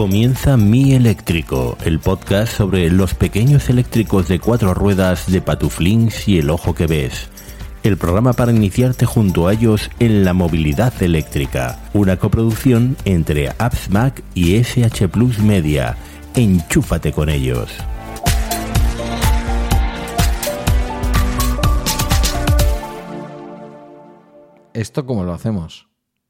[0.00, 6.38] Comienza Mi Eléctrico, el podcast sobre los pequeños eléctricos de cuatro ruedas de Patuflings y
[6.38, 7.28] el ojo que ves.
[7.82, 11.78] El programa para iniciarte junto a ellos en la movilidad eléctrica.
[11.92, 15.98] Una coproducción entre Apps Mac y SH Plus Media.
[16.34, 17.70] Enchúfate con ellos.
[24.72, 25.88] ¿Esto cómo lo hacemos?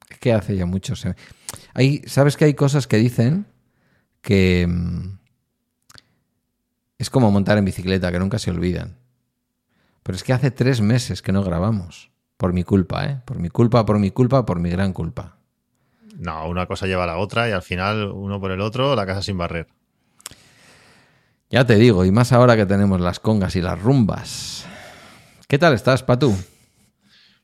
[0.09, 0.93] Es que hace ya mucho.
[1.73, 3.45] Hay, ¿Sabes que hay cosas que dicen
[4.21, 5.19] que mm,
[6.97, 8.97] es como montar en bicicleta, que nunca se olvidan?
[10.03, 12.11] Pero es que hace tres meses que no grabamos.
[12.37, 13.21] Por mi culpa, ¿eh?
[13.25, 15.37] Por mi culpa, por mi culpa, por mi gran culpa.
[16.17, 19.05] No, una cosa lleva a la otra y al final, uno por el otro, la
[19.05, 19.67] casa sin barrer.
[21.49, 24.65] Ya te digo, y más ahora que tenemos las congas y las rumbas.
[25.47, 26.33] ¿Qué tal estás, Patu?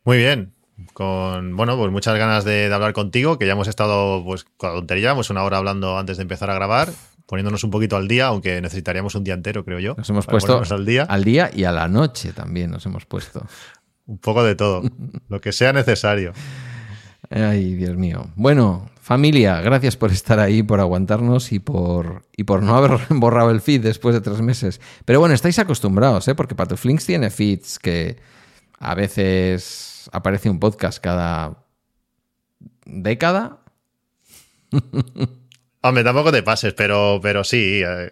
[0.03, 0.53] Muy bien,
[0.93, 4.75] con bueno, pues muchas ganas de, hablar contigo, que ya hemos estado pues con la
[4.75, 6.89] tontería, pues una hora hablando antes de empezar a grabar,
[7.25, 9.95] poniéndonos un poquito al día, aunque necesitaríamos un día entero, creo yo.
[9.97, 11.03] Nos hemos puesto al día.
[11.03, 13.45] al día y a la noche también nos hemos puesto.
[14.05, 14.83] un poco de todo,
[15.29, 16.33] lo que sea necesario.
[17.29, 18.27] Ay, Dios mío.
[18.35, 23.51] Bueno, familia, gracias por estar ahí, por aguantarnos y por, y por no haber borrado
[23.51, 24.79] el feed después de tres meses.
[25.05, 26.35] Pero bueno, estáis acostumbrados, ¿eh?
[26.35, 28.17] Porque Patuflinks tiene feeds que
[28.79, 31.63] a veces aparece un podcast cada
[32.85, 33.59] década.
[35.81, 37.81] Hombre, tampoco te pases, pero, pero sí.
[37.85, 38.11] Eh,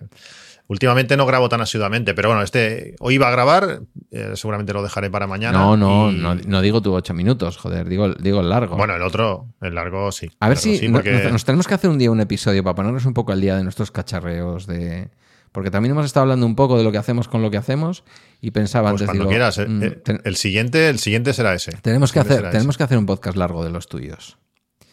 [0.68, 4.82] últimamente no grabo tan asiduamente, pero bueno, este hoy iba a grabar, eh, seguramente lo
[4.82, 5.58] dejaré para mañana.
[5.58, 8.76] No, no, no, digo tu ocho minutos, joder, digo, digo el largo.
[8.78, 10.30] Bueno, el otro, el largo sí.
[10.40, 13.32] A ver si nos, tenemos que hacer un día un episodio para ponernos un poco
[13.32, 15.10] al día de nuestros cacharreos de,
[15.56, 18.04] porque también hemos estado hablando un poco de lo que hacemos con lo que hacemos
[18.42, 21.72] y pensaba pues antes cuando quieras, eh, mm, eh, el, siguiente, el siguiente será ese.
[21.82, 24.38] Tenemos que hacer, tenemos que hacer un podcast largo de los tuyos.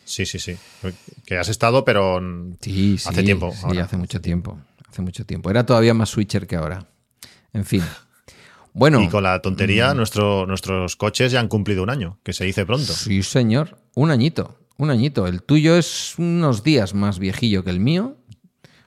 [0.04, 0.56] Sí, sí, sí.
[1.26, 2.20] Que has estado, pero
[2.60, 3.52] sí, hace tiempo.
[3.52, 4.56] Sí, hace mucho tiempo.
[4.88, 5.50] Hace mucho tiempo.
[5.50, 6.86] Era todavía más switcher que ahora.
[7.52, 7.82] En fin.
[8.72, 9.02] Bueno.
[9.02, 9.96] Y con la tontería, mm.
[9.96, 12.92] nuestros coches ya han cumplido un año, que se dice pronto.
[12.92, 13.78] Sí, señor.
[13.96, 14.60] Un añito.
[14.76, 15.26] Un añito.
[15.26, 18.16] El tuyo es unos días más viejillo que el mío.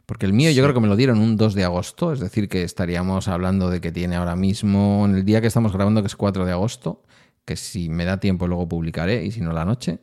[0.05, 2.47] Porque el mío yo creo que me lo dieron un 2 de agosto, es decir,
[2.47, 6.07] que estaríamos hablando de que tiene ahora mismo, en el día que estamos grabando, que
[6.07, 7.03] es 4 de agosto,
[7.43, 9.99] que si me da tiempo luego publicaré, y si no la noche,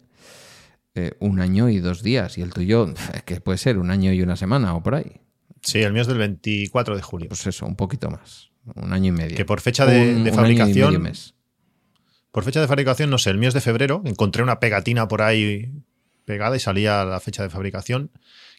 [0.95, 2.37] eh, un año y dos días.
[2.37, 2.93] Y el tuyo,
[3.25, 5.21] que puede ser un año y una semana o por ahí.
[5.63, 7.29] Sí, el mío es del 24 de julio.
[7.29, 9.37] Pues eso, un poquito más, un año y medio.
[9.37, 11.11] Que por fecha de, fabricación...
[12.33, 15.21] Por fecha de fabricación, no sé, el mío es de febrero, encontré una pegatina por
[15.21, 15.71] ahí
[16.25, 18.11] pegada y salía la fecha de fabricación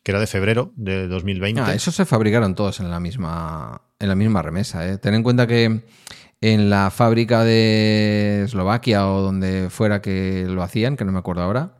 [0.03, 1.61] que era de febrero de 2020.
[1.61, 4.87] Ah, eso se fabricaron todos en la misma, en la misma remesa.
[4.87, 4.97] ¿eh?
[4.97, 5.81] Ten en cuenta que
[6.41, 11.41] en la fábrica de Eslovaquia o donde fuera que lo hacían, que no me acuerdo
[11.41, 11.77] ahora.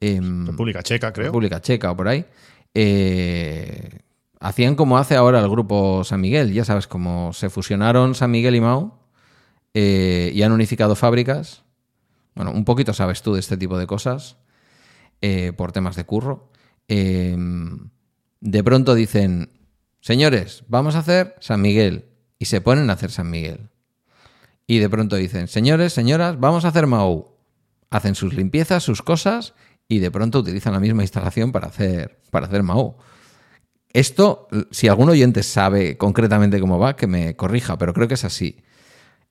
[0.00, 1.26] Em, República Checa, creo.
[1.26, 2.24] República Checa o por ahí.
[2.72, 3.98] Eh,
[4.40, 6.54] hacían como hace ahora el grupo San Miguel.
[6.54, 8.98] Ya sabes, como se fusionaron San Miguel y Mao
[9.74, 11.64] eh, y han unificado fábricas.
[12.34, 14.38] Bueno, un poquito sabes tú de este tipo de cosas
[15.20, 16.50] eh, por temas de curro.
[16.88, 17.90] Em,
[18.40, 19.50] de pronto dicen,
[20.00, 22.06] señores, vamos a hacer San Miguel.
[22.38, 23.70] Y se ponen a hacer San Miguel.
[24.66, 27.36] Y de pronto dicen, señores, señoras, vamos a hacer Mau.
[27.90, 29.54] Hacen sus limpiezas, sus cosas,
[29.88, 32.62] y de pronto utilizan la misma instalación para hacer, para hacer.
[33.92, 38.24] Esto, si algún oyente sabe concretamente cómo va, que me corrija, pero creo que es
[38.24, 38.62] así.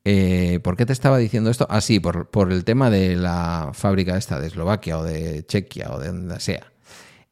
[0.04, 1.68] Eh, ¿Por qué te estaba diciendo esto?
[1.70, 6.00] Ah, sí, por, el tema de la fábrica esta de Eslovaquia o de Chequia o
[6.00, 6.72] de donde sea.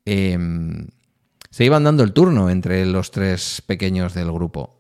[0.04, 0.88] Em,
[1.50, 4.76] se iban dando el turno entre los tres pequeños del grupo.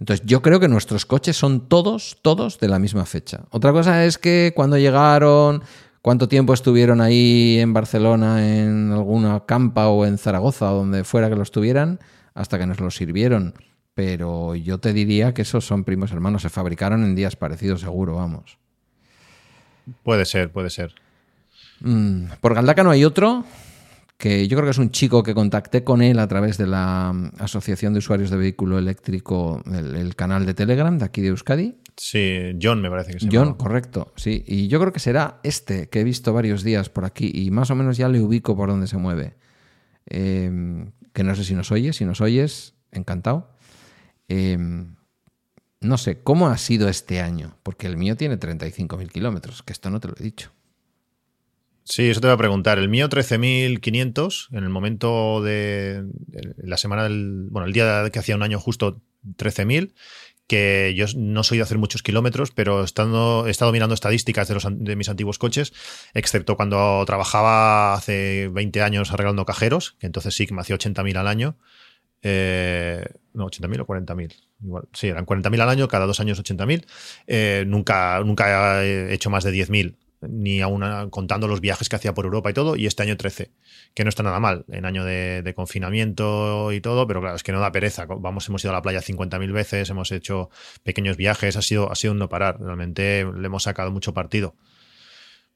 [0.00, 3.44] Entonces, yo creo que nuestros coches son todos, todos de la misma fecha.
[3.50, 5.62] Otra cosa es que cuando llegaron,
[6.02, 11.30] cuánto tiempo estuvieron ahí en Barcelona, en alguna campa o en Zaragoza, o donde fuera
[11.30, 12.00] que los tuvieran,
[12.34, 13.54] hasta que nos los sirvieron.
[13.94, 18.16] Pero yo te diría que esos son primos hermanos, se fabricaron en días parecidos, seguro,
[18.16, 18.58] vamos.
[20.02, 20.94] Puede ser, puede ser.
[21.80, 23.44] Mm, por Galdaca no hay otro
[24.16, 27.12] que yo creo que es un chico que contacté con él a través de la
[27.12, 31.76] mm, Asociación de Usuarios de Vehículo Eléctrico, el, canal de Telegram de aquí de Euskadi.
[31.96, 34.42] Sí, John me parece que se John, correcto, sí.
[34.46, 37.70] Y yo creo que será este que he visto varios días por aquí y más
[37.70, 39.34] o menos ya le ubico por dónde se mueve.
[40.06, 43.53] Em, que no sé si nos oyes, si nos oyes, encantado.
[44.28, 44.96] Em,
[45.80, 47.58] no sé, ¿cómo ha sido este año?
[47.62, 50.52] Porque el mío tiene 35.000 kilómetros, que esto no te lo he dicho.
[51.84, 52.78] Sí, eso te voy a preguntar.
[52.78, 56.04] El mío 13.500, en el momento de,
[56.56, 59.02] la semana del, bueno, el día que hacía un año justo
[59.36, 59.92] 13.000
[60.46, 64.54] que yo no soy de hacer muchos kilómetros, pero estando, he estado mirando estadísticas de,
[64.54, 65.72] los, de mis antiguos coches,
[66.12, 71.16] excepto cuando trabajaba hace 20 años arreglando cajeros, que entonces sí que me hacía 80.000
[71.16, 71.56] al año.
[72.24, 73.04] Eh,
[73.34, 74.34] no, 80.000 o 40.000.
[74.62, 76.86] Igual, sí, eran 40.000 al año, cada dos años 80.000.
[77.26, 79.96] Eh, nunca, nunca he hecho más de 10.000
[80.28, 83.50] ni aún contando los viajes que hacía por Europa y todo, y este año 13,
[83.94, 87.52] que no está nada mal, en año de, confinamiento y todo, pero claro, es que
[87.52, 88.06] no da pereza.
[88.06, 90.50] Vamos, hemos ido a la playa 50.000 veces, hemos hecho
[90.82, 94.56] pequeños viajes, ha sido, ha sido un no parar, realmente le hemos sacado mucho partido.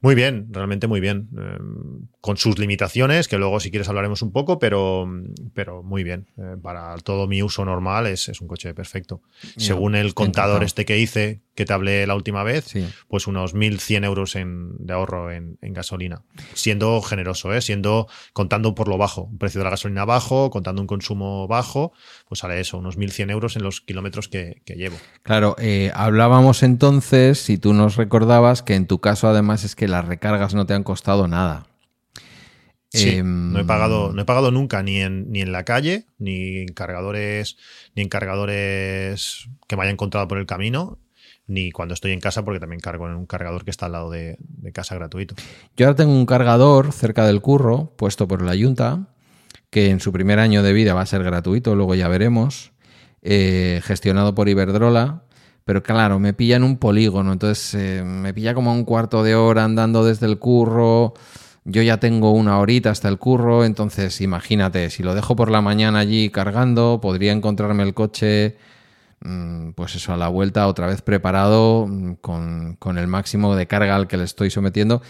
[0.01, 1.29] Muy bien, realmente muy bien.
[1.37, 5.09] Em, con sus limitaciones, que luego si quieres hablaremos un poco, pero,
[5.53, 6.27] pero muy bien.
[6.37, 9.21] Eh, para todo mi uso normal es, un coche perfecto.
[9.57, 12.73] Según el contador este que hice, que te hablé la última vez,
[13.09, 16.21] pues unos 1.100 euros de ahorro en, gasolina.
[16.53, 17.61] Siendo generoso, ¿eh?
[17.61, 19.23] siendo contando por lo bajo.
[19.23, 21.91] Un precio de la gasolina bajo, contando un consumo bajo,
[22.29, 24.95] pues sale eso, unos 1.100 euros en los kilómetros que, llevo.
[25.23, 29.88] Claro, eh, hablábamos entonces, si tú nos recordabas, que en tu caso además es que
[29.89, 31.67] las recargas no te han costado nada.
[32.91, 36.05] Sí, em, no he pagado, no he pagado nunca ni en, ni en la calle,
[36.17, 37.57] ni en cargadores,
[37.95, 40.97] ni en cargadores que me haya encontrado por el camino
[41.49, 44.11] ni cuando estoy en casa, porque también cargo en un cargador que está al lado
[44.11, 44.37] de,
[44.71, 45.35] casa gratuito.
[45.75, 49.07] Yo ahora tengo un cargador cerca del curro, puesto por la Junta,
[49.71, 52.71] que en su primer año de vida va a ser gratuito, luego ya veremos,
[53.23, 55.23] eh, gestionado por Iberdrola.
[55.69, 59.35] Pero claro, me pilla en un polígono, entonces eh, me pilla como un cuarto de
[59.35, 61.13] hora andando desde el curro.
[61.63, 65.61] Yo ya tengo una horita hasta el curro, entonces imagínate, si lo dejo por la
[65.61, 68.55] mañana allí cargando, podría encontrarme el coche
[69.21, 73.95] Mm, pues eso, a la vuelta otra vez preparado mm, con, el máximo de carga
[73.95, 75.01] al que le estoy sometiendo,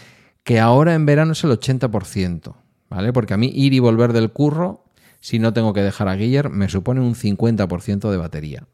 [0.42, 2.54] que ahora en verano es el 80%,
[2.88, 3.12] ¿vale?
[3.12, 4.84] Porque a mí ir y volver del curro,
[5.20, 8.66] si no tengo que dejar a Guiller, me supone un 50% de batería.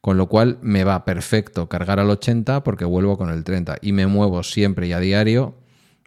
[0.00, 3.92] Con lo cual me va perfecto cargar al 80 porque vuelvo con el 30 y
[3.92, 5.56] me muevo siempre y a diario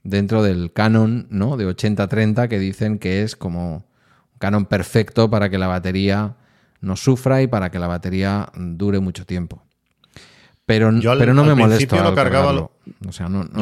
[0.03, 1.57] dentro del canon ¿no?
[1.57, 3.83] de 80-30 que dicen que es como un
[4.39, 6.35] canon perfecto para que la batería
[6.79, 9.63] no sufra y para que la batería dure mucho tiempo.
[10.65, 12.01] Pero, pero no me molesta.
[12.01, 12.71] Lo cargaba yo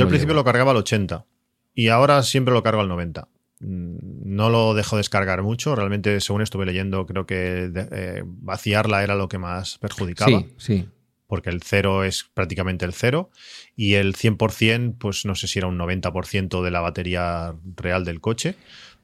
[0.01, 1.25] al principio lo cargaba al 80
[1.73, 3.27] y ahora siempre lo cargo al 90.
[3.59, 5.75] Mm, no lo dejo descargar mucho.
[5.75, 10.39] Realmente, según estuve leyendo, creo que eh, vaciarla era lo que más perjudicaba.
[10.39, 10.89] Sí, sí.
[11.27, 13.29] Porque el cero es prácticamente el cero.
[13.75, 18.19] Y el 100%, pues no sé si era un 90% de la batería real del
[18.19, 18.55] coche.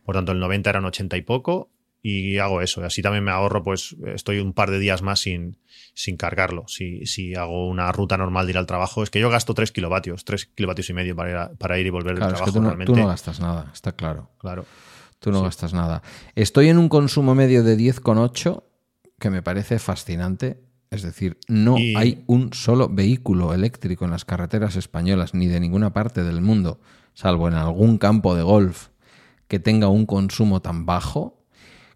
[0.04, 1.70] Por tanto, el 90 era un 80 y poco
[2.08, 2.86] y hago eso.
[2.86, 5.58] Así también me ahorro, pues estoy un par de días más sin,
[5.96, 6.66] sin cargarlo.
[6.68, 9.72] Si, si, hago una ruta normal de ir al trabajo, es que yo gasto 3
[9.72, 12.46] kilovatios, 3 kilovatios y medio para ir, para ir y volver del trabajo.
[12.46, 14.30] Es que tú, no, gastas nada, está claro.
[14.38, 14.66] Claro.
[15.18, 16.04] Tú no gastas nada.
[16.36, 18.62] Estoy en un consumo medio de 10,8
[19.18, 20.62] que me parece fascinante.
[20.92, 25.92] Es decir, no hay un solo vehículo eléctrico en las carreteras españolas ni de ninguna
[25.92, 26.80] parte del mundo,
[27.16, 28.90] salvo en algún campo de golf,
[29.48, 31.45] que tenga un consumo tan bajo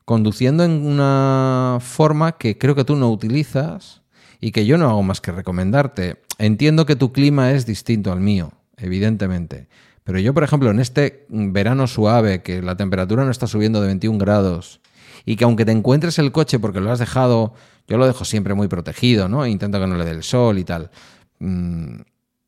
[0.10, 4.02] conduciendo en una forma que creo que tú no utilizas
[4.42, 6.24] y que yo no hago más que recomendarte.
[6.40, 9.68] Entiendo que tu clima es distinto al mío, evidentemente.
[10.04, 13.86] Pero yo, por ejemplo, en este verano suave, que la temperatura no está subiendo de
[13.86, 14.82] 21 grados,
[15.28, 17.54] y que aunque te encuentres el coche porque lo has dejado,
[17.88, 19.46] yo lo dejo siempre muy protegido, ¿no?
[19.46, 20.90] intento que no le dé el sol y tal.
[21.38, 22.00] Mm,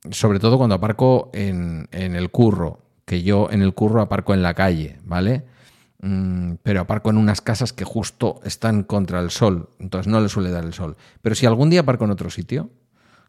[0.09, 4.55] sobre todo cuando aparco en el curro, que yo en el curro aparco en la
[4.55, 5.43] calle, ¿vale?
[6.03, 10.29] Mm, pero aparco en unas casas que justo están contra el sol, entonces no le
[10.29, 10.97] suele dar el sol.
[11.21, 12.71] Pero si algún día aparco en otro sitio,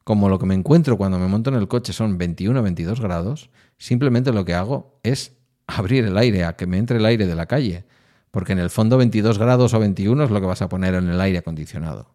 [0.04, 3.00] como lo que me encuentro cuando me monto en el coche son 21 o 22
[3.00, 5.32] grados, simplemente lo que hago es
[5.66, 7.84] abrir el aire, a que me entre el aire de la calle,
[8.30, 11.10] porque en el fondo 22 grados o 21 es lo que vas a poner en
[11.10, 12.14] el aire acondicionado.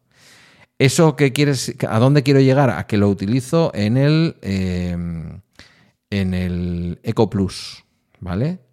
[0.80, 2.72] ¿Eso que quieres, a dónde quiero llegar?
[2.72, 4.98] A que lo utilizo en el, eh,
[6.10, 7.84] en el Eco Plus,
[8.20, 8.67] ¿vale?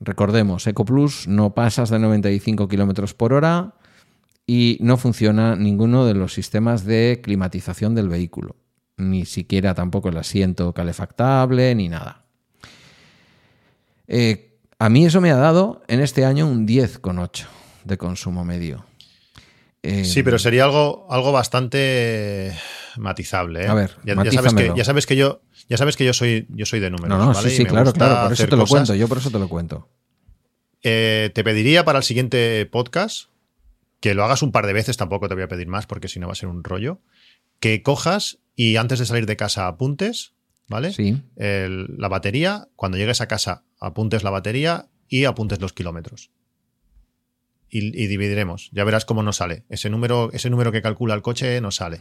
[0.00, 3.74] Recordemos, EcoPlus no pasas de 95 km por hora
[4.46, 8.56] y no funciona ninguno de los sistemas de climatización del vehículo,
[8.96, 12.24] ni siquiera tampoco el asiento calefactable ni nada.
[14.06, 17.46] Eh, a mí eso me ha dado en este año un 10,8
[17.84, 18.84] de consumo medio.
[19.86, 22.52] Eh, sí, pero sería algo, algo bastante
[22.96, 23.64] matizable.
[23.64, 23.68] ¿eh?
[23.68, 26.66] A ver, ya, sabes que, ya, sabes que, yo, ya sabes que yo soy, yo
[26.66, 27.16] soy de números.
[27.16, 28.24] No, no, sí, sí, claro, claro.
[28.24, 28.94] Por eso te lo cuento.
[28.96, 29.88] Yo por eso te lo cuento.
[30.82, 33.30] Eh, te pediría para el siguiente podcast
[34.00, 36.18] que lo hagas un par de veces, tampoco te voy a pedir más porque si
[36.18, 37.00] no va a ser un rollo.
[37.60, 40.34] Que cojas y antes de salir de casa apuntes,
[40.68, 40.92] ¿vale?
[40.92, 41.22] Sí.
[41.36, 46.30] la batería, cuando llegues a casa apuntes la batería y apuntes los kilómetros.
[47.68, 48.70] Y, dividiremos.
[48.72, 49.64] Ya verás cómo nos sale.
[49.68, 51.98] Ese número, ese número que calcula el coche nos sale.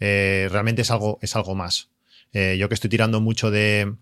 [0.00, 1.90] Eh, realmente es algo, es algo más.
[2.32, 3.94] Eh, yo que estoy tirando mucho de,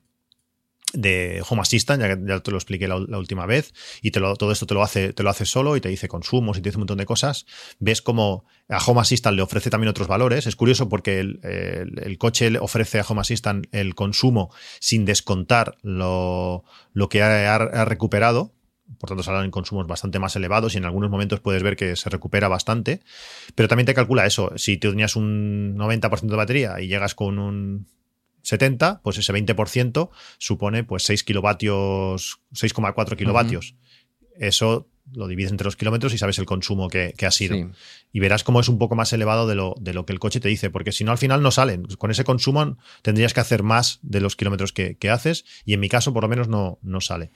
[0.93, 3.73] de Home Assistant, ya, ya te lo expliqué la, última vez,
[4.03, 6.09] y te lo, todo esto te lo, hace, te lo hace solo y te dice
[6.09, 7.47] consumos y te dice un montón de cosas,
[7.79, 10.47] ves como a Home Assistant le ofrece también otros valores.
[10.47, 14.50] Es curioso porque el, coche le ofrece a Home Assistant el consumo
[14.81, 18.53] sin descontar lo, lo que ha, recuperado,
[18.99, 22.11] por tanto salen consumos bastante más elevados y en algunos momentos puedes ver que se
[22.11, 23.00] recupera bastante,
[23.55, 27.38] pero también te calcula eso, si tú tenías un 90% de batería y llegas con
[27.38, 27.87] un
[28.43, 33.75] 70, pues ese 20% supone pues 6 kilovatios, 6,4 kilovatios.
[34.38, 37.71] Eso lo divides entre los kilómetros y sabes el consumo que, ha sido.
[38.12, 40.41] Y verás cómo es un poco más elevado de lo, de lo, que el coche
[40.41, 41.85] te dice, porque si no al final no salen.
[41.99, 45.81] Con ese consumo tendrías que hacer más de los kilómetros que, que haces y en
[45.81, 47.31] mi caso por lo menos no, no sale.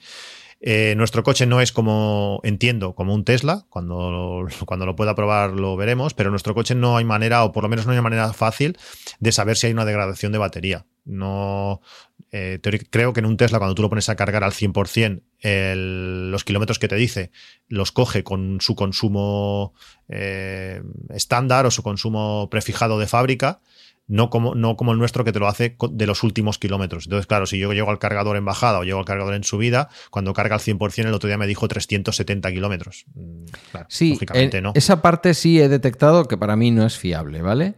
[0.63, 3.65] Eh, nuestro coche no es como, entiendo, como un Tesla.
[3.69, 7.63] Cuando, cuando lo pueda probar lo veremos, pero nuestro coche no hay manera, o por
[7.63, 8.77] lo menos no hay manera fácil,
[9.19, 10.85] de saber si hay una degradación de batería.
[11.03, 11.81] No,
[12.31, 12.59] eh,
[12.91, 15.23] creo que en un Tesla, cuando tú lo pones a cargar al 100%,
[16.31, 17.31] los kilómetros que te dice
[17.67, 19.73] los coge con su consumo
[20.07, 23.61] eh, estándar o su consumo prefijado de fábrica
[24.11, 27.05] no como, no como el nuestro que te lo hace de los últimos kilómetros.
[27.05, 29.87] Entonces, claro, si yo llego al cargador en bajada o llego al cargador en subida,
[30.09, 33.05] cuando carga al 100%, el otro día me dijo 370 kilómetros.
[33.15, 33.45] Mm,
[33.87, 34.73] sí, lógicamente no.
[34.75, 37.75] Esa parte sí he detectado que para mí no es fiable, ¿vale?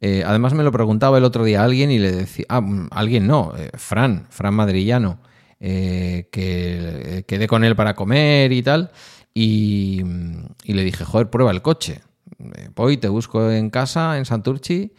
[0.00, 3.26] Eh, además me lo preguntaba el otro día alguien y le decía, ah, mm, alguien
[3.26, 5.20] no, eh, Fran, Fran Madrillano,
[5.60, 8.92] eh, que quedé con él para comer y tal,
[9.34, 10.00] y,
[10.64, 12.00] y le dije, joder, prueba el coche.
[12.74, 14.92] Voy, te busco en casa, en Santurchi,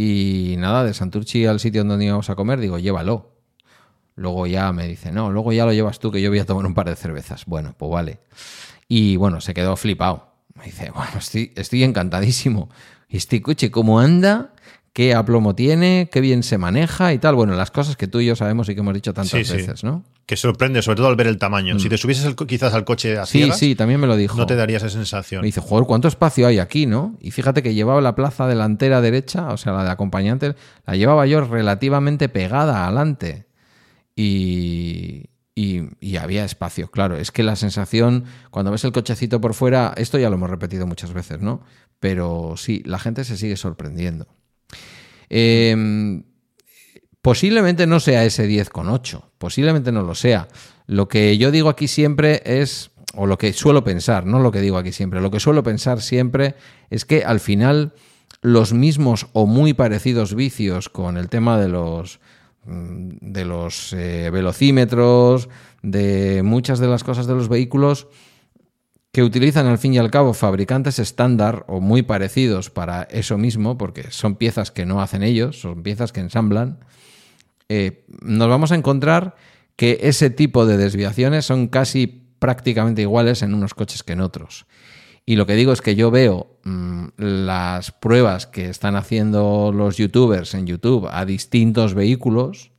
[0.00, 3.32] y nada, de Santurchi al sitio donde íbamos a comer, digo, llévalo.
[4.14, 6.66] Luego ya me dice, no, luego ya lo llevas tú, que yo voy a tomar
[6.66, 7.46] un par de cervezas.
[7.46, 8.18] Bueno, pues vale.
[8.86, 10.34] Y bueno, se quedó flipado.
[10.54, 12.68] Me dice, bueno, estoy, estoy encantadísimo.
[13.08, 14.52] Y este coche, ¿cómo anda?
[14.92, 17.36] qué aplomo tiene, qué bien se maneja y tal.
[17.36, 20.02] Bueno, las cosas que tú y yo sabemos y que hemos dicho tantas veces, ¿no?
[20.28, 21.78] Que sorprende, sobre todo al ver el tamaño.
[21.78, 21.88] Si mm.
[21.88, 23.44] te subieses quizás al coche así.
[23.44, 24.36] Sí, sí, también me lo dijo.
[24.36, 25.40] No te daría esa sensación.
[25.40, 27.16] Me dice, joder, ¿cuánto espacio hay aquí, no?
[27.18, 30.54] Y fíjate que llevaba la plaza delantera derecha, o sea, la de acompañante,
[30.86, 33.46] la llevaba yo relativamente pegada adelante.
[34.14, 37.16] Y, y, y, había espacio, claro.
[37.16, 40.86] Es que la sensación, cuando ves el cochecito por fuera, esto ya lo hemos repetido
[40.86, 41.62] muchas veces, ¿no?
[42.00, 44.26] Pero sí, la gente se sigue sorprendiendo.
[45.30, 46.24] Em,
[47.28, 50.48] posiblemente no sea ese 10,8, posiblemente no lo sea.
[50.86, 54.62] Lo que yo digo aquí siempre es, o lo que suelo pensar, no lo que
[54.62, 56.54] digo aquí siempre, lo que suelo pensar siempre
[56.88, 57.92] es que al final
[58.40, 62.18] los mismos o muy parecidos vicios con el tema de los
[62.64, 65.50] mm, de los eh, velocímetros,
[65.82, 68.08] de muchas de las cosas de los vehículos,
[69.12, 73.76] que utilizan al fin y al cabo fabricantes estándar o muy parecidos para eso mismo,
[73.76, 76.78] porque son piezas que no hacen ellos, son piezas que ensamblan,
[77.68, 79.36] eh, nos vamos a encontrar
[79.76, 82.06] que ese tipo de desviaciones son casi
[82.38, 84.66] prácticamente iguales en unos coches que en otros.
[85.26, 89.98] Y lo que digo es que yo veo mm, las pruebas que están haciendo los
[89.98, 92.72] youtubers en YouTube a distintos vehículos,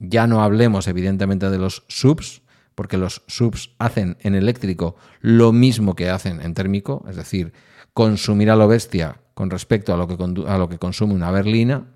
[0.00, 2.42] ya no hablemos evidentemente de los subs,
[2.74, 7.52] porque los subs hacen en eléctrico lo mismo que hacen en térmico, es decir,
[7.94, 10.16] consumir a lo bestia con respecto a lo que,
[10.48, 11.86] a lo que consume una berlina,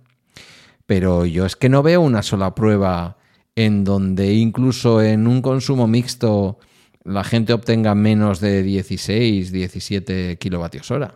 [0.90, 3.16] pero yo es que no veo una sola prueba
[3.54, 6.59] en donde incluso en un consumo mixto
[7.04, 11.14] la gente obtenga menos de 16, 17 kilovatios hora.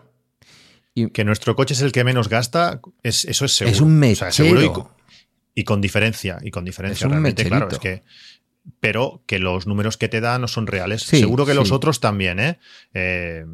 [0.94, 3.74] Y que nuestro coche es el que menos gasta, es, eso es seguro.
[3.74, 4.92] Es un mechero.
[5.56, 7.08] y, con, diferencia, y con diferencia.
[7.08, 8.04] realmente, claro, es que
[8.78, 11.02] pero que los números que te da no son reales.
[11.02, 12.58] Seguro que los otros también, ¿eh?
[12.94, 13.44] ¿eh?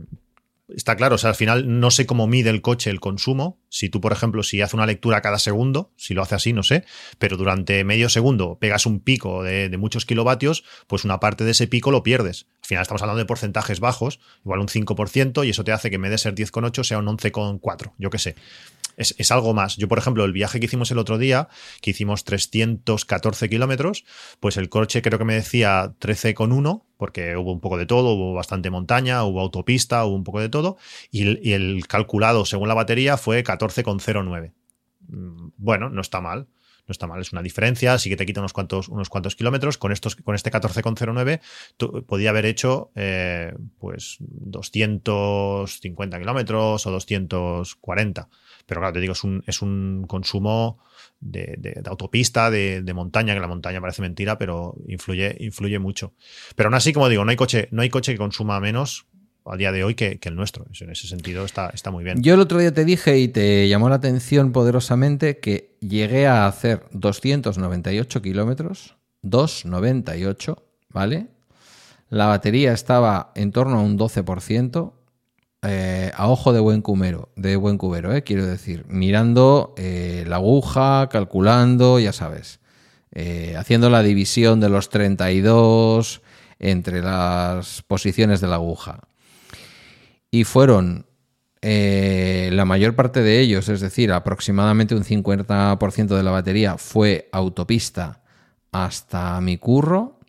[0.75, 3.61] Está claro, o sea, al final no sé cómo mide el coche el consumo.
[3.69, 6.63] Si tú, por ejemplo, si hace una lectura cada segundo, si lo hace así, no
[6.63, 6.85] sé,
[7.19, 11.53] pero durante medio segundo pegas un pico de, de muchos kilovatios, pues una parte de
[11.53, 12.47] ese pico lo pierdes.
[12.63, 15.97] Al final estamos hablando de porcentajes bajos, igual un 5%, y eso te hace que
[15.97, 18.37] en vez de ser 10,8 sea un 11,4, yo qué sé
[19.01, 19.77] es, algo más.
[19.77, 21.49] Yo, por ejemplo, el viaje que hicimos el otro día,
[21.81, 24.05] que hicimos 314 kilómetros,
[24.41, 28.35] pues el coche creo que me decía 13,1, porque hubo un poco de todo, hubo
[28.35, 30.77] bastante montaña, hubo autopista, hubo un poco de todo,
[31.11, 34.53] y el, y el calculado según la batería fue 14,09.
[35.09, 36.49] Mm, bueno, no está mal
[36.91, 39.79] no está mal, es una diferencia, sí que te quita unos cuantos, unos cuantos kilómetros.
[39.79, 41.41] Con, estos, con este 14,09
[42.05, 48.29] podía haber hecho eh, pues 250 kilómetros o 240.
[48.71, 50.79] Pero claro, te digo, es un, es un consumo
[51.19, 56.15] de, autopista, de, montaña, que la montaña parece mentira, pero influye, influye mucho.
[56.55, 59.07] Pero aún así, como digo, no hay coche, no hay coche que consuma menos
[59.45, 60.67] a día de hoy que, el nuestro.
[60.81, 62.23] en ese sentido está, está muy bien.
[62.23, 66.47] Yo el otro día te dije y te llamó la atención poderosamente que llegué a
[66.47, 71.27] hacer 298 kilómetros, 298, ¿vale?
[72.09, 74.93] La batería estaba en torno a un 12%,
[75.63, 80.37] eh, a ojo de buen cubero, de buen cubero, eh, quiero decir, mirando eh, la
[80.37, 82.61] aguja, calculando, ya sabes,
[83.57, 86.23] haciendo la división de los 32
[86.61, 89.01] entre las posiciones de la aguja.
[90.31, 91.07] Y fueron
[91.61, 98.23] la mayor parte de ellos, es decir, aproximadamente un 50% de la batería fue autopista
[98.73, 100.21] hasta mi curro.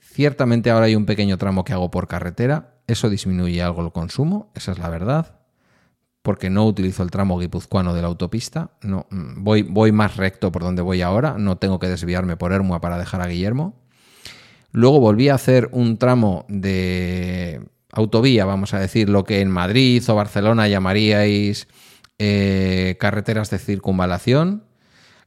[0.00, 4.50] Ciertamente ahora hay un pequeño tramo que hago por carretera, eso disminuye algo el consumo,
[4.54, 5.40] esa es la verdad,
[6.22, 10.62] porque no utilizo el tramo guipuzcoano de la autopista, no, mm, voy, más recto por
[10.62, 13.74] donde voy ahora, no tengo que desviarme por Hermua para dejar a Guillermo.
[14.72, 17.62] Luego volví a hacer un tramo de
[17.92, 21.68] autovía, vamos a decir, lo que en Madrid o Barcelona llamaríais
[22.18, 24.64] eh, carreteras de circunvalación,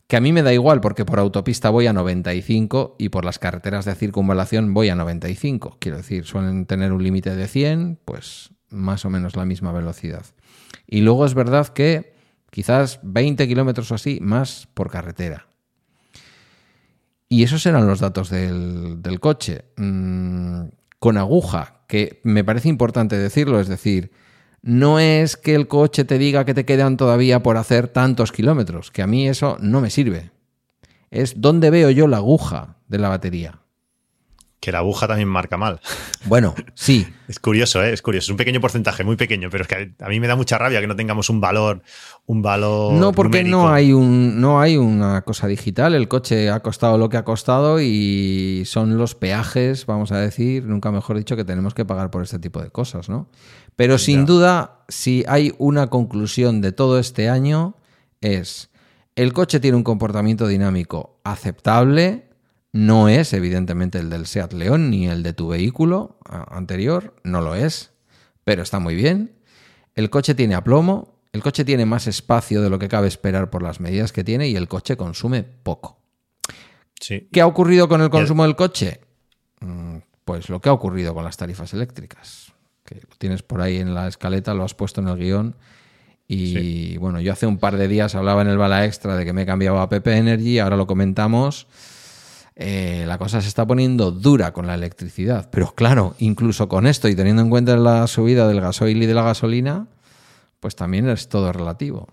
[0.10, 3.38] que a mí me da igual porque por autopista voy a 95 y por las
[3.38, 5.78] carreteras de circunvalación voy a 95.
[5.80, 10.26] Quiero decir, suelen tener un límite de 100, pues más o menos la misma velocidad.
[10.88, 12.16] Y luego es verdad que
[12.50, 15.46] quizás 20 kilómetros o así más por carretera.
[17.28, 19.66] Y esos eran los datos del, coche.
[19.78, 24.12] Mm, con aguja, que me parece importante decirlo, es decir,
[24.62, 28.92] no es que el coche te diga que te quedan todavía por hacer tantos kilómetros,
[28.92, 30.32] que a mí eso no me sirve.
[31.12, 33.60] Es dónde veo yo la aguja de la batería.
[34.60, 35.80] Que la aguja también marca mal.
[36.26, 37.08] Bueno, sí.
[37.30, 37.94] es curioso, ¿eh?
[37.94, 38.26] es curioso.
[38.26, 40.82] Es un pequeño porcentaje, muy pequeño, pero es que a mí me da mucha rabia
[40.82, 41.82] que no tengamos un valor,
[42.26, 42.94] un valor.
[42.94, 45.96] No, porque no hay un, no hay una cosa digital.
[45.96, 50.66] El coche ha costado lo que ha costado y son los peajes, vamos a decir,
[50.66, 53.30] nunca mejor dicho, que tenemos que pagar por este tipo de cosas, ¿no?
[53.80, 57.78] Pero sin duda, si hay una conclusión de todo este año,
[58.20, 58.72] es
[59.16, 62.28] el coche tiene un comportamiento dinámico aceptable,
[62.74, 67.56] no es evidentemente el del Seat León ni el de tu vehículo anterior, no lo
[67.56, 67.94] es,
[68.44, 69.32] pero está muy bien.
[69.96, 73.64] El coche tiene aplomo, el coche tiene más espacio de lo que cabe esperar por
[73.64, 76.02] las medidas que tiene y el coche consume poco.
[77.32, 79.00] ¿Qué ha ocurrido con el consumo del coche?
[79.62, 82.49] Mm, pues lo que ha ocurrido con las tarifas eléctricas
[82.90, 85.56] que lo tienes por ahí en la escaleta, lo has puesto en el guion.
[86.28, 89.34] Y bueno, yo hace un par de días hablaba en el bala extra de que
[89.34, 91.68] me he cambiado a PP Energy, ahora lo comentamos.
[92.56, 95.50] Eh, la cosa se está poniendo dura con la electricidad.
[95.52, 99.14] Pero claro, incluso con esto y teniendo en cuenta la subida del gasoil y de
[99.14, 99.88] la gasolina,
[100.60, 102.10] pues también es todo relativo.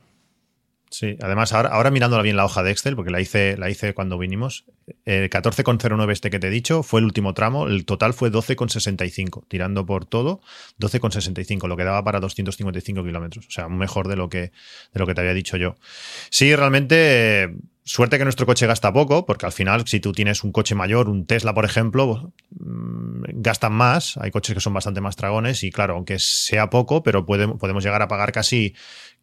[0.89, 4.19] Sí, además ahora, mirándola bien la hoja de Excel, porque la hice, la hice cuando
[4.19, 4.67] vinimos,
[5.05, 9.45] el 14,09 este que te he dicho fue el último tramo, el total fue 12,65,
[9.49, 10.41] tirando por todo,
[10.79, 14.53] 12,65, lo que daba para 255 kilómetros, o sea, mejor de lo que,
[14.93, 15.75] de lo que te había dicho yo.
[16.31, 20.53] Sí, realmente, suerte que nuestro coche gasta poco, porque al final, si tú tienes un
[20.53, 25.17] coche mayor, un Tesla, por ejemplo, mm, gastan más, hay coches que son bastante más
[25.17, 28.75] tragones y claro, aunque sea poco, pero podemos llegar a pagar casi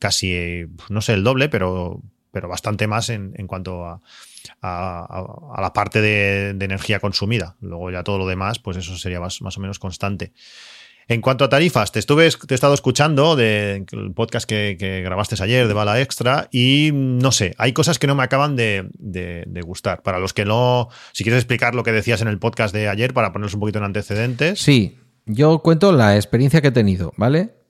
[0.03, 4.01] casi, no sé, el doble, pero, pero bastante más en, en cuanto a,
[4.61, 7.55] a, la parte de, energía consumida.
[7.61, 10.33] Luego ya todo lo demás, pues eso sería más, más o menos constante.
[11.07, 15.69] En cuanto a tarifas, te estuve te he estado escuchando del podcast que, grabaste ayer
[15.69, 20.03] de Bala Extra y no sé, hay cosas que no me acaban de, de, gustar.
[20.03, 23.13] Para los que no, si quieres explicar lo que decías en el podcast de ayer
[23.13, 24.59] para ponernos un poquito en antecedentes.
[24.59, 27.62] Sí, yo cuento la experiencia que he tenido, ¿vale?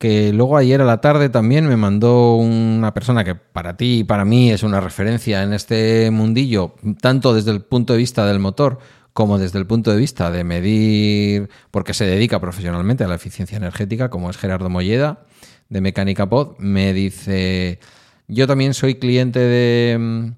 [0.00, 4.04] Que luego ayer a la tarde también me mandó una persona que para ti y
[4.04, 8.38] para mí es una referencia en este mundillo, tanto desde el punto de vista del
[8.38, 8.78] motor
[9.12, 13.58] como desde el punto de vista de medir, porque se dedica profesionalmente a la eficiencia
[13.58, 15.26] energética, como es Gerardo Molleda,
[15.68, 17.78] de Mecánica Pod, me dice,
[18.26, 20.32] yo también soy cliente de,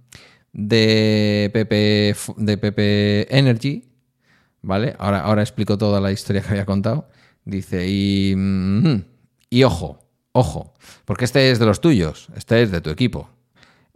[0.53, 3.85] de, PP, de PP Energy,
[4.61, 4.97] ¿vale?
[4.99, 7.09] Ahora, ahora explico toda la historia que había contado.
[7.45, 8.35] Dice, y...
[8.37, 9.12] Mm,
[9.53, 9.99] y ojo,
[10.33, 10.73] ojo,
[11.05, 13.29] porque este es de los tuyos, este es de tu equipo.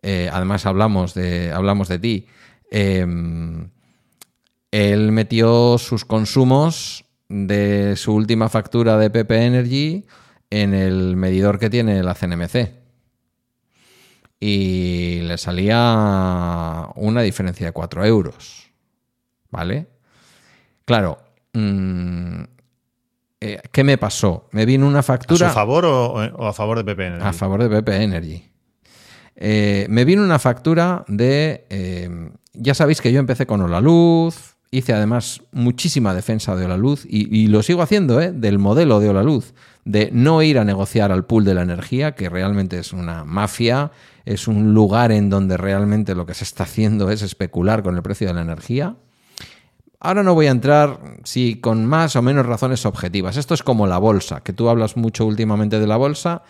[0.02, 2.26] Eh, además hablamos de, hablamos de ti.
[2.70, 3.70] Em,
[4.70, 10.04] él metió sus consumos de su última factura de PP Energy
[10.50, 12.74] en el medidor que tiene la CNMC.
[14.38, 18.70] Y le salía una diferencia de 4 euros.
[19.50, 19.86] ¿Vale?
[20.84, 21.16] Claro,
[21.54, 22.42] mm,
[23.40, 24.48] eh, ¿qué me pasó?
[24.52, 25.48] Me vino una factura.
[25.48, 27.26] ¿A su favor o, a favor de PP Energy?
[27.26, 28.44] A favor de PP Energy.
[29.36, 31.66] Eh, me vino una factura de.
[31.68, 37.04] Eh, ya sabéis que yo empecé con la luz, hice además muchísima defensa de Luz
[37.08, 38.32] y, y lo sigo haciendo, ¿eh?
[38.32, 42.28] del modelo de Luz, de no ir a negociar al pool de la energía, que
[42.28, 43.92] realmente es una mafia,
[44.24, 48.02] es un lugar en donde realmente lo que se está haciendo es especular con el
[48.02, 48.96] precio de la energía.
[49.98, 53.36] Ahora no voy a entrar si con más o menos razones objetivas.
[53.36, 56.42] Esto es como la bolsa, que tú hablas mucho últimamente de la bolsa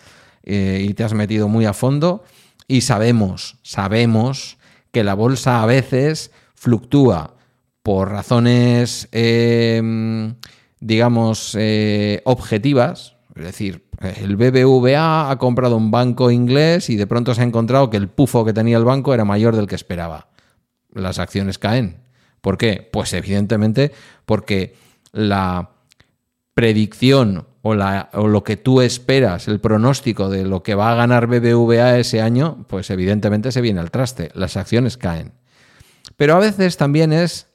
[0.43, 2.23] eh, y te has metido muy a fondo
[2.67, 4.57] y sabemos, sabemos
[4.91, 7.35] que la bolsa a veces fluctúa
[7.81, 10.35] por razones, em,
[10.81, 13.15] digamos, eh, objetivas.
[13.35, 17.89] Es decir, el BBVA ha comprado un banco inglés y de pronto se ha encontrado
[17.89, 20.27] que el pufo que tenía el banco era mayor del que esperaba.
[20.91, 22.06] Las acciones caen.
[22.47, 22.87] ¿Por qué?
[22.93, 23.91] Pues evidentemente
[24.25, 24.73] porque
[25.11, 25.71] la
[26.53, 31.99] predicción o, lo que tú esperas, el pronóstico de lo que va a ganar BBVA
[31.99, 34.31] ese año, pues evidentemente se viene al traste.
[34.33, 35.33] Las acciones caen.
[36.15, 37.47] Pero a veces también es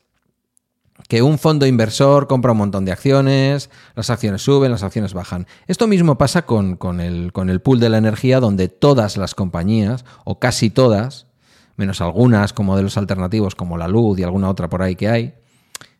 [1.08, 5.46] que un fondo inversor compra un montón de acciones, las acciones suben, las acciones bajan.
[5.68, 10.04] Esto mismo pasa con, el, con el pool de la energía, donde todas las compañías,
[10.24, 11.31] o casi todas,
[11.76, 15.08] menos algunas como de los alternativos como la luz y alguna otra por ahí que
[15.08, 15.34] hay,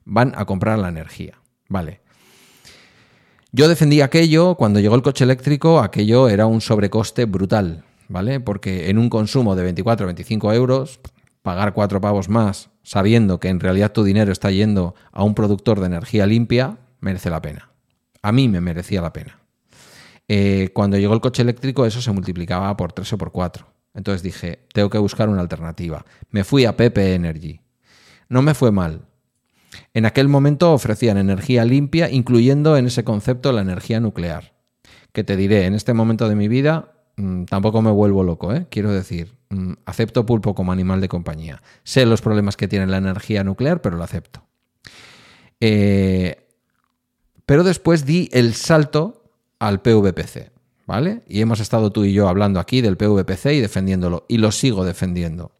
[0.05, 1.35] van a comprar la energía.
[1.69, 2.01] Vale.
[3.53, 8.41] Yo defendí aquello, cuando llegó el coche eléctrico, aquello era un sobrecoste brutal, ¿vale?
[8.41, 11.01] Porque en un consumo de 24 o 25 euros,
[11.43, 15.81] pagar cuatro pavos más sabiendo que en realidad tu dinero está yendo a un productor
[15.81, 17.71] de energía limpia, merece la pena.
[18.23, 19.39] A mí me merecía la pena.
[20.29, 23.67] Eh, cuando llegó el coche eléctrico eso se multiplicaba por tres o por cuatro.
[23.94, 26.05] Entonces dije, tengo que buscar una alternativa.
[26.31, 27.61] Me fui a PP Energy.
[28.28, 29.07] No me fue mal.
[29.94, 34.55] En aquel momento ofrecían energía limpia, incluyendo en ese concepto la energía nuclear.
[35.12, 38.66] Que te diré, en este momento de mi vida mm, tampoco me vuelvo loco, ¿eh?
[38.70, 41.62] quiero decir, Mm, acepto pulpo como animal de compañía.
[41.85, 44.42] Sé los problemas que tiene la energía nuclear, pero lo acepto.
[45.61, 46.48] Eh,
[47.44, 50.50] pero después di el salto al PVPC,
[50.87, 51.23] ¿vale?
[51.29, 54.85] Y hemos estado tú y yo hablando aquí del PVPC y defendiéndolo, y lo sigo
[54.85, 55.53] defendiendo.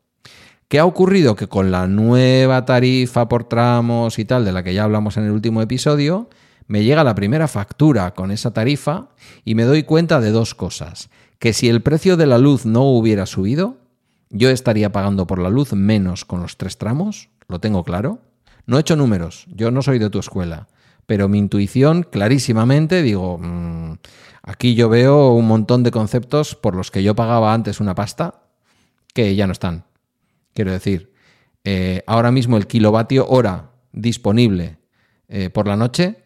[0.69, 1.37] ¿Qué ha ocurrido?
[1.37, 5.25] Que con la nueva tarifa por tramos y tal, de la que ya hablamos en
[5.25, 6.31] el último episodio,
[6.67, 9.11] me llega la primera factura con esa tarifa
[9.45, 11.11] y me doy cuenta de dos cosas.
[11.39, 13.77] Que si el precio de la luz no hubiera subido,
[14.31, 18.21] yo estaría pagando por la luz menos con los tres tramos, lo tengo claro.
[18.65, 20.69] No he hecho números, yo no soy de tu escuela,
[21.05, 23.99] pero mi intuición clarísimamente digo, mm,
[24.43, 28.43] aquí yo veo un montón de conceptos por los que yo pagaba antes una pasta
[29.15, 29.85] que ya no están.
[30.55, 31.13] Quiero decir,
[31.65, 34.79] eh, ahora mismo el kilovatio hora disponible
[35.29, 36.25] eh, por la noche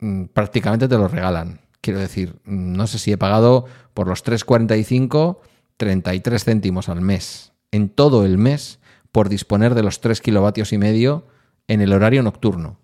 [0.00, 1.60] mm, prácticamente te lo regalan.
[1.80, 5.40] Quiero decir, mm, no sé si he pagado por los 345
[5.76, 8.78] 33 céntimos al mes, en todo el mes,
[9.12, 11.26] por disponer de los 3 kilovatios y medio
[11.68, 12.78] en el horario nocturno.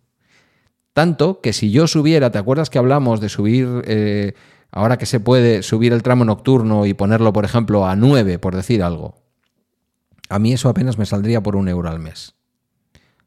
[0.92, 4.35] Tanto que si yo subiera, ¿te acuerdas que hablamos de subir, eh,
[4.72, 8.56] ahora que se puede subir el tramo nocturno y ponerlo, por ejemplo, a 9, por
[8.56, 9.14] decir algo?
[10.28, 12.35] A mí eso apenas me saldría por un euro al mes.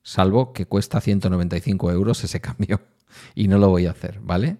[0.01, 2.81] Salvo que cuesta 195 euros ese cambio.
[3.33, 4.57] Y no lo voy a hacer, ¿vale?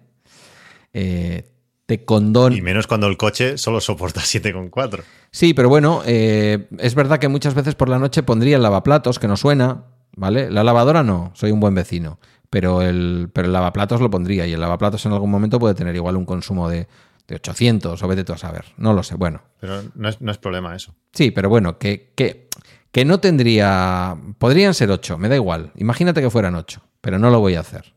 [0.92, 1.52] Eh,
[1.86, 2.56] te condona.
[2.56, 5.02] Y menos cuando el coche solo soporta 7,4.
[5.30, 9.18] Sí, pero bueno, eh, es verdad que muchas veces por la noche pondría el lavaplatos,
[9.18, 9.84] que no suena,
[10.16, 10.50] ¿vale?
[10.50, 12.18] La lavadora no, soy un buen vecino.
[12.50, 15.94] Pero el, pero el lavaplatos lo pondría y el lavaplatos en algún momento puede tener
[15.96, 16.86] igual un consumo de,
[17.28, 18.66] 800 o vete tú a saber.
[18.76, 19.42] No lo sé, bueno.
[19.58, 20.94] Pero no es, problema eso.
[21.12, 22.48] Sí, pero bueno, que, que,
[22.92, 24.16] que no tendría...
[24.38, 25.72] Podrían ser 8, me da igual.
[25.74, 27.96] Imagínate que fueran 8, pero no lo voy a hacer.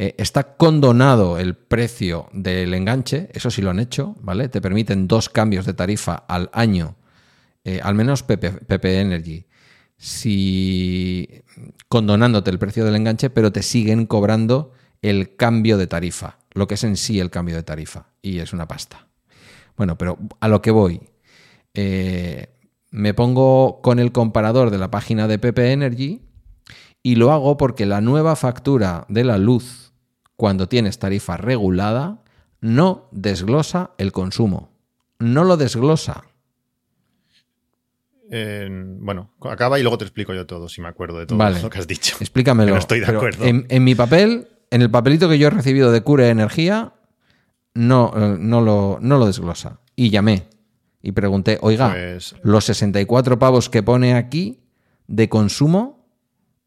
[0.00, 4.48] Eh, está condonado el precio del enganche, eso sí lo han hecho, ¿vale?
[4.48, 6.94] Te permiten dos cambios de tarifa al año,
[7.64, 9.44] eh, al menos PP, Energy,
[9.98, 11.42] si
[11.88, 16.74] condonándote el precio del enganche, pero te siguen cobrando el cambio de tarifa, lo que
[16.74, 19.06] es en sí el cambio de tarifa, y es una pasta.
[19.76, 21.02] Bueno, pero a lo que voy,
[21.74, 22.48] eh,
[22.90, 26.22] me pongo con el comparador de la página de PP Energy
[27.02, 29.88] y lo hago porque la nueva factura de la luz
[30.38, 32.22] cuando tienes tarifa regulada,
[32.60, 34.70] no desglosa el consumo.
[35.18, 36.26] No lo desglosa.
[38.30, 41.78] Bueno, acaba y luego te explico yo todo, si me acuerdo de todo lo que
[41.78, 42.16] has dicho.
[42.20, 42.72] Explícamelo.
[42.72, 43.44] no estoy de acuerdo.
[43.44, 46.94] En, mi papel, en el papelito que yo he recibido de Cure Energía,
[47.74, 49.80] no, eh, no, lo, no lo desglosa.
[49.96, 50.48] Y llamé
[51.02, 54.60] y pregunté, oiga, pues los 64 pavos que pone aquí
[55.06, 56.06] de consumo,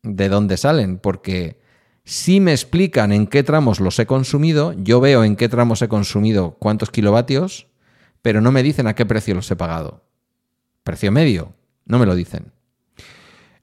[0.03, 0.97] ¿de dónde salen?
[0.97, 1.61] Porque
[2.03, 5.87] si me explican en qué tramos los he consumido, yo veo en qué tramos he
[5.87, 7.67] consumido cuántos kilovatios,
[8.21, 10.03] pero no me dicen a qué precio los he pagado.
[10.83, 11.53] Precio medio,
[11.85, 12.51] no me lo dicen.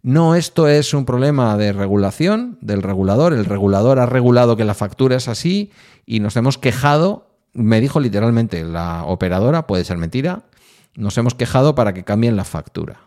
[0.03, 3.33] No, esto es un problema de regulación del regulador.
[3.33, 5.73] El regulador ha regulado que la factura es así
[6.07, 10.45] y nos hemos quejado, me dijo literalmente la operadora, puede ser mentira,
[10.95, 13.01] nos hemos quejado para que cambien la factura.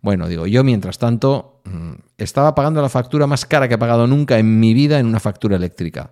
[0.00, 4.06] Bueno, digo, yo mientras tanto mm, estaba pagando la factura más cara que he pagado
[4.06, 6.10] nunca en mi vida en una factura eléctrica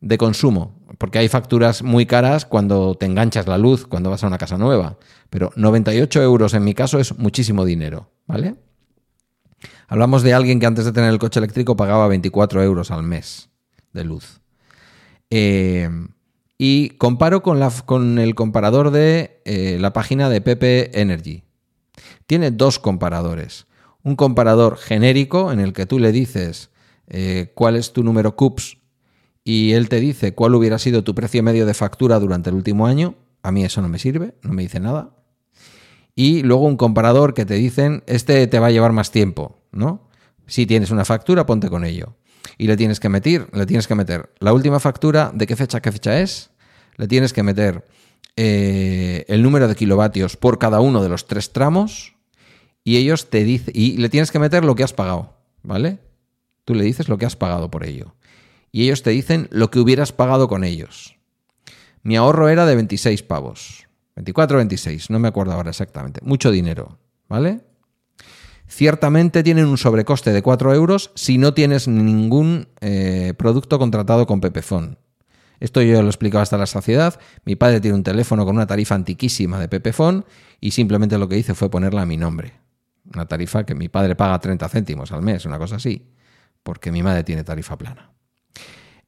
[0.00, 4.28] de consumo, porque hay facturas muy caras cuando te enganchas la luz, cuando vas a
[4.28, 4.98] una casa nueva,
[5.30, 8.54] pero 98 euros en mi caso es muchísimo dinero, ¿vale?
[9.88, 13.50] Hablamos de alguien que antes de tener el coche eléctrico pagaba 24 euros al mes
[13.92, 14.40] de luz.
[15.30, 15.88] Eh,
[16.58, 21.44] y comparo con, la, con, el comparador de eh, la página de PP Energy.
[22.26, 23.66] Tiene dos comparadores.
[24.02, 26.70] Un comparador genérico en el que tú le dices
[27.06, 28.77] eh, cuál es tu número CUPS
[29.48, 32.86] y él te dice cuál hubiera sido tu precio medio de factura durante el último
[32.86, 33.14] año.
[33.42, 35.16] A mí eso no me sirve, no me dice nada.
[36.14, 39.62] Y luego un comparador que te dicen, este te va a llevar más tiempo.
[39.72, 40.10] ¿no?
[40.46, 42.14] Si tienes una factura, ponte con ello.
[42.58, 45.80] Y le tienes que meter, le tienes que meter la última factura, ¿de qué fecha,
[45.80, 46.50] qué fecha es?
[46.96, 47.86] Le tienes que meter
[48.36, 52.16] eh, el número de kilovatios por cada uno de los tres tramos
[52.84, 56.00] y ellos te dicen, y le tienes que meter lo que has pagado, ¿vale?
[56.66, 58.14] Tú le dices lo que has pagado por ello.
[58.72, 61.16] Y ellos te dicen lo que hubieras pagado con ellos.
[62.02, 63.86] Mi ahorro era de 26 pavos.
[64.16, 66.20] 24 26, no me acuerdo ahora exactamente.
[66.24, 67.60] Mucho dinero, ¿vale?
[68.66, 74.40] Ciertamente tienen un sobrecoste de 4 euros si no tienes ningún eh, producto contratado con
[74.40, 74.98] Pepefon.
[75.60, 77.18] Esto yo lo he explicado hasta la saciedad.
[77.44, 80.24] Mi padre tiene un teléfono con una tarifa antiquísima de Pepefon
[80.60, 82.52] y simplemente lo que hice fue ponerla a mi nombre.
[83.14, 86.12] Una tarifa que mi padre paga 30 céntimos al mes, una cosa así,
[86.62, 88.12] porque mi madre tiene tarifa plana.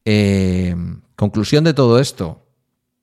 [0.05, 0.75] Eh,
[1.17, 2.47] conclusión de todo esto,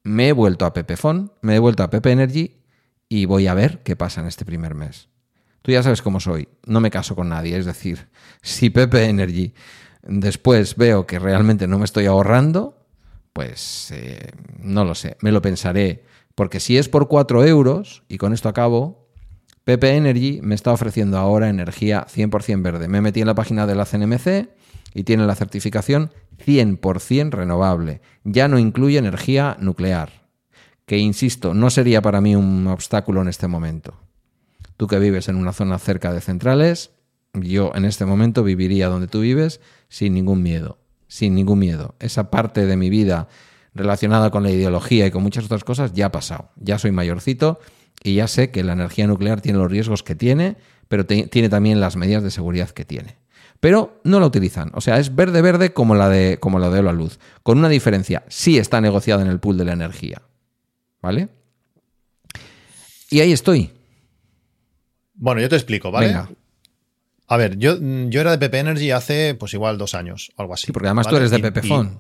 [0.03, 2.63] me he vuelto a Pepefon, me he vuelto a Pepe Energy
[3.09, 5.09] y voy a ver qué pasa en este primer mes.
[5.61, 7.57] Tú ya sabes cómo soy, no me caso con nadie.
[7.57, 8.07] Es decir,
[8.41, 9.53] si Pepe Energy
[10.03, 12.87] después veo que realmente no me estoy ahorrando,
[13.33, 16.03] pues eh, no lo sé, me lo pensaré.
[16.35, 19.09] Porque si es por 4 euros, y con esto acabo,
[19.63, 22.87] Pepe Energy me está ofreciendo ahora energía 100% verde.
[22.87, 24.47] Me metí en la página de la CNMC
[24.93, 26.11] y tiene la certificación
[26.45, 28.01] 100% renovable.
[28.23, 30.27] Ya no incluye energía nuclear,
[30.85, 33.95] que insisto, no sería para mí un obstáculo en este momento.
[34.77, 36.91] Tú que vives en una zona cerca de centrales,
[37.33, 41.95] yo en este momento viviría donde tú vives sin ningún miedo, sin ningún miedo.
[41.99, 43.27] Esa parte de mi vida
[43.73, 46.49] relacionada con la ideología y con muchas otras cosas ya ha pasado.
[46.55, 47.59] Ya soy mayorcito
[48.03, 51.79] y ya sé que la energía nuclear tiene los riesgos que tiene, pero tiene también
[51.79, 53.17] las medidas de seguridad que tiene.
[53.59, 54.71] Pero no la utilizan.
[54.73, 57.19] O sea, es verde verde como la de como la de la luz.
[57.43, 58.23] Con una diferencia.
[58.27, 60.21] Sí está negociada en el pool de la energía.
[61.01, 61.29] ¿Vale?
[63.09, 63.71] Y ahí estoy.
[65.13, 66.15] Bueno, yo te explico, ¿vale?
[67.29, 70.67] A ver, yo, yo era de PP Energy hace pues igual dos años algo así.
[70.67, 71.99] Sí, porque además tú eres de Pepefon.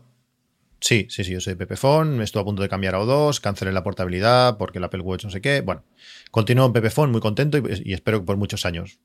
[0.79, 3.71] Sí, sí, sí, yo soy de Pepefon, estuve a punto de cambiar a O2, cancelé
[3.71, 5.61] la portabilidad porque el Apple Watch no sé qué.
[5.61, 5.83] Bueno,
[6.29, 8.99] continúo en Pepefon muy contento y, espero que por muchos años.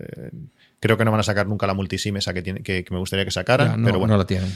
[0.00, 0.30] Eh,
[0.80, 3.24] creo que no van a sacar nunca la multisim esa que, tiene, que, me gustaría
[3.24, 4.14] que sacaran, pero bueno.
[4.14, 4.50] No la tienen.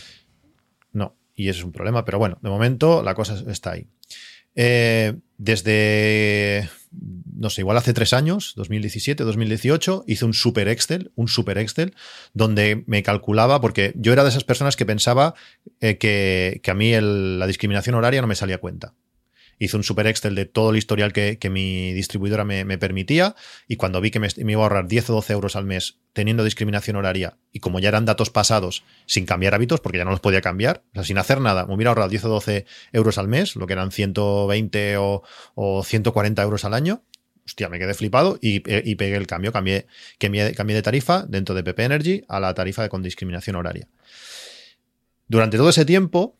[0.92, 3.86] No, y eso es un problema, pero bueno, de momento la cosa está ahí.
[4.54, 6.68] Eh, desde,
[7.32, 11.94] no sé, igual hace tres años, 2017, 2018, hice un super Excel, un super Excel,
[12.34, 15.34] donde me calculaba, porque yo era de esas personas que pensaba
[15.80, 18.94] eh, que, a mí la discriminación horaria no me salía cuenta.
[19.58, 23.36] Hice un super Excel de todo el historial que, mi distribuidora me, permitía
[23.68, 26.42] y cuando vi que me, iba a ahorrar 10 o 12 euros al mes teniendo
[26.42, 30.18] discriminación horaria y como ya eran datos pasados sin cambiar hábitos, porque ya no los
[30.18, 33.28] podía cambiar, o sea, sin hacer nada, me hubiera ahorrado 10 o 12 euros al
[33.28, 35.22] mes, lo que eran 120 o,
[35.84, 37.04] 140 euros al año,
[37.44, 39.86] hostia, me quedé flipado y, pegué el cambio, cambié,
[40.18, 43.88] cambié, cambié de tarifa dentro de PP Energy a la tarifa de con discriminación horaria.
[45.28, 46.36] Durante todo ese tiempo,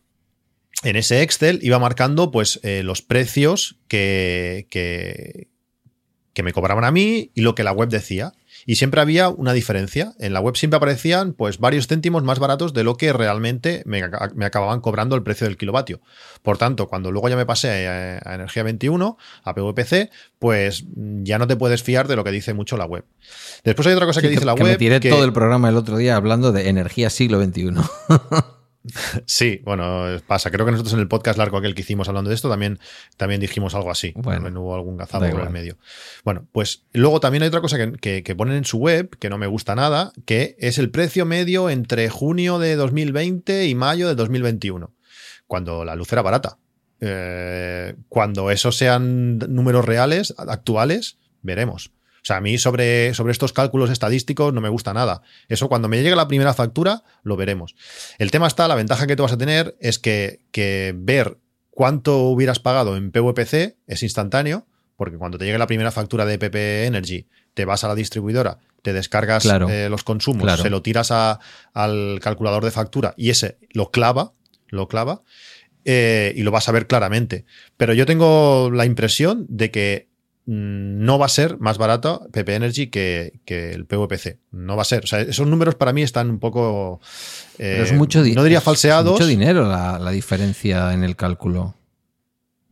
[0.83, 5.49] en ese Excel iba marcando pues eh, los precios que, que,
[6.43, 8.33] me cobraban a mí y lo que la web decía.
[8.65, 10.13] Y siempre había una diferencia.
[10.19, 14.03] En la web siempre aparecían pues varios céntimos más baratos de lo que realmente me,
[14.45, 16.01] acababan cobrando el precio del kilovatio.
[16.41, 21.47] Por tanto, cuando luego ya me pasé a, Energía 21, a PVPC, pues ya no
[21.47, 23.05] te puedes fiar de lo que dice mucho la web.
[23.63, 24.63] Después hay otra cosa que, dice la web.
[24.63, 27.73] Me tiré todo el programa el otro día hablando de energía siglo XXI.
[29.25, 30.51] Sí, bueno, pasa.
[30.51, 32.79] Creo que nosotros en el podcast largo aquel que hicimos hablando de esto también,
[33.17, 34.13] también dijimos algo así.
[34.15, 35.77] Bueno, no hubo algún gazado por el medio.
[36.23, 39.47] Bueno, pues luego también hay otra cosa que, ponen en su web que no me
[39.47, 44.93] gusta nada, que es el precio medio entre junio de 2020 y mayo de 2021,
[45.47, 46.57] cuando la luz era barata.
[46.99, 51.91] Eh, cuando esos sean números reales, actuales, veremos.
[52.23, 55.23] O sea, a mí sobre, sobre estos cálculos estadísticos no me gusta nada.
[55.49, 57.75] Eso cuando me llegue la primera factura lo veremos.
[58.17, 61.37] El tema está, la ventaja que tú vas a tener es que, que ver
[61.69, 66.39] cuánto hubieras pagado en PVPC es instantáneo, porque cuando te llegue la primera factura de
[66.39, 71.11] PP Energy, te vas a la distribuidora, te descargas eh, los consumos, se lo tiras
[71.11, 74.31] al calculador de factura y ese lo clava,
[74.69, 75.23] lo clava,
[75.83, 77.43] eh, y lo vas a ver claramente.
[77.75, 80.12] Pero yo tengo la impresión de que
[80.45, 84.39] no va a ser más barato PP Energy que, el PVPC.
[84.51, 85.05] No va a ser.
[85.05, 86.99] O sea, esos números para mí están un poco.
[87.57, 89.13] es eh, mucho No diría falseados.
[89.13, 91.75] Es mucho dinero la, diferencia en el cálculo.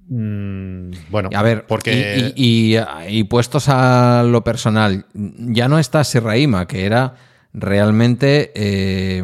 [0.10, 2.34] Mm, bueno, a ver, porque.
[2.36, 7.16] Y, puestos a lo personal, ya no está Serraima, que era
[7.54, 9.24] realmente eh,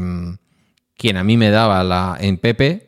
[0.95, 2.86] quien a mí me daba la en Pepe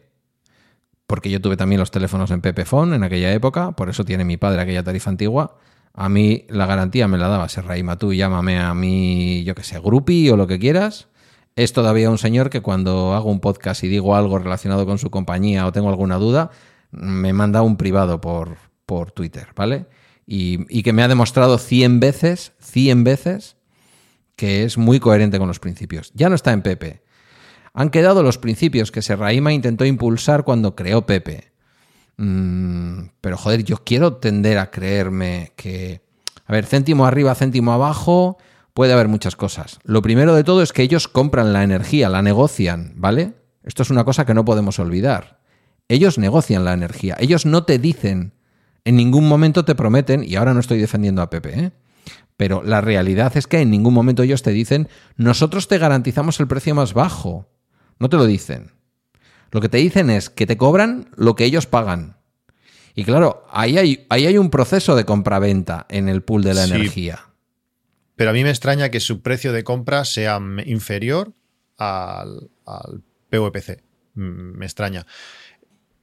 [1.09, 4.37] porque yo tuve también los teléfonos en Pepefon en aquella época, por eso tiene mi
[4.37, 5.57] padre aquella tarifa antigua.
[5.95, 9.79] A mí la garantía me la daba Serraima, tú llámame a mí, yo que sé,
[9.79, 11.07] Grupi o lo que quieras.
[11.55, 15.09] Es todavía un señor que cuando hago un podcast y digo algo relacionado con su
[15.09, 16.51] compañía o tengo alguna duda,
[16.91, 19.87] me manda un privado por, por Twitter, ¿vale?
[20.27, 23.57] Y, y, que me ha demostrado 100 veces, 100 veces,
[24.35, 26.11] que es muy coherente con los principios.
[26.13, 27.01] Ya no está en Pepe,
[27.73, 31.51] han quedado los principios que Serraima intentó impulsar cuando creó Pepe.
[32.17, 36.01] Mm, pero joder, yo quiero tender a creerme que...
[36.45, 38.37] A ver, céntimo arriba, céntimo abajo,
[38.73, 39.79] puede haber muchas cosas.
[39.83, 43.33] Lo primero de todo es que ellos compran la energía, la negocian, ¿vale?
[43.63, 45.39] Esto es una cosa que no podemos olvidar.
[45.87, 48.33] Ellos negocian la energía, ellos no te dicen,
[48.85, 51.71] en ningún momento te prometen, y ahora no estoy defendiendo a Pepe, ¿eh?
[52.37, 56.47] pero la realidad es que en ningún momento ellos te dicen, nosotros te garantizamos el
[56.47, 57.47] precio más bajo.
[57.99, 58.71] No te lo dicen.
[59.51, 62.17] Lo que te dicen es que te cobran lo que ellos pagan.
[62.95, 66.65] Y claro, ahí hay, ahí hay un proceso de compra-venta en el pool de la
[66.65, 67.27] energía.
[68.15, 71.33] Pero a mí me extraña que su precio de compra sea inferior
[71.77, 73.83] al, al PVPC.
[74.15, 75.05] Me extraña.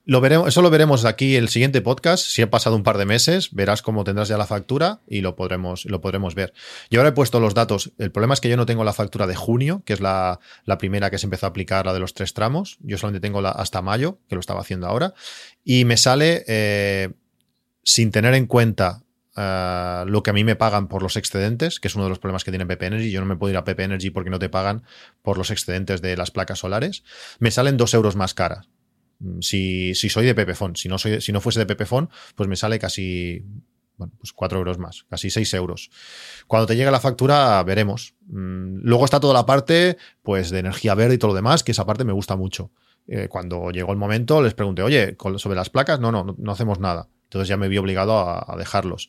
[0.08, 2.24] Lo veremos, eso lo veremos aquí el siguiente podcast.
[2.24, 5.34] Si ha pasado un par de meses, verás cómo tendrás ya la factura y lo
[5.34, 6.54] podremos, lo podremos ver.
[6.90, 7.90] Yo ahora he puesto los datos.
[7.98, 10.38] El problema es que yo no tengo la factura de junio, que es la,
[10.78, 12.78] primera que se empezó a aplicar, la de los tres tramos.
[12.82, 15.12] Yo solamente tengo la hasta mayo, que lo estaba haciendo ahora.
[15.64, 17.08] Y me sale eh,
[17.82, 19.02] sin tener en cuenta
[19.36, 22.20] eh, lo que a mí me pagan por los excedentes, que es uno de los
[22.20, 23.10] problemas que tiene PP Energy.
[23.10, 24.84] Yo no me puedo ir a PP Energy porque no te pagan
[25.22, 27.02] por los excedentes de las placas solares.
[27.40, 28.68] Me salen dos euros más caras.
[29.18, 32.48] Mm, si, si soy de Pepefon, si no, soy, si no fuese de Pepefon, pues
[32.48, 33.44] me sale casi
[33.96, 35.90] bueno, pues 4 euros más, casi 6 euros.
[36.46, 38.14] Cuando te llegue la factura, veremos.
[38.26, 41.72] Mm, luego está toda la parte pues, de energía verde y todo lo demás, que
[41.72, 42.70] esa parte me gusta mucho.
[43.08, 46.80] Eh, cuando llegó el momento, les pregunté, oye, sobre las placas, no, no, no, hacemos
[46.80, 47.08] nada.
[47.24, 49.08] Entonces ya me vi obligado a, dejarlos.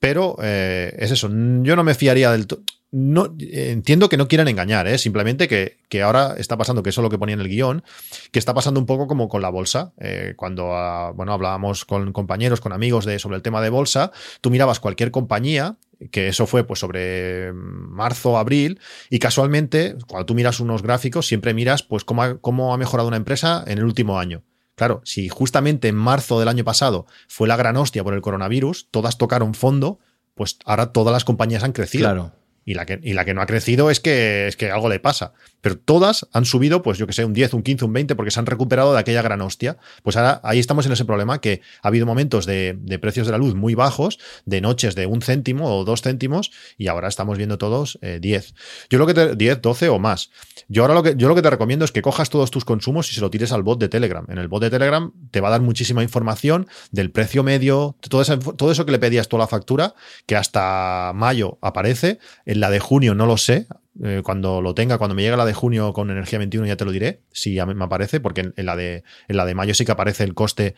[0.00, 4.48] Pero eh, es eso, yo no me fiaría del todo no entiendo que no quieran
[4.48, 4.98] engañar, ¿eh?
[4.98, 7.84] simplemente que, que, ahora está pasando, que eso es lo que ponía en el guion,
[8.32, 9.92] que está pasando un poco como con la bolsa.
[10.00, 14.10] Eh, cuando ah, bueno, hablábamos con compañeros, con amigos de, sobre el tema de bolsa,
[14.40, 15.76] tú mirabas cualquier compañía,
[16.10, 21.54] que eso fue pues sobre marzo, abril, y casualmente, cuando tú miras unos gráficos, siempre
[21.54, 24.42] miras pues cómo ha, cómo ha mejorado una empresa en el último año.
[24.80, 28.88] Claro, si justamente en marzo del año pasado fue la gran hostia por el coronavirus,
[28.90, 29.98] todas tocaron fondo,
[30.34, 32.04] pues ahora todas las compañías han crecido.
[32.04, 32.32] Claro.
[32.70, 35.00] Y la, que, y la que no ha crecido es que, es que algo le
[35.00, 35.32] pasa.
[35.60, 38.30] Pero todas han subido, pues yo que sé, un 10, un 15, un 20, porque
[38.30, 39.76] se han recuperado de aquella gran hostia.
[40.04, 43.38] Pues ahora ahí estamos en ese problema que ha habido momentos de, precios de la
[43.38, 47.58] luz muy bajos, de noches de un céntimo o dos céntimos, y ahora estamos viendo
[47.58, 48.22] todos 10.
[48.22, 48.54] Eh,
[48.88, 50.30] yo lo que te, 10, 12 o más.
[50.68, 53.10] Yo ahora lo que, yo lo que te recomiendo es que cojas todos tus consumos
[53.10, 54.24] y se lo tires al bot de Telegram.
[54.28, 58.22] En el bot de Telegram te va a dar muchísima información del precio medio, todo
[58.22, 62.70] eso, todo eso que le pedías toda la factura, que hasta mayo aparece en la
[62.70, 63.66] de junio no lo sé.
[64.02, 66.84] Eh, cuando lo tenga, cuando me llegue la de junio con energía 21 ya te
[66.84, 69.84] lo diré, si ya me aparece, porque en, la, de, en la de mayo sí
[69.84, 70.74] que aparece el coste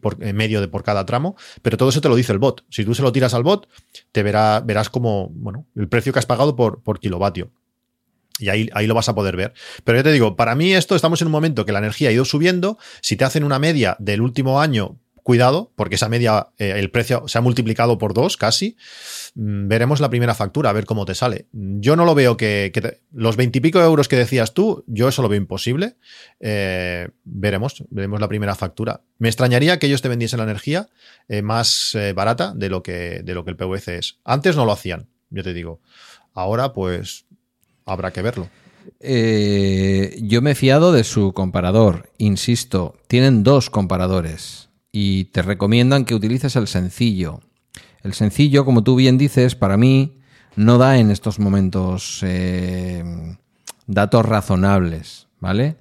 [0.00, 2.64] por, medio de por cada tramo, pero todo eso te lo dice el bot.
[2.70, 3.68] Si tú se lo tiras al bot,
[4.10, 7.52] te verá, verás como, bueno, el precio que has pagado por, por kilovatio.
[8.38, 9.54] Y ahí, ahí, lo vas a poder ver.
[9.84, 12.12] Pero ya te digo, para mí esto estamos en un momento que la energía ha
[12.12, 12.78] ido subiendo.
[13.00, 17.24] Si te hacen una media del último año cuidado, porque esa media, eh, el precio
[17.26, 18.76] se ha multiplicado por dos casi.
[19.34, 21.48] Mm, veremos la primera factura, a ver cómo te sale.
[21.50, 22.70] Yo no lo veo que,
[23.10, 25.96] los veintipico euros que decías tú, yo eso lo veo imposible.
[26.38, 29.00] Eh, veremos, veremos la primera factura.
[29.18, 30.90] Me extrañaría que ellos te vendiesen la energía
[31.26, 34.20] eh, más barata de lo, que, de lo que el PVC es.
[34.22, 35.80] Antes no lo hacían, yo te digo.
[36.34, 37.26] Ahora, pues,
[37.84, 38.48] habrá que verlo.
[39.00, 44.65] yo me he fiado de su comparador, insisto, tienen dos comparadores
[44.98, 47.40] y te recomiendan que utilices el sencillo.
[48.02, 50.20] El sencillo, como tú bien dices, para mí
[50.56, 53.04] no da en estos momentos eh,
[53.86, 55.76] datos razonables, ¿vale?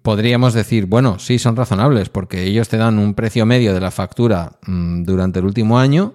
[0.00, 3.90] Podríamos decir, bueno, sí, son razonables, porque ellos te dan un precio medio de la
[3.90, 6.14] factura mm, durante el último año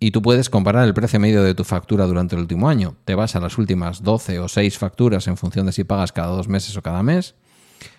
[0.00, 2.96] y tú puedes comparar el precio medio de tu factura durante el último año.
[3.04, 6.34] Te vas a las últimas 12 o 6 facturas en función de si pagas cada
[6.34, 7.36] dos meses o cada mes,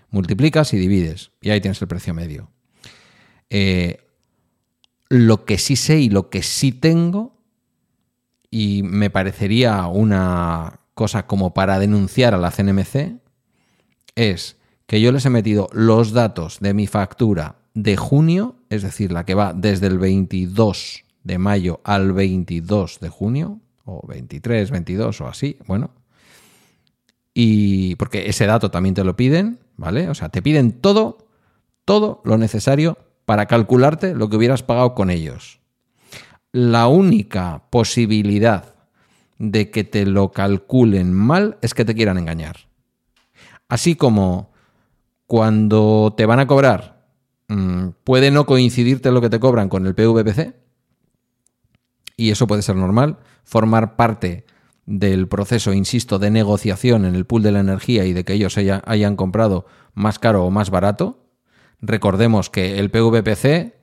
[0.09, 2.51] multiplicas y divides, y ahí tienes el precio medio.
[3.49, 3.99] Eh,
[5.09, 7.37] lo que sí sé y lo que sí tengo,
[8.49, 13.19] y me parecería una cosa como para denunciar a la CNMC,
[14.15, 19.11] es que yo les he metido los datos de mi factura de junio, es decir,
[19.11, 25.21] la que va desde el 22 de mayo al 22 de junio, o 23, 22
[25.21, 25.91] o así, bueno.
[27.33, 30.09] Y porque ese dato también te lo piden, ¿vale?
[30.09, 31.29] O sea, te piden todo,
[31.85, 35.59] todo lo necesario para calcularte lo que hubieras pagado con ellos.
[36.53, 38.73] La única posibilidad
[39.37, 42.69] de que te lo calculen mal es que te quieran engañar.
[43.67, 44.53] Así como
[45.25, 47.05] cuando te van a cobrar,
[47.49, 50.55] mm, puede no coincidirte lo que te cobran con el PVPC,
[52.15, 54.45] y eso puede ser normal, formar parte
[54.85, 58.57] del proceso, insisto, de negociación en el pool de la energía y de que ellos
[58.57, 59.65] hayan comprado
[59.95, 61.26] más caro o más barato.
[61.81, 63.73] Recordemos que el PVPC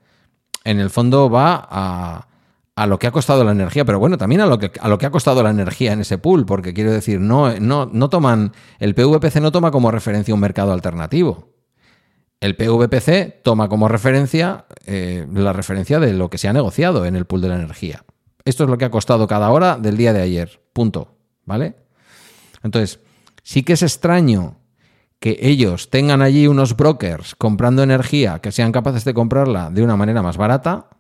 [0.64, 2.28] en el fondo va a,
[2.76, 4.98] a lo que ha costado la energía, pero bueno, también a lo que, a lo
[4.98, 8.52] que ha costado la energía en ese pool, porque quiero decir, no, no, no toman,
[8.78, 11.52] el PVPC no toma como referencia un mercado alternativo.
[12.40, 17.16] El PVPC toma como referencia eh, la referencia de lo que se ha negociado en
[17.16, 18.04] el pool de la energía.
[18.44, 20.60] Esto es lo que ha costado cada hora del día de ayer.
[20.72, 21.16] Punto.
[21.46, 21.76] ¿Vale?
[22.62, 23.00] Entonces,
[23.42, 24.58] sí que es extraño
[25.24, 29.96] que ellos tengan allí unos brokers comprando energía que sean capaces de comprarla de una
[29.96, 30.90] manera más barata,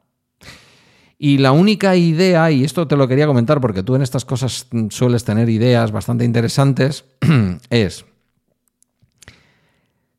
[1.18, 4.66] y la única idea, y esto te lo quería comentar porque tú en estas cosas
[4.88, 7.04] sueles tener ideas bastante interesantes,
[7.68, 8.06] es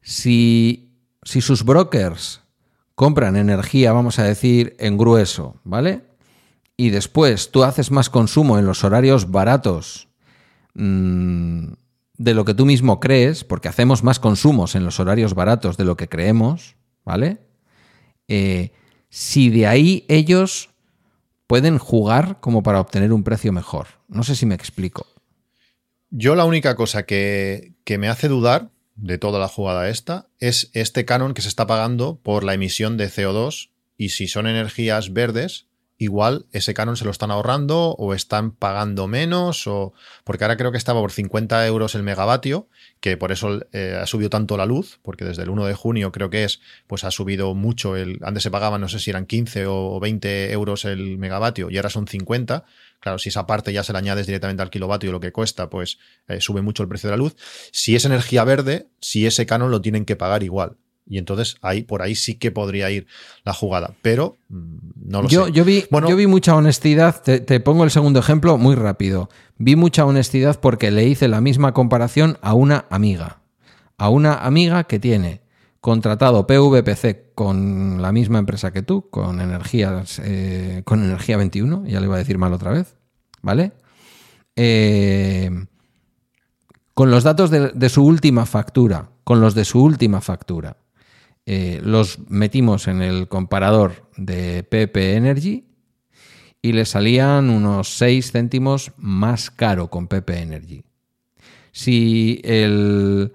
[0.04, 2.42] si, si sus brokers
[2.94, 6.04] compran energía, vamos a decir, en grueso, ¿vale?
[6.78, 10.10] Y después tú haces más consumo en los horarios baratos
[10.76, 11.74] mmm,
[12.18, 15.86] de lo que tú mismo crees, porque hacemos más consumos en los horarios baratos de
[15.86, 17.40] lo que creemos, ¿vale?
[18.28, 18.72] Eh,
[19.10, 20.70] si de ahí ellos
[21.48, 23.88] pueden jugar como para obtener un precio mejor.
[24.08, 25.08] No sé si me explico.
[26.10, 31.06] Yo la única cosa que, me hace dudar de toda la jugada esta es este
[31.06, 35.68] canon que se está pagando por la emisión de CO2 y si son energías verdes,
[35.98, 39.94] igual ese canon se lo están ahorrando o están pagando menos o
[40.26, 42.68] porque ahora creo que estaba por 50 euros el megavatio
[43.00, 46.12] que por eso eh, ha subido tanto la luz porque desde el 1 de junio
[46.12, 49.26] creo que es pues ha subido mucho el antes se pagaba no sé si eran
[49.26, 52.66] 15 o 20 euros el megavatio y ahora son 50
[53.00, 55.98] claro si esa parte ya se la añades directamente al kilovatio lo que cuesta pues
[56.28, 57.36] eh, sube mucho el precio de la luz.
[57.72, 60.78] Si es energía verde si ese canon lo tienen que pagar igual
[61.08, 63.08] y entonces ahí, por ahí sí que podría ir
[63.44, 63.94] la jugada.
[64.02, 65.52] Pero mm, no lo yo, sé.
[65.52, 67.22] Yo vi, yo vi mucha honestidad.
[67.22, 69.30] Te, te, pongo el segundo ejemplo muy rápido.
[69.58, 73.42] Vi mucha honestidad porque le hice la misma comparación a una amiga.
[73.98, 75.42] A una amiga que tiene
[75.80, 82.00] contratado PVPC con la misma empresa que tú, con energías, eh, con energía 21, ya
[82.00, 82.98] le iba a decir mal otra vez,
[83.44, 83.72] ¿vale?
[84.56, 85.52] Eh,
[86.96, 90.78] con los datos de, de su última factura, con los de su última factura
[91.46, 95.66] eh, los metimos en el comparador de PP Energy
[96.62, 100.84] y le salían unos 6 céntimos más caro con PP Energy.
[101.72, 103.34] Si el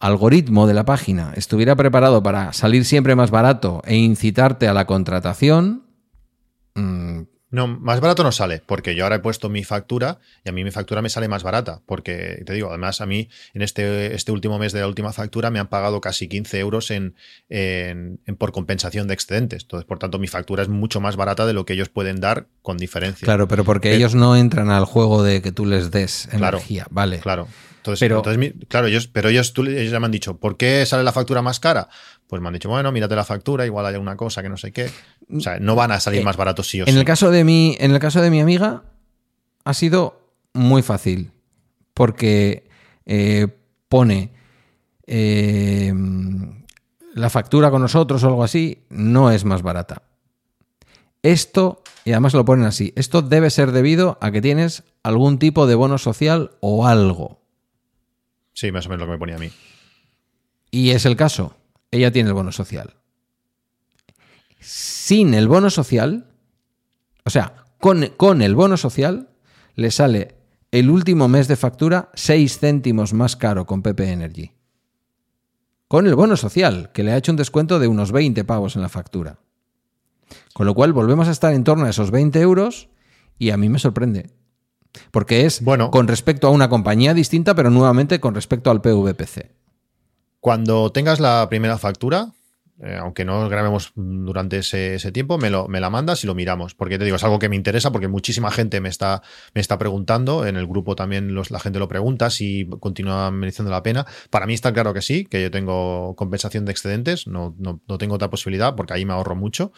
[0.00, 4.86] algoritmo de la página estuviera preparado para salir siempre más barato e incitarte a la
[4.86, 5.84] contratación,
[6.74, 7.22] mm,
[7.54, 10.64] no, más barato no sale, porque yo ahora he puesto mi factura y a mí
[10.64, 14.32] mi factura me sale más barata, porque te digo, además a mí en este, este
[14.32, 17.14] último mes de la última factura me han pagado casi 15 euros en,
[18.38, 19.62] por compensación de excedentes.
[19.62, 22.48] Entonces, por tanto, mi factura es mucho más barata de lo que ellos pueden dar
[22.60, 23.24] con diferencia.
[23.24, 27.20] Claro, pero porque ellos no entran al juego de que tú les des energía, vale.
[27.20, 27.46] Claro.
[27.84, 28.22] Entonces, pero,
[28.66, 31.42] claro, ellos, pero ellos, tú, ellos ya me han dicho, ¿por qué sale la factura
[31.42, 31.90] más cara?
[32.26, 34.72] Pues me han dicho, bueno, mírate la factura, igual hay una cosa que no sé
[34.72, 34.90] qué.
[35.30, 36.98] O sea, no van a salir eh, más baratos sí o en sí.
[36.98, 38.84] El caso de mi, en el caso de mi amiga,
[39.64, 41.32] ha sido muy fácil.
[41.92, 42.70] Porque
[43.04, 43.48] eh,
[43.90, 44.32] pone
[45.06, 45.92] eh,
[47.12, 50.04] la factura con nosotros o algo así, no es más barata.
[51.22, 55.66] Esto, y además lo ponen así, esto debe ser debido a que tienes algún tipo
[55.66, 57.43] de bono social o algo.
[58.54, 59.50] Sí, más o menos lo que me ponía a mí.
[60.70, 61.56] Y es el caso.
[61.90, 62.94] Ella tiene el bono social.
[64.60, 66.26] Sin el bono social,
[67.24, 69.28] o sea, con, con el bono social,
[69.74, 70.36] le sale
[70.70, 74.52] el último mes de factura 6 céntimos más caro con PP Energy.
[75.86, 78.82] Con el bono social, que le ha hecho un descuento de unos 20 pavos en
[78.82, 79.38] la factura.
[80.52, 82.88] Con lo cual volvemos a estar en torno a esos 20 euros
[83.38, 84.30] y a mí me sorprende.
[85.10, 85.90] Porque es Bueno.
[85.90, 89.50] con respecto a una compañía distinta, pero nuevamente con respecto al PVPC.
[90.40, 92.32] Cuando tengas la primera factura,
[92.82, 96.34] eh, aunque no grabemos durante ese, ese tiempo, me, lo, me la mandas y lo
[96.34, 96.74] miramos.
[96.74, 99.22] Porque te digo, es algo que me interesa porque muchísima gente me está,
[99.54, 100.44] me está preguntando.
[100.44, 104.04] En el grupo también los- la gente lo pregunta si continúa mereciendo la pena.
[104.28, 107.26] Para mí está claro que sí, que yo tengo compensación de excedentes.
[107.28, 109.72] No, no, no tengo otra posibilidad porque ahí me ahorro mucho.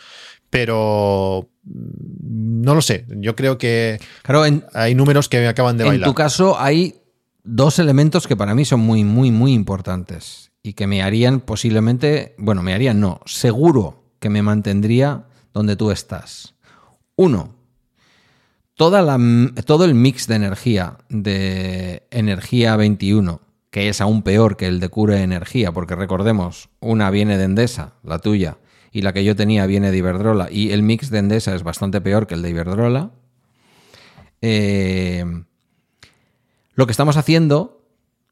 [0.51, 3.07] Pero mm, no lo sé.
[3.09, 6.09] Yo creo que Claro, en, hay números que me acaban de en bailar.
[6.09, 6.97] tu caso hay
[7.44, 12.34] dos elementos que para mí son muy, muy, muy importantes y que me harían posiblemente,
[12.38, 16.55] bueno, me harían no, seguro que me mantendría donde tú estás.
[17.14, 17.55] Uno,
[18.74, 19.18] toda la,
[19.64, 23.40] todo el mix de energía de Energía 21,
[23.70, 27.94] que es aún peor que el de Cure Energía, porque recordemos, una viene de Endesa,
[28.03, 28.59] la tuya,
[28.97, 32.01] y la que yo tenía viene de Iberdrola, y el mix de Endesa es bastante
[32.01, 33.11] peor que el de Iberdrola.
[34.40, 35.22] Eh,
[36.72, 37.84] lo que estamos haciendo,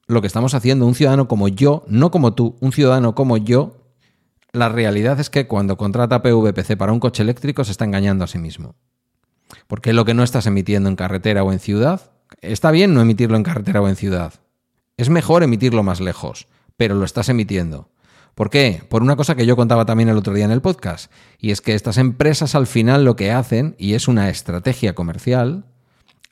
[0.07, 3.77] lo que estamos haciendo un ciudadano como yo, no como tú, un ciudadano como yo,
[4.53, 8.27] la realidad es que cuando contrata PVPC para un coche eléctrico se está engañando a
[8.27, 8.75] sí mismo.
[9.67, 12.11] Porque lo que no estás emitiendo en carretera o en ciudad,
[12.41, 14.33] está bien no emitirlo en carretera o en ciudad.
[14.97, 16.49] Es mejor emitirlo más lejos,
[16.79, 17.91] pero lo estás emitiendo.
[18.35, 18.83] ¿Por qué?
[18.89, 21.61] Por una cosa que yo contaba también el otro día en el podcast, y es
[21.61, 25.65] que estas empresas al final lo que hacen, y es una estrategia comercial,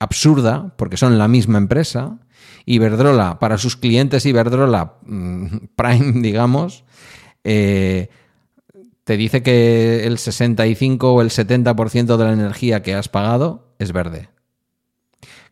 [0.00, 2.18] absurda, porque son la misma empresa.
[2.66, 5.46] Iberdrola, para sus clientes Iberdrola mm,
[5.76, 6.84] Prime, digamos,
[7.44, 8.08] eh,
[9.04, 13.92] te dice que el 65 o el 70% de la energía que has pagado es
[13.92, 14.28] verde.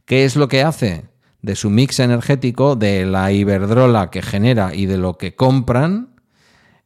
[0.04, 1.04] ¿Qué es lo que hace?
[1.42, 6.09] De su mix energético, de la Iberdrola que genera y de lo que compran,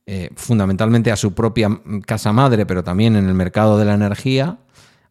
[0.07, 4.59] eh, fundamentalmente a su propia casa madre, pero también en el mercado de la energía,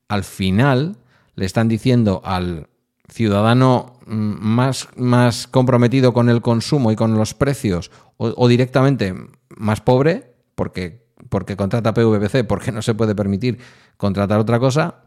[0.08, 0.98] al final
[1.36, 2.68] le están diciendo al
[3.10, 9.16] ciudadano mm, más, más comprometido con el consumo y con los precios, o, o directamente
[9.56, 13.60] más pobre, porque, porque contrata PVPC, porque no se puede permitir
[13.98, 15.04] contratar otra cosa,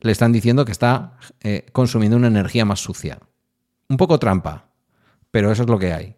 [0.00, 3.18] le están diciendo que está eh, consumiendo una energía más sucia.
[3.88, 4.70] Un poco trampa,
[5.30, 6.16] pero eso es lo que hay.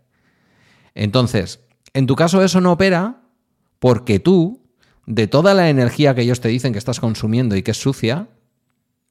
[0.94, 1.60] Entonces,
[1.94, 3.22] en tu caso eso no opera
[3.78, 4.62] porque tú,
[5.06, 8.28] de toda la energía que ellos te dicen que estás consumiendo y que es sucia,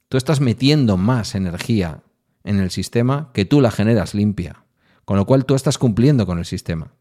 [0.08, 2.02] tú estás metiendo más energía
[2.44, 4.64] en el sistema que tú la generas limpia.
[5.04, 6.92] Con lo cual tú estás cumpliendo con el sistema.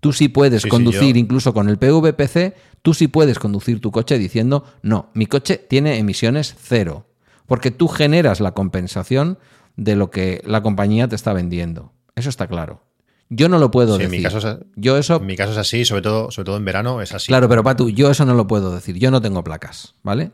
[0.00, 4.16] Tú sí puedes Sí, conducir, incluso con el PVPC, tú sí puedes conducir tu coche
[4.18, 7.06] diciendo, no, mi coche tiene emisiones cero.
[7.46, 9.38] Porque tú generas la compensación
[9.76, 11.92] de lo que la compañía te está vendiendo.
[12.14, 12.87] Eso está claro.
[13.30, 14.18] Yo no lo puedo Sí, en decir.
[14.26, 16.64] mi caso es- yo eso En mi caso es así, sobre todo, sobre todo en
[16.64, 17.26] verano es así.
[17.28, 18.96] Claro, pero Patu, yo eso no lo puedo decir.
[18.98, 20.30] Yo no tengo placas, ¿vale?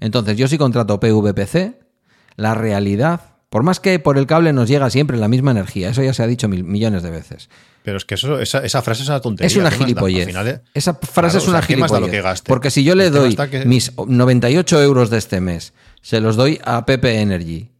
[0.00, 1.78] Entonces, yo si contrato PVPC,
[2.36, 6.02] la realidad, por más que por el cable nos llega siempre la misma energía, eso
[6.02, 7.48] ya se ha dicho mil- millones de veces.
[7.84, 9.46] Pero es que eso, esa, esa frase es una tontería.
[9.46, 10.26] Es una gilipollez.
[10.26, 12.22] final, eh, Esa frase claro, es o una sea, ¿qué más da lo gilipollez.
[12.22, 12.48] que gaste?
[12.48, 16.60] Porque si yo le doy que- mis 98 euros de este mes, se los doy
[16.64, 17.70] a PP Energy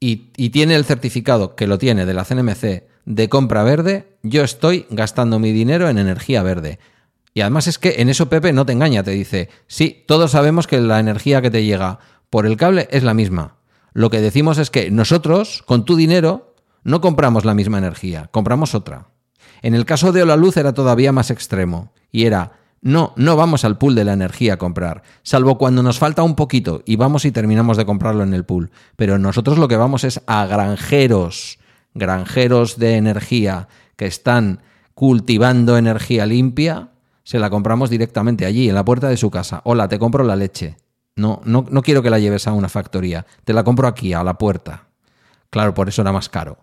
[0.00, 4.44] y, y tiene el certificado, que lo tiene, de la CNMC, de compra verde, yo
[4.44, 6.78] estoy gastando mi dinero en energía verde.
[7.32, 10.66] Y además es que en eso Pepe no te engaña, te dice, sí, todos sabemos
[10.66, 13.56] que la energía que te llega por el cable es la misma.
[13.94, 16.54] Lo que decimos es que nosotros, con tu dinero,
[16.84, 19.06] no compramos la misma energía, compramos otra.
[19.62, 23.78] En el caso de Luz era todavía más extremo, y era, no, no vamos al
[23.78, 27.32] pool de la energía a comprar, salvo cuando nos falta un poquito y vamos y
[27.32, 28.70] terminamos de comprarlo en el pool.
[28.96, 31.58] Pero nosotros lo que vamos es a granjeros,
[31.94, 34.60] granjeros de energía que están
[34.94, 36.90] cultivando energía limpia,
[37.22, 39.60] se la compramos directamente allí, en la puerta de su casa.
[39.64, 40.76] Hola, te compro la leche.
[41.14, 44.22] No, no, no quiero que la lleves a una factoría, te la compro aquí, a
[44.22, 44.88] la puerta.
[45.50, 46.58] Claro, por eso era más caro.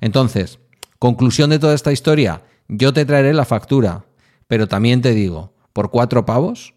[0.00, 0.58] Entonces,
[0.98, 4.04] conclusión de toda esta historia, yo te traeré la factura,
[4.46, 6.74] pero también te digo, por cuatro pavos,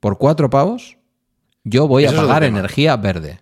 [0.00, 0.98] por cuatro pavos,
[1.64, 3.40] yo voy a pagar energía verde.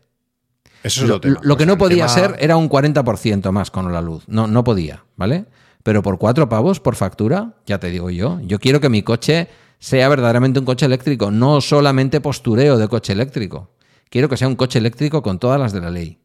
[0.85, 1.41] Eso es Lo, lo, tema.
[1.43, 4.23] lo que no podía tema- ser era un 40% más con la luz.
[4.29, 5.47] No, no podía, ¿vale?
[5.83, 9.49] Pero por cuatro pavos por factura, ya te digo yo, yo quiero que mi coche
[9.79, 13.73] sea verdaderamente un coche eléctrico, no solamente postureo de coche eléctrico.
[14.09, 16.21] Quiero que sea un coche eléctrico con todas las de la ley.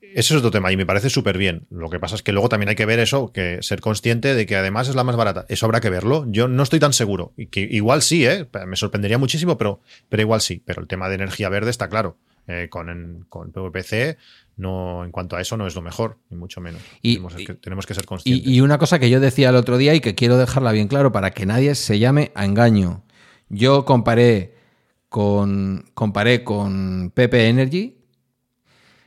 [0.00, 1.66] Ese es otro tema y me parece súper bien.
[1.70, 4.46] Lo que pasa es que luego también hay que ver eso, que ser consciente de
[4.46, 5.44] que además es la más barata.
[5.50, 6.24] Eso habrá que verlo.
[6.28, 7.34] Yo no estoy tan seguro.
[7.36, 8.48] Y que igual sí, ¿eh?
[8.66, 10.62] Me sorprendería muchísimo, pero, pero igual sí.
[10.64, 12.16] Pero el tema de energía verde está claro.
[12.48, 14.16] Eh, con, con PVPC,
[14.56, 16.80] no, en cuanto a eso, no es lo mejor, ni mucho menos.
[17.02, 18.46] Y, tenemos, que, tenemos, que, ser conscientes.
[18.46, 21.10] Y, una cosa que yo decía el otro día y que quiero dejarla bien claro
[21.10, 23.02] para que nadie se llame a engaño.
[23.48, 24.54] Yo comparé
[25.08, 27.98] con, comparé con Pepe Energy.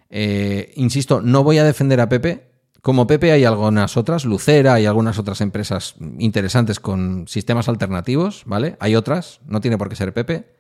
[0.10, 2.52] Eh, insisto, no voy a defender a Pepe.
[2.82, 8.76] Como Pepe hay algunas otras, Lucera y algunas otras empresas interesantes con sistemas alternativos, ¿vale?
[8.82, 10.59] Hay otras, no tiene por qué ser Pepe.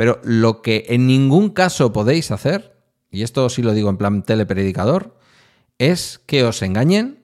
[0.00, 2.74] Pero lo que en ningún caso podéis hacer,
[3.10, 5.18] y esto sí lo digo en plan telepredicador,
[5.76, 7.18] es que os engañen,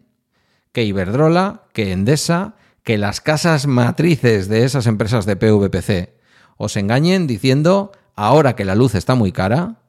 [0.73, 6.19] que Iberdrola, que Endesa, que las casas matrices de esas empresas de PVPC
[6.59, 9.81] os engañen diciendo, ahora que la luz está muy cara,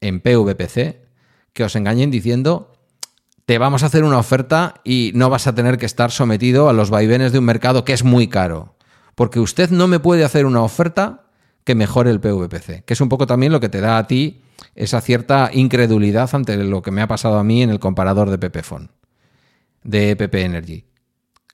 [0.00, 1.08] en PVPC,
[1.52, 2.70] que os engañen diciendo,
[3.46, 6.72] te vamos a hacer una oferta y no vas a tener que estar sometido a
[6.72, 8.76] los vaivenes de un mercado que es muy caro.
[9.16, 11.24] Porque usted no me puede hacer una oferta
[11.68, 14.40] que mejore el PVPC, que es un poco también lo que te da a ti
[14.74, 18.38] esa cierta incredulidad ante lo que me ha pasado a mí en el comparador de
[18.38, 18.90] PPFON,
[19.84, 20.86] de PP Energy.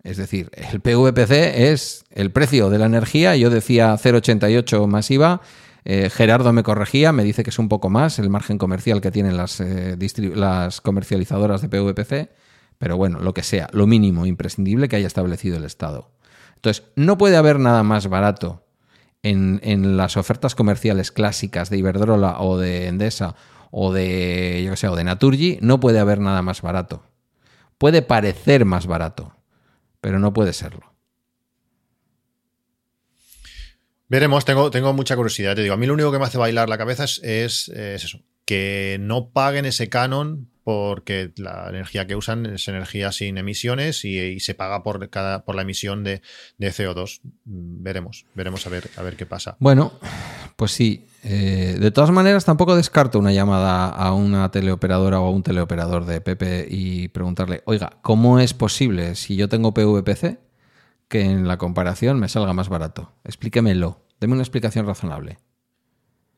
[0.04, 1.32] Es decir, el PVPC
[1.72, 5.40] es el precio de la energía, yo decía 0,88 masiva,
[5.84, 9.10] eh, Gerardo me corregía, me dice que es un poco más el margen comercial que
[9.10, 9.96] tienen las, eh,
[10.32, 12.30] las comercializadoras de PVPC,
[12.78, 16.12] pero bueno, lo que sea, lo mínimo imprescindible que haya establecido el Estado.
[16.54, 18.63] Entonces, no puede haber nada más barato
[19.24, 23.34] en, las ofertas comerciales clásicas de Iberdrola o de Endesa
[23.70, 27.02] o de, yo sé, o de Naturgy, no puede haber nada más barato.
[27.78, 29.36] Puede parecer más barato,
[30.00, 30.94] pero no puede serlo.
[34.08, 35.56] Veremos, tengo, tengo mucha curiosidad.
[35.56, 38.20] Te digo, a mí lo único que me hace bailar la cabeza es, es eso,
[38.44, 44.40] que no paguen ese canon porque la energía que usan es energía sin emisiones y,
[44.40, 46.22] se paga por cada por la emisión de,
[46.58, 47.20] CO2.
[47.44, 49.56] Veremos, veremos a ver, a ver qué pasa.
[49.60, 49.92] Bueno,
[50.56, 51.06] pues sí.
[51.22, 56.04] Eh, de todas maneras, tampoco descarto una llamada a una teleoperadora o a un teleoperador
[56.04, 60.38] de Pepe y preguntarle, oiga, ¿cómo es posible si yo tengo PVPC
[61.08, 63.12] que en la comparación me salga más barato?
[63.24, 65.38] Explíquemelo, deme una explicación razonable.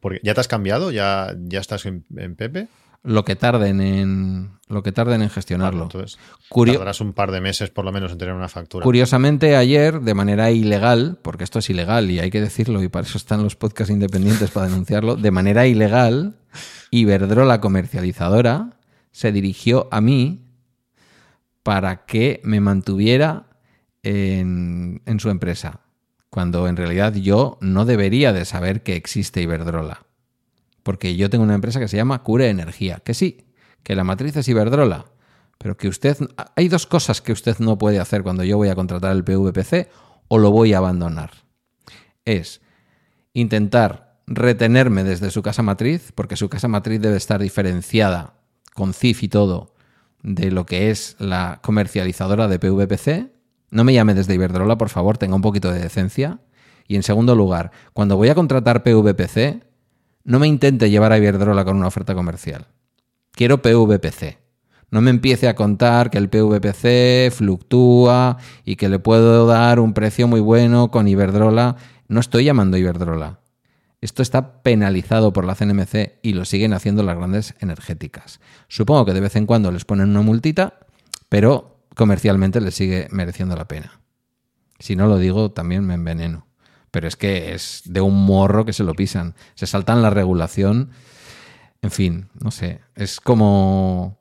[0.07, 2.04] Porque ya te has cambiado, ya, ya estás en,
[2.36, 2.68] Pepe.
[3.02, 5.82] Lo que tarden en lo que tarden en gestionarlo.
[5.82, 6.16] entonces,
[6.48, 8.84] tardarás un par de meses por lo menos en tener una factura.
[8.84, 13.04] Curiosamente, ayer, de manera ilegal, porque esto es ilegal y hay que decirlo, y para
[13.04, 16.36] eso están los podcasts independientes para denunciarlo, de manera ilegal,
[16.92, 18.78] Iberdrola comercializadora
[19.11, 20.44] se dirigió a mí
[21.64, 23.46] para que me mantuviera
[24.04, 25.80] en, en su empresa
[26.37, 30.05] cuando en realidad yo no debería de saber que existe Iberdrola.
[30.82, 33.47] Porque yo tengo una empresa que se llama Cure Energía, que sí,
[33.82, 35.07] que la matriz es Iberdrola,
[35.57, 36.18] pero que usted...
[36.55, 39.89] Hay dos cosas que usted no puede hacer cuando yo voy a contratar el PVPC
[40.28, 41.30] o lo voy a abandonar.
[42.26, 42.61] Es
[43.32, 48.34] intentar retenerme desde su casa matriz, porque su casa matriz debe estar diferenciada
[48.74, 49.74] con CIF y todo
[50.22, 53.36] de lo que es la comercializadora de PVPC,
[53.70, 56.40] no me llame desde Iberdrola, por favor, tenga un poquito de decencia.
[56.88, 59.64] Y en segundo lugar, cuando voy a contratar PVPC,
[60.24, 62.66] no me intente llevar a Iberdrola con una oferta comercial.
[63.32, 64.38] Quiero PVPC.
[64.90, 69.94] No me empiece a contar que el PVPC fluctúa y que le puedo dar un
[69.94, 71.76] precio muy bueno con Iberdrola.
[72.08, 73.40] No estoy llamando a Iberdrola.
[74.00, 78.40] Esto está penalizado por la CNMC y lo siguen haciendo las grandes energéticas.
[78.68, 80.74] Supongo que de vez en cuando les ponen una multita,
[81.28, 84.01] pero comercialmente le sigue mereciendo la pena.
[84.78, 86.47] Si no lo digo, también me enveneno.
[86.90, 89.34] Pero es que es de un morro que se lo pisan.
[89.55, 90.90] Se saltan la regulación.
[91.82, 92.80] En fin, no sé.
[92.94, 94.20] Es como.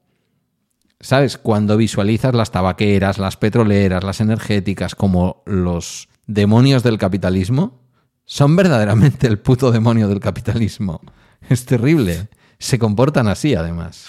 [1.00, 1.38] ¿Sabes?
[1.38, 7.82] Cuando visualizas las tabaqueras, las petroleras, las energéticas como los demonios del capitalismo,
[8.24, 11.02] son verdaderamente el puto demonio del capitalismo.
[11.50, 12.30] Es terrible.
[12.58, 14.08] Se comportan así, además.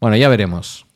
[0.00, 0.86] Bueno, ya veremos.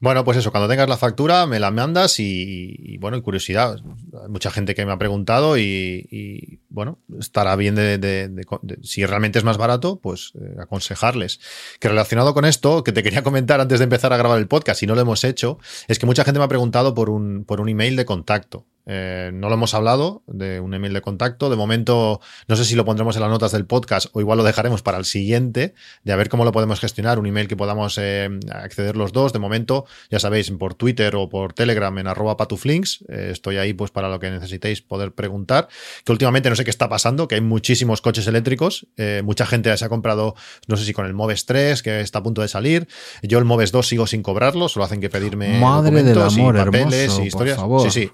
[0.00, 3.76] Bueno, pues eso, cuando tengas la factura me la mandas y, bueno, curiosidad.
[4.22, 8.46] Hay mucha gente que me ha preguntado y, bueno, estará bien de,
[8.82, 11.40] si realmente es más barato, pues eh, aconsejarles.
[11.80, 14.82] Que relacionado con esto, que te quería comentar antes de empezar a grabar el podcast,
[14.82, 17.60] y no lo hemos hecho, es que mucha gente me ha preguntado por un, por
[17.60, 18.64] un email de contacto.
[18.92, 21.48] Eh, no lo hemos hablado de un email de contacto.
[21.48, 24.42] De momento, no sé si lo pondremos en las notas del podcast o igual lo
[24.42, 27.20] dejaremos para el siguiente, de a ver cómo lo podemos gestionar.
[27.20, 29.32] Un email que podamos eh, acceder los dos.
[29.32, 33.04] De momento, ya sabéis, por Twitter o por Telegram en arroba patuflinks.
[33.08, 35.68] Eh, estoy ahí pues para lo que necesitéis poder preguntar.
[36.04, 38.88] Que últimamente no sé qué está pasando, que hay muchísimos coches eléctricos.
[39.22, 40.34] mucha gente se ha comprado,
[40.66, 42.88] no sé si con el Moves 3, que está a punto de salir.
[43.22, 47.18] Yo el Moves 2 sigo sin cobrarlo, solo hacen que pedirme Madre documentos y papeles
[47.20, 47.60] y historias.
[47.84, 48.10] Sí, sí.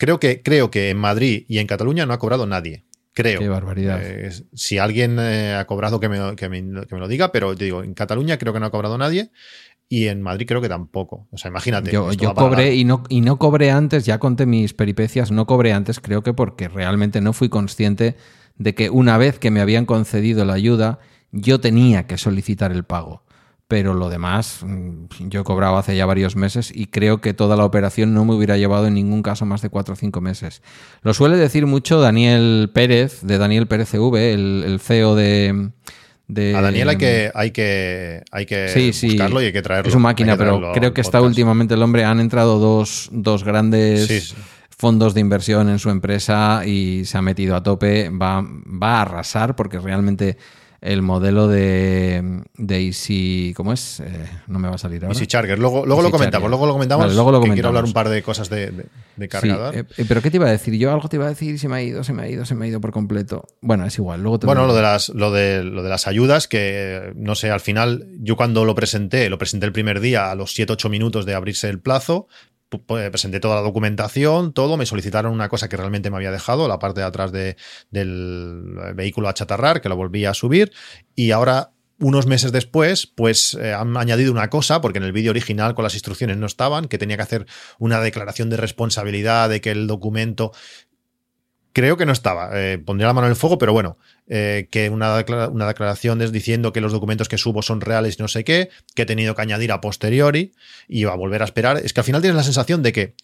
[0.00, 2.86] Creo que, creo que en Madrid y en Cataluña no ha cobrado nadie.
[3.12, 3.38] Creo.
[3.38, 4.00] Qué barbaridad.
[4.02, 7.54] Eh, si alguien eh, ha cobrado, que me, que, me, que me lo diga, pero
[7.54, 9.30] te digo, en Cataluña creo que no ha cobrado nadie
[9.90, 11.28] y en Madrid creo que tampoco.
[11.30, 11.92] O sea, imagínate.
[11.92, 15.74] Yo, yo cobré y no, y no cobré antes, ya conté mis peripecias, no cobré
[15.74, 18.16] antes, creo que porque realmente no fui consciente
[18.56, 20.98] de que una vez que me habían concedido la ayuda,
[21.30, 23.24] yo tenía que solicitar el pago.
[23.70, 27.54] Pero lo demás, mm, yo he cobrado hace ya varios meses y creo que toda
[27.56, 30.60] la operación no me hubiera llevado en ningún caso más de cuatro o cinco meses.
[31.02, 35.70] Lo suele decir mucho Daniel Pérez, de Daniel Pérez CV, el, el CEO de,
[36.26, 39.10] de- A Daniel hay que, hay que, hay que Sí, sí.
[39.10, 39.88] buscarlo y hay que traerlo.
[39.88, 42.02] Es un máquina, pero creo que está últimamente el hombre.
[42.04, 44.34] Han entrado dos, dos grandes sí.
[44.76, 48.10] fondos de inversión en su empresa y se ha metido a tope.
[48.10, 50.36] Va, va a arrasar porque realmente
[50.80, 53.52] el modelo de, de Easy.
[53.56, 54.00] ¿Cómo es?
[54.00, 55.12] Eh, no me va a salir ahora.
[55.14, 55.58] Easy Charger.
[55.58, 56.50] Luego, luego Easy lo comentamos, Charger.
[56.50, 57.04] luego lo comentamos.
[57.04, 58.72] Vale, luego lo que quiero hablar un par de cosas de,
[59.16, 59.76] de- cargador.
[59.76, 60.74] eh, eh, pero ¿qué te iba a decir?
[60.76, 62.44] Yo algo te iba a decir y se me ha ido, se me ha ido,
[62.46, 63.46] se me ha ido por completo.
[63.60, 64.22] Bueno, es igual.
[64.22, 67.50] Luego te Bueno, lo de las, lo de, lo de las ayudas, que no sé,
[67.50, 71.26] al final, yo cuando lo presenté, lo presenté el primer día a los 7-8 minutos
[71.26, 72.26] de abrirse el plazo,
[72.78, 76.78] presenté toda la documentación, todo, me solicitaron una cosa que realmente me había dejado, la
[76.78, 77.56] parte de atrás de-
[77.90, 80.72] del vehículo a chatarrar, que lo volví a subir,
[81.14, 85.32] y ahora unos meses después, pues eh, han añadido una cosa, porque en el vídeo
[85.32, 87.46] original con las instrucciones no estaban, que tenía que hacer
[87.78, 90.52] una declaración de responsabilidad de que el documento
[91.72, 92.50] Creo que no estaba.
[92.54, 93.96] Eh, pondría la mano en el fuego, pero bueno,
[94.28, 98.16] eh, que una, declara- una declaración es diciendo que los documentos que subo son reales
[98.18, 100.52] y no sé qué, que he tenido que añadir a posteriori
[100.88, 101.76] y a volver a esperar.
[101.84, 103.14] Es que al final tienes la sensación de que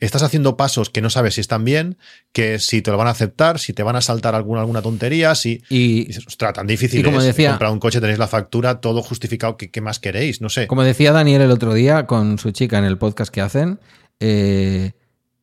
[0.00, 1.96] estás haciendo pasos que no sabes si están bien,
[2.32, 5.34] que si te lo van a aceptar, si te van a saltar alguna, alguna tontería,
[5.36, 5.62] si...
[5.70, 8.26] y Y dices, ostras, tan difícil y como es decía- comprar un coche, tenéis la
[8.26, 10.40] factura, todo justificado, ¿qué, qué más queréis?
[10.40, 10.66] No sé.
[10.66, 13.78] Como decía Daniel el otro día con su chica en el podcast que hacen,
[14.20, 14.92] eh,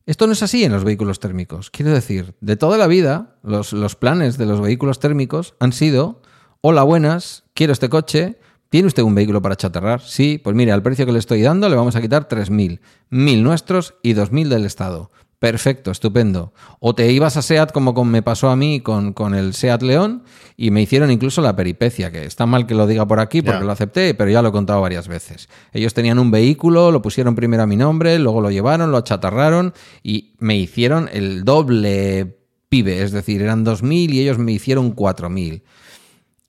[0.06, 1.70] esto no es así en los vehículos térmicos.
[1.70, 6.22] Quiero decir, de toda la vida, los, planes de los vehículos térmicos han sido,
[6.60, 8.38] hola, buenas, quiero este coche,
[8.68, 10.00] ¿tiene usted un vehículo para chatarrar?
[10.00, 12.80] Sí, pues mire, al precio que le estoy dando le vamos a quitar 3.000,
[13.10, 15.10] 1.000 nuestros y 2.000 del Estado.
[15.42, 16.52] Perfecto, estupendo.
[16.78, 19.82] O te ibas a SEAT como con- me pasó a mí con, con el SEAT
[19.82, 20.22] León
[20.56, 23.64] y me hicieron incluso la peripecia, que está mal que lo diga por aquí porque
[23.66, 25.48] lo acepté, pero ya lo he contado varias veces.
[25.72, 29.74] Ellos tenían un vehículo, lo pusieron primero a mi nombre, luego lo llevaron, lo achatarraron
[30.04, 32.36] y me hicieron el doble
[32.68, 35.62] pibe, es decir, eran 2.000 y ellos me hicieron 4.000.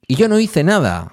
[0.08, 1.13] Y yo no hice nada.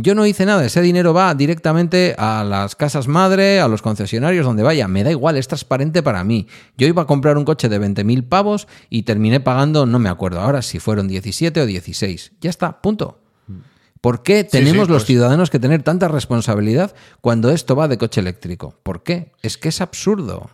[0.00, 0.64] Yo no hice nada.
[0.64, 4.86] Ese dinero va directamente a las casas madre, a los concesionarios, donde vaya.
[4.86, 6.46] Me da igual, es transparente para mí.
[6.76, 10.38] Yo iba a comprar un coche de 20.000 pavos y terminé pagando, no me acuerdo
[10.38, 12.30] ahora si fueron 17 o 16.
[12.40, 13.20] Ya está, punto.
[14.00, 17.98] ¿Por qué tenemos sí, los pues- ciudadanos que tener tanta responsabilidad cuando esto va de
[17.98, 18.78] coche eléctrico?
[18.84, 19.32] ¿Por qué?
[19.42, 20.48] Es que es absurdo.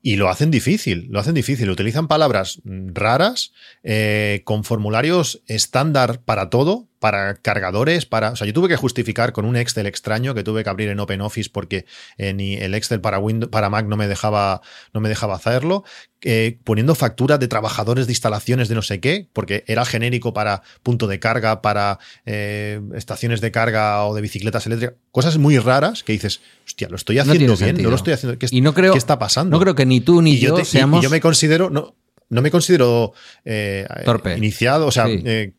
[0.00, 1.68] Y lo hacen difícil, lo hacen difícil.
[1.68, 3.52] Utilizan palabras raras,
[3.82, 8.30] eh, con formularios estándar para todo, para cargadores, para.
[8.30, 10.98] O sea, yo tuve que justificar con un Excel extraño que tuve que abrir en
[11.00, 11.84] OpenOffice porque
[12.18, 14.60] eh, ni el Excel para Windows, para Mac no me dejaba,
[14.94, 15.84] no me dejaba hacerlo.
[16.22, 20.62] eh, poniendo facturas de trabajadores de instalaciones de no sé qué, porque era genérico para
[20.82, 24.96] punto de carga, para eh, estaciones de carga o de bicicletas eléctricas.
[25.12, 27.84] Cosas muy raras que dices, hostia, lo estoy haciendo bien, sentido.
[27.84, 28.38] no lo estoy haciendo.
[28.38, 29.56] ¿Qué, Y no creo- ¿qué está pasando?
[29.56, 31.00] No creo que ni tú ni y yo, y- seamos...
[31.00, 31.94] y yo me considero, no,
[32.28, 33.12] no me considero
[33.44, 34.36] eh, Torpe.
[34.36, 35.22] iniciado, o sea, Sí.
[35.24, 35.52] eh,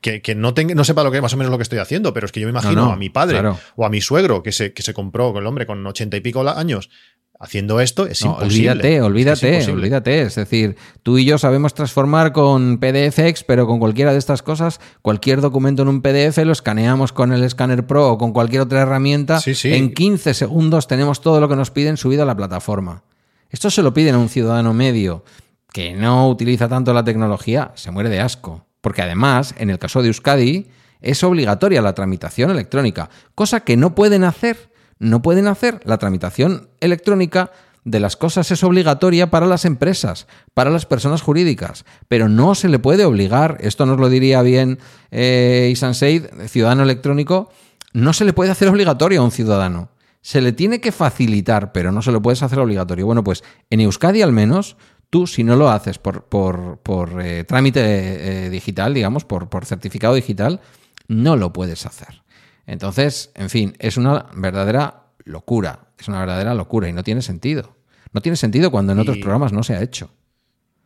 [0.00, 2.12] que, que no, tenga, no sepa lo que más o menos lo que estoy haciendo,
[2.12, 3.58] pero es que yo me imagino No, no, a mi padre claro.
[3.76, 6.20] o a mi suegro que se, que se compró con el hombre con ochenta y
[6.20, 6.90] pico años
[7.38, 8.70] haciendo esto, es No, imposible.
[9.02, 10.22] olvídate, Es que es olvídate, olvídate.
[10.22, 14.80] Es decir, tú y yo sabemos transformar con PDFX, pero con cualquiera de estas cosas,
[15.02, 18.80] cualquier documento en un PDF lo escaneamos con el Scanner Pro o con cualquier otra
[18.82, 19.40] herramienta.
[19.40, 19.74] Sí, sí.
[19.74, 23.02] En 15 segundos tenemos todo lo que nos piden subido a la plataforma.
[23.50, 25.24] Esto se lo piden a un ciudadano medio
[25.72, 28.65] que no utiliza tanto la tecnología, se muere de asco.
[28.86, 30.68] Porque además, en el caso de Euskadi,
[31.00, 34.70] es obligatoria la tramitación electrónica, cosa que no pueden hacer.
[35.00, 37.50] No pueden hacer la tramitación electrónica
[37.82, 42.68] de las cosas es obligatoria para las empresas, para las personas jurídicas, pero no se
[42.68, 44.78] le puede obligar, esto nos lo diría bien
[45.10, 47.50] eh, Isan Seid, ciudadano electrónico,
[47.92, 49.88] no se le puede hacer obligatorio a un ciudadano.
[50.20, 53.06] Se le tiene que facilitar, pero no se lo puedes hacer obligatorio.
[53.06, 54.76] Bueno, pues en Euskadi al menos,
[55.10, 57.80] tú si no lo haces por, por, por, eh, trámite
[58.46, 60.60] eh, digital, digamos, por, por certificado digital,
[61.08, 62.22] no lo puedes hacer.
[62.66, 65.88] Entonces, en fin, es una verdadera locura.
[65.98, 67.76] Es una verdadera locura y no tiene sentido.
[68.12, 70.10] No tiene sentido cuando en otros programas no se ha hecho.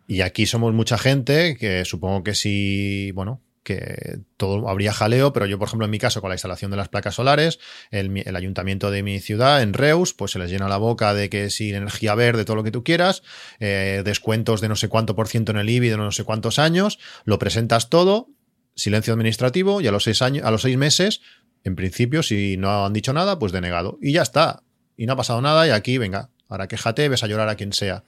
[0.06, 5.46] Y aquí somos mucha gente que supongo que si, bueno, que todo habría jaleo, pero
[5.46, 7.58] yo, por ejemplo, en mi caso, con la instalación de las placas solares,
[7.90, 11.50] el, ayuntamiento de mi ciudad, en Reus, pues se les llena la boca de que
[11.50, 13.22] si energía verde, todo lo que tú quieras,
[13.58, 16.58] eh, descuentos de no sé cuánto por ciento en el IBI de no sé cuántos
[16.58, 18.30] años, lo presentas todo,
[18.74, 21.20] silencio administrativo, y a los seis años, a los seis meses,
[21.62, 23.98] en principio, si no han dicho nada, pues denegado.
[24.00, 24.62] Y ya está.
[24.96, 27.72] Y no ha pasado nada, y aquí, venga, ahora quéjate, ves a llorar a quien
[27.72, 28.04] sea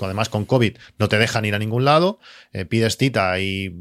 [0.00, 2.18] además con COVID no te dejan ir a ningún lado,
[2.52, 3.74] eh, pides cita y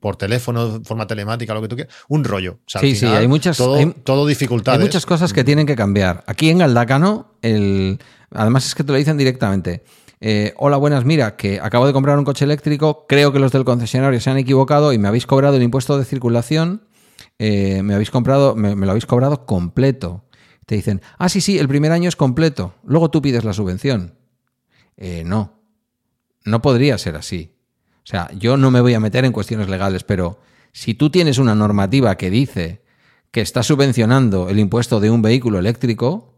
[0.00, 2.58] por teléfono, forma telemática, lo que tú quieras, un rollo.
[2.66, 4.80] sí, sí, hay muchas, todo, todo dificultades.
[4.80, 6.24] Hay muchas cosas que tienen que cambiar.
[6.26, 7.98] Aquí en Galdacano, el,
[8.30, 9.84] además es que te lo dicen directamente.
[10.22, 13.64] Eh, hola, buenas, mira, que acabo de comprar un coche eléctrico, creo que los del
[13.64, 16.86] concesionario se han equivocado y me habéis cobrado el impuesto de circulación,
[17.38, 20.24] eh, me habéis comprado, me, me lo habéis cobrado completo.
[20.66, 24.14] Te dicen, ah, sí, sí, el primer año es completo, luego tú pides la subvención.
[24.96, 25.58] Eh, no,
[26.44, 27.54] no podría ser así.
[28.02, 30.38] O sea, yo no me voy a meter en cuestiones legales, pero
[30.72, 32.82] si tú tienes una normativa que dice
[33.30, 36.34] que está subvencionando el impuesto de un vehículo eléctrico,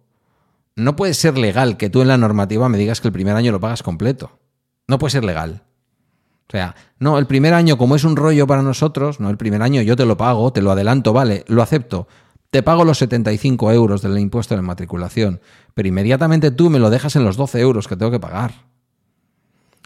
[0.75, 3.53] no puede ser legal que tú en la normativa me digas que el primer año
[3.53, 4.39] lo pagas completo.
[4.89, 5.63] No puede ser legal.
[6.49, 9.63] O sea, no, el primer año, como es un rollo para nosotros, no, el primer
[9.63, 12.09] año yo te lo pago, te lo adelanto, vale, lo acepto.
[12.51, 15.41] Te pago los 75 euros del impuesto de matriculación
[15.75, 18.67] pero inmediatamente tú me lo dejas en los 12 euros que tengo que pagar.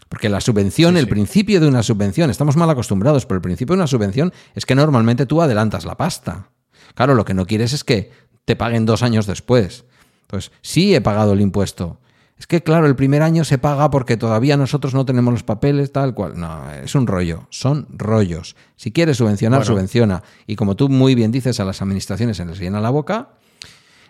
[0.09, 3.79] Porque la subvención, el principio de una subvención, estamos mal acostumbrados, pero el principio de
[3.79, 6.49] una subvención es que normalmente tú adelantas la pasta.
[6.95, 8.11] Claro, lo que no quieres es que
[8.45, 9.85] te paguen dos años después.
[10.21, 11.99] Entonces, sí he pagado el impuesto.
[12.37, 15.91] Es que, claro, el primer año se paga porque todavía nosotros no tenemos los papeles,
[15.91, 16.39] tal cual.
[16.39, 17.47] No, es un rollo.
[17.49, 18.55] Son rollos.
[18.75, 20.23] Si quieres subvencionar, subvenciona.
[20.45, 23.37] Y como tú muy bien dices, a las administraciones se les llena la boca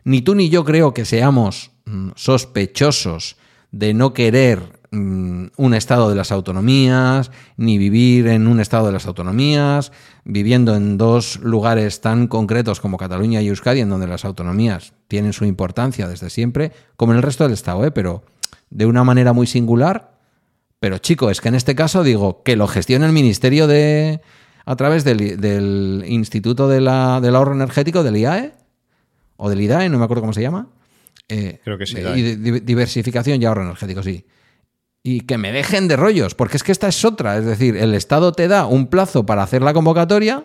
[0.07, 3.35] ni tú ni yo creo que seamos mm, sospechosos
[3.71, 8.93] de no querer mm, un estado de las autonomías, ni vivir en un estado de
[8.93, 9.91] las autonomías,
[10.23, 15.33] viviendo en dos lugares tan concretos como Cataluña y Euskadi, en donde las autonomías tienen
[15.33, 17.91] su importancia desde siempre, como en el resto del Estado, ¿eh?
[17.91, 18.23] pero
[18.69, 20.17] de una manera muy singular.
[20.79, 24.21] Pero chico, es que en este caso digo que lo gestiona el Ministerio de
[24.65, 28.53] a través del, Instituto de la, del Ahorro Energético, del IAE,
[29.38, 30.67] o del IDAE, no me acuerdo cómo se llama.
[31.29, 31.97] Eh, Creo que sí.
[31.97, 34.25] Y diversificación y ahorro energético, sí.
[35.10, 37.38] Y que me dejen de rollos, porque es que esta es otra.
[37.38, 40.43] Es decir, el Estado te da un plazo para hacer la convocatoria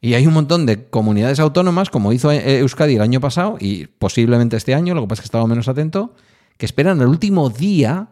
[0.00, 3.86] y hay un montón de comunidades autónomas, como hizo e-, Euskadi el año pasado y
[3.86, 6.12] posiblemente este año, lo que pasa es que estaba menos atento,
[6.56, 8.08] que esperan el último día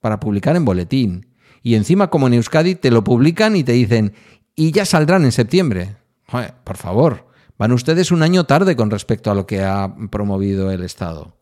[0.00, 1.26] para publicar en boletín.
[1.64, 4.12] Y encima, como en Euskadi, te lo publican y te dicen,
[4.54, 5.96] y ya saldrán en septiembre.
[6.62, 7.26] por favor.
[7.58, 11.34] Van ustedes un año tarde con respecto a lo que ha promovido el Estado.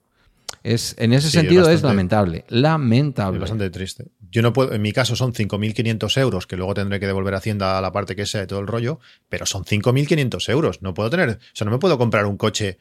[0.62, 2.44] Es, en ese sentido es lamentable.
[2.48, 3.36] Lamentable.
[3.36, 4.06] Es bastante triste.
[4.30, 7.38] Yo no puedo, en mi caso son 5.500 euros, que luego tendré que devolver a
[7.38, 10.82] Hacienda a la parte que sea de todo el rollo, pero son 5.500 euros.
[10.82, 12.78] No puedo tener, o sea, no me puedo comprar un coche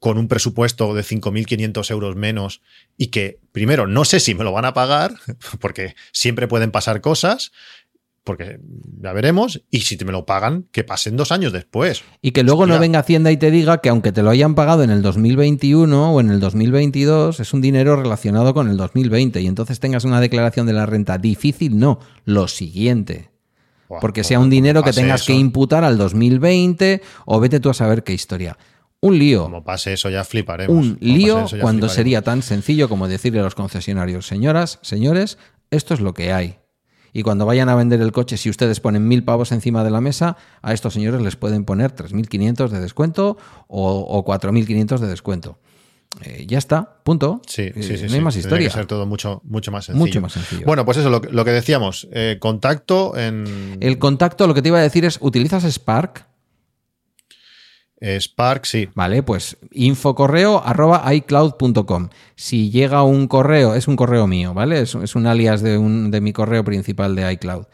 [0.00, 2.62] con un presupuesto de 5.500 euros menos
[2.96, 5.12] y que, primero, no sé si me lo van a pagar,
[5.60, 7.52] porque siempre pueden pasar cosas,
[8.30, 8.60] porque
[9.02, 12.04] ya veremos, y si te me lo pagan, que pasen dos años después.
[12.22, 14.84] Y que luego no venga Hacienda y te diga que aunque te lo hayan pagado
[14.84, 19.48] en el 2021 o en el 2022, es un dinero relacionado con el 2020 y
[19.48, 23.30] entonces tengas una declaración de la renta difícil, no, lo siguiente.
[24.00, 28.04] porque sea un dinero que tengas que imputar al 2020 o vete tú a saber
[28.04, 28.56] qué historia.
[29.00, 29.42] Un lío.
[29.42, 30.76] Como pase eso ya fliparemos.
[30.76, 35.36] Un lío cuando sería tan sencillo como decirle a los concesionarios, señoras, señores,
[35.72, 36.59] esto es lo que hay
[37.12, 40.00] y cuando vayan a vender el coche, si ustedes ponen mil pavos encima de la
[40.00, 43.36] mesa, a estos señores les pueden poner 3.500 de descuento
[43.68, 45.58] o, o 4.500 de descuento.
[46.22, 47.40] Eh, ya está, punto.
[47.46, 48.06] Sí, sí, sí.
[48.08, 48.68] No hay más historia.
[48.68, 50.06] que ser todo mucho, mucho más sencillo.
[50.06, 50.66] Mucho más sencillo.
[50.66, 53.78] Bueno, pues eso, lo, lo que decíamos, eh, contacto en...
[53.80, 56.26] El contacto, lo que te iba a decir es, ¿utilizas Spark?
[58.02, 58.88] Spark, sí.
[58.94, 62.08] Vale, pues infocorreo arroba iCloud.com.
[62.34, 64.80] Si llega un correo, es un correo mío, ¿vale?
[64.80, 67.66] Es, un alias de, un, de mi correo principal de iCloud.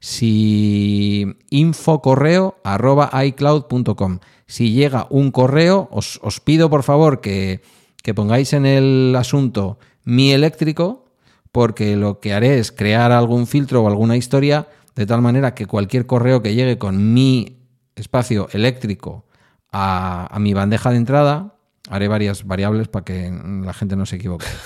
[0.00, 4.20] Si infocorreo arroba iCloud.com.
[4.46, 7.62] Si llega un correo, os, pido por favor que,
[8.02, 11.06] que pongáis en el asunto mi eléctrico,
[11.52, 15.66] porque lo que haré es crear algún filtro o alguna historia de tal manera que
[15.66, 17.58] cualquier correo que llegue con mi
[17.96, 19.23] espacio eléctrico
[19.74, 21.54] a, mi bandeja de entrada,
[21.90, 23.30] haré varias variables para que
[23.64, 24.46] la gente no se equivoque.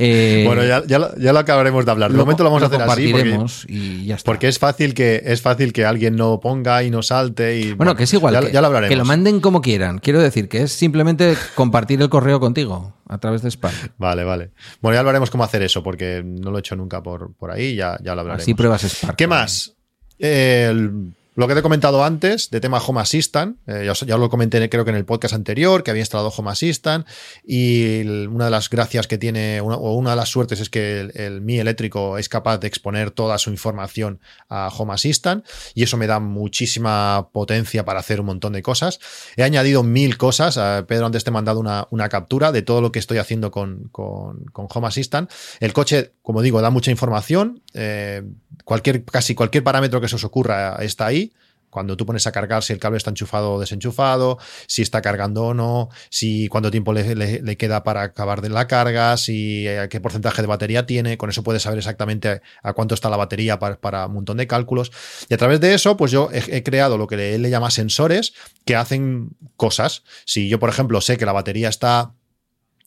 [0.00, 2.12] Eh, bueno, ya, ya, lo, acabaremos de hablar.
[2.12, 3.36] De momento lo vamos a hacer así porque,
[3.66, 4.30] y ya está.
[4.30, 7.96] porque es fácil que es fácil que alguien no ponga y no salte y bueno,
[7.96, 8.90] que es igual ya, lo hablaremos.
[8.90, 9.98] que lo manden como quieran.
[9.98, 13.94] Quiero decir que es simplemente compartir el correo contigo a través de Spark.
[13.98, 14.52] Vale, vale.
[14.80, 17.74] Bueno, ya hablaremos cómo hacer eso porque no lo he hecho nunca por, por ahí,
[17.74, 18.42] ya, ya lo hablaremos.
[18.44, 19.16] Así pruebas Spark.
[19.16, 19.74] ¿Qué más?
[20.20, 24.68] El lo que te he comentado antes de tema Home Assistant, eh, ya, lo comenté
[24.68, 27.06] creo que en el podcast anterior, que había instalado Home Assistant
[27.46, 31.40] y una de las gracias que tiene, o una de las suertes es que el,
[31.40, 34.18] Mi eléctrico es capaz de exponer toda su información
[34.48, 38.98] a Home Assistant y eso me da muchísima potencia para hacer un montón de cosas.
[39.36, 42.90] He añadido mil cosas, eh, Pedro antes te he mandado una, captura de todo lo
[42.90, 45.30] que estoy haciendo con, con, con Home Assistant.
[45.60, 48.24] El coche, como digo, da mucha información, eh,
[48.64, 51.27] cualquier, casi cualquier parámetro que se os ocurra está ahí.
[51.70, 55.44] Cuando tú pones a cargar si el cable está enchufado o desenchufado, si está cargando
[55.44, 59.66] o no, si cuánto tiempo le, le, le queda para acabar de la carga, si
[59.66, 63.16] eh, qué porcentaje de batería tiene, con eso puedes saber exactamente a, cuánto está la
[63.16, 64.92] batería para, para, un montón de cálculos.
[65.28, 67.70] Y a través de eso, pues yo he, he creado lo que él le llama
[67.70, 70.04] sensores que hacen cosas.
[70.24, 72.14] Si yo, por ejemplo, sé que la batería está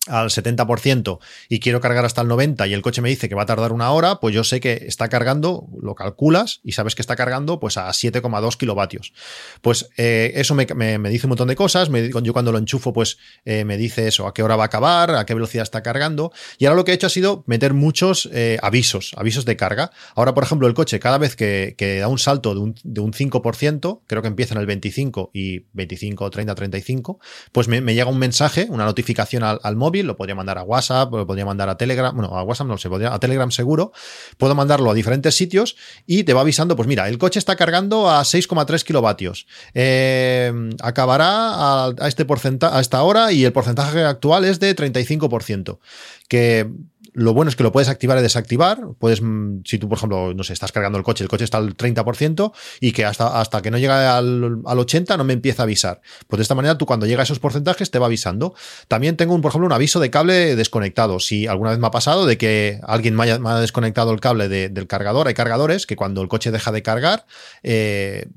[0.07, 3.43] al 70% y quiero cargar hasta el 90% y el coche me dice que va
[3.43, 7.01] a tardar una hora, pues yo sé que está cargando, lo calculas y sabes que
[7.01, 9.13] está cargando pues a 7,2 kilovatios.
[9.61, 11.89] Pues eh, eso me, me, me, dice un montón de cosas,
[12.23, 15.13] yo cuando lo enchufo pues eh, me dice eso, a qué hora va a acabar,
[15.15, 18.27] a qué velocidad está cargando y ahora lo que he hecho ha sido meter muchos
[18.33, 19.91] eh, avisos, avisos de carga.
[20.15, 23.01] Ahora, por ejemplo, el coche cada vez que, que da un salto de un, de
[23.01, 27.19] un, 5%, creo que empieza en el 25 y 25, 30, 35,
[27.51, 30.63] pues me, me llega un mensaje, una notificación al, al móvil lo podría mandar a
[30.63, 33.91] WhatsApp, lo podría mandar a Telegram, bueno, a WhatsApp no se podría, a Telegram seguro,
[34.37, 35.75] puedo mandarlo a diferentes sitios
[36.05, 41.87] y te va avisando, pues mira, el coche está cargando a 6,3 kilovatios, eh, acabará
[41.87, 42.25] a, este
[42.61, 45.79] a esta hora y el porcentaje actual es de 35%,
[46.27, 46.69] que
[47.13, 48.79] lo bueno es que lo puedes activar y desactivar.
[48.97, 51.57] Puedes, mm, si tú, por ejemplo, no sé, estás cargando el coche, el coche está
[51.57, 55.63] al 30% y que hasta, hasta que no llega al, al 80% no me empieza
[55.63, 56.01] a avisar.
[56.27, 58.53] Pues de esta manera tú cuando llega a esos porcentajes te va avisando.
[58.87, 61.19] También tengo, un, por ejemplo, un aviso de cable desconectado.
[61.19, 64.47] Si alguna vez me ha pasado de que alguien me haya, ha desconectado el cable
[64.47, 67.25] de, del cargador, hay cargadores que cuando el coche deja de cargar,
[67.63, 68.27] eh,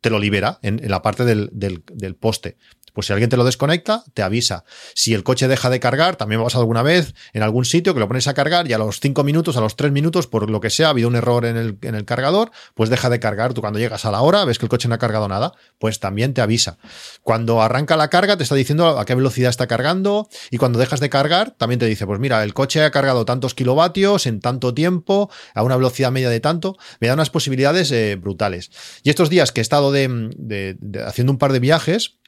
[0.00, 2.56] te lo libera en, la parte del, del, poste.
[2.92, 4.64] Pues si alguien te lo desconecta, te avisa.
[4.94, 8.08] Si el coche deja de cargar, también pasado alguna vez en algún sitio que lo
[8.08, 10.70] pones a cargar y a los 5 minutos, a los 3 minutos, por lo que
[10.70, 13.54] sea, ha habido un error en el, en el, cargador, pues deja de cargar.
[13.54, 16.00] Tú cuando llegas a la hora, ves que el coche no ha cargado nada, pues
[16.00, 16.78] también te avisa.
[17.22, 21.00] Cuando arranca la carga, te está diciendo a qué velocidad está cargando y cuando dejas
[21.00, 24.74] de cargar, también te dice, pues mira, el coche ha cargado tantos kilovatios en tanto
[24.74, 28.70] tiempo, a una velocidad media de tanto, me da unas posibilidades eh, brutales.
[29.02, 32.19] Y estos días que he estado de, de, de, haciendo un par de viajes,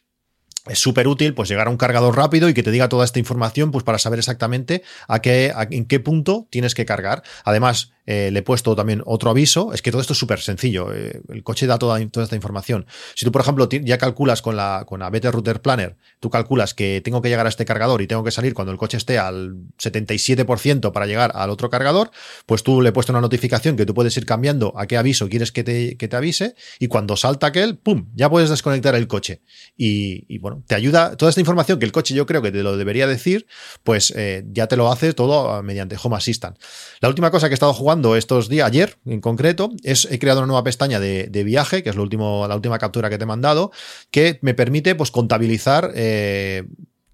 [0.69, 3.19] es súper útil pues llegar a un cargador rápido y que te diga toda esta
[3.19, 7.23] información pues para saber exactamente a qué en qué punto tienes que cargar.
[7.45, 9.73] Además, eh, le he puesto también otro aviso.
[9.73, 10.93] Es que todo esto es súper sencillo.
[10.93, 12.87] Eh, el coche da toda, toda, esta información.
[13.15, 16.75] Si tú, por ejemplo, ya calculas con la, con la BT Router Planner, tú calculas
[16.75, 19.19] que tengo que llegar a este cargador y tengo que salir cuando el coche esté
[19.19, 22.11] al 77% para llegar al otro cargador,
[22.47, 25.29] pues tú le he puesto una notificación que tú puedes ir cambiando a qué aviso
[25.29, 28.09] quieres que te, que te avise y cuando salta aquel, ¡pum!
[28.15, 29.43] Ya puedes desconectar el coche.
[29.77, 32.77] Y, bueno, te ayuda toda esta información que el coche yo creo que te lo
[32.77, 33.47] debería decir,
[33.83, 36.59] pues eh, ya te lo hace todo mediante Home Assistant.
[37.01, 40.41] La última cosa que he estado jugando estos días, ayer en concreto, es he creado
[40.41, 43.27] una nueva pestaña de, viaje, que es lo último, la última captura que te he
[43.27, 43.71] mandado,
[44.11, 46.65] que me permite pues contabilizar eh,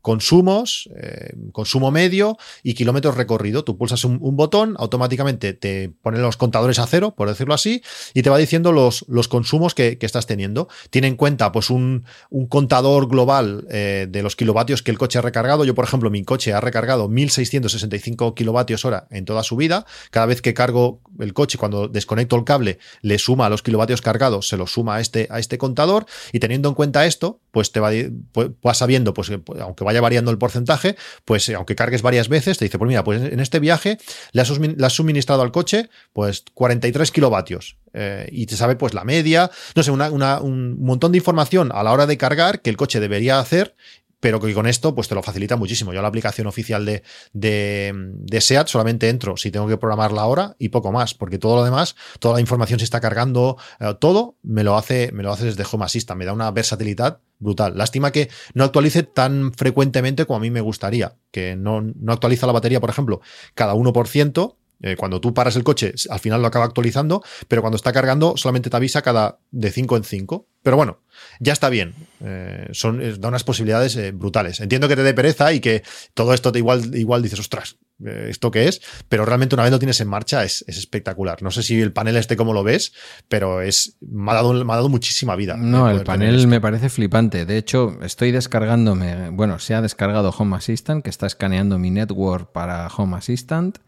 [0.00, 3.64] consumos, eh, consumo medio y kilómetros recorrido.
[3.64, 7.82] Tú pulsas un, botón, automáticamente te pone los contadores a cero, por decirlo así,
[8.14, 10.68] y te va diciendo los, los consumos que, que, estás teniendo.
[10.90, 15.18] Tiene en cuenta pues un, un contador global eh, de los kilovatios que el coche
[15.18, 15.64] ha recargado.
[15.64, 19.86] Yo, por ejemplo, mi coche ha recargado 1665 kilovatios hora en toda su vida.
[20.10, 24.02] Cada vez que cargo el coche, cuando desconecto el cable, le suma a los kilovatios
[24.02, 27.72] cargados, se lo suma a este, a este contador, y teniendo en cuenta esto, pues
[27.72, 27.90] te va,
[28.32, 29.30] pues, vas sabiendo, pues
[29.60, 33.22] aunque vaya variando el porcentaje, pues aunque cargues varias veces, te dice, pues mira, pues
[33.22, 33.96] en este viaje
[34.32, 37.78] le has, le has suministrado al coche pues 43 kilovatios.
[37.94, 41.92] Eh, y te sabe pues la media, no sé, un montón de información a la
[41.92, 43.74] hora de cargar que el coche debería hacer
[44.20, 45.92] pero que con esto pues te lo facilita muchísimo.
[45.92, 47.02] Yo la aplicación oficial de,
[47.32, 51.56] de, SEAT solamente entro si tengo que programar la hora y poco más, porque todo
[51.56, 55.32] lo demás, toda la información se está cargando, eh, todo me lo hace, me lo
[55.32, 57.76] hace desde Home Assistant, me da una versatilidad brutal.
[57.76, 62.46] Lástima que no actualice tan frecuentemente como a mí me gustaría, que no, no actualiza
[62.46, 63.20] la batería, por ejemplo,
[63.54, 67.76] cada 1%, eh, cuando tú paras el coche, al final lo acaba actualizando, pero cuando
[67.76, 70.46] está cargando solamente te avisa cada de 5 en 5.
[70.62, 71.00] Pero bueno,
[71.40, 71.94] ya está bien.
[72.20, 74.60] Eh, son, eh, da unas posibilidades brutales.
[74.60, 75.82] Entiendo que te dé pereza y que
[76.14, 78.80] todo esto te igual, igual dices, ostras, ¿esto qué es?
[79.08, 81.42] Pero realmente una vez lo tienes en marcha es, es, espectacular.
[81.42, 82.92] No sé si el panel este como lo ves,
[83.28, 85.56] pero es, me, ha dado, me ha dado muchísima vida.
[85.56, 87.46] No, el panel me parece flipante.
[87.46, 92.52] De hecho, estoy descargándome, bueno, se ha descargado Home Assistant, que está escaneando mi network
[92.52, 93.78] para Home Assistant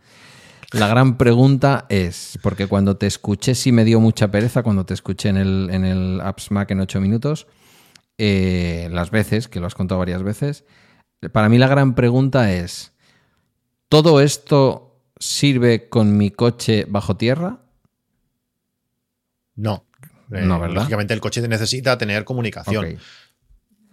[0.72, 4.94] La gran pregunta es, porque cuando te escuché sí me dio mucha pereza, cuando te
[4.94, 7.46] escuché en el, en el Apps Mac en 8 minutos,
[8.18, 10.64] eh, las veces, que lo has contado varias veces,
[11.32, 12.92] para mí la gran pregunta es,
[13.88, 17.58] ¿todo esto sirve con mi coche bajo tierra?
[19.56, 19.84] No.
[20.32, 20.76] Eh, No, ¿verdad?
[20.76, 22.98] Lógicamente el coche necesita tener comunicación.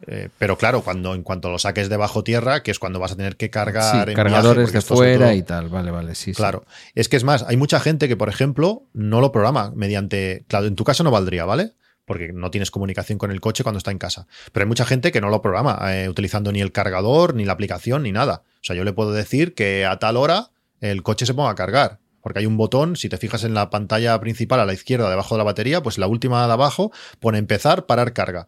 [0.06, 3.14] Eh, pero claro, cuando en cuanto lo saques de bajo tierra, que es cuando vas
[3.14, 6.38] a tener que cargar Sí, en cargadores de fuera y tal, vale, vale, sí, sí.
[6.38, 6.66] Claro.
[6.94, 10.44] Es que es más, hay mucha gente que, por ejemplo, no lo programa mediante.
[10.48, 11.72] Claro, en tu caso no valdría, ¿vale?
[12.06, 14.28] Porque no tienes comunicación con el coche cuando está en casa.
[14.52, 17.54] Pero hay mucha gente que no lo programa eh, utilizando ni el cargador, ni la
[17.54, 18.44] aplicación, ni nada.
[18.62, 21.56] O sea, yo le puedo decir que a tal hora el coche se ponga a
[21.56, 22.00] cargar.
[22.22, 25.36] Porque hay un botón, si te fijas en la pantalla principal a la izquierda, debajo
[25.36, 28.48] de la batería, pues la última de abajo pone empezar, parar, carga.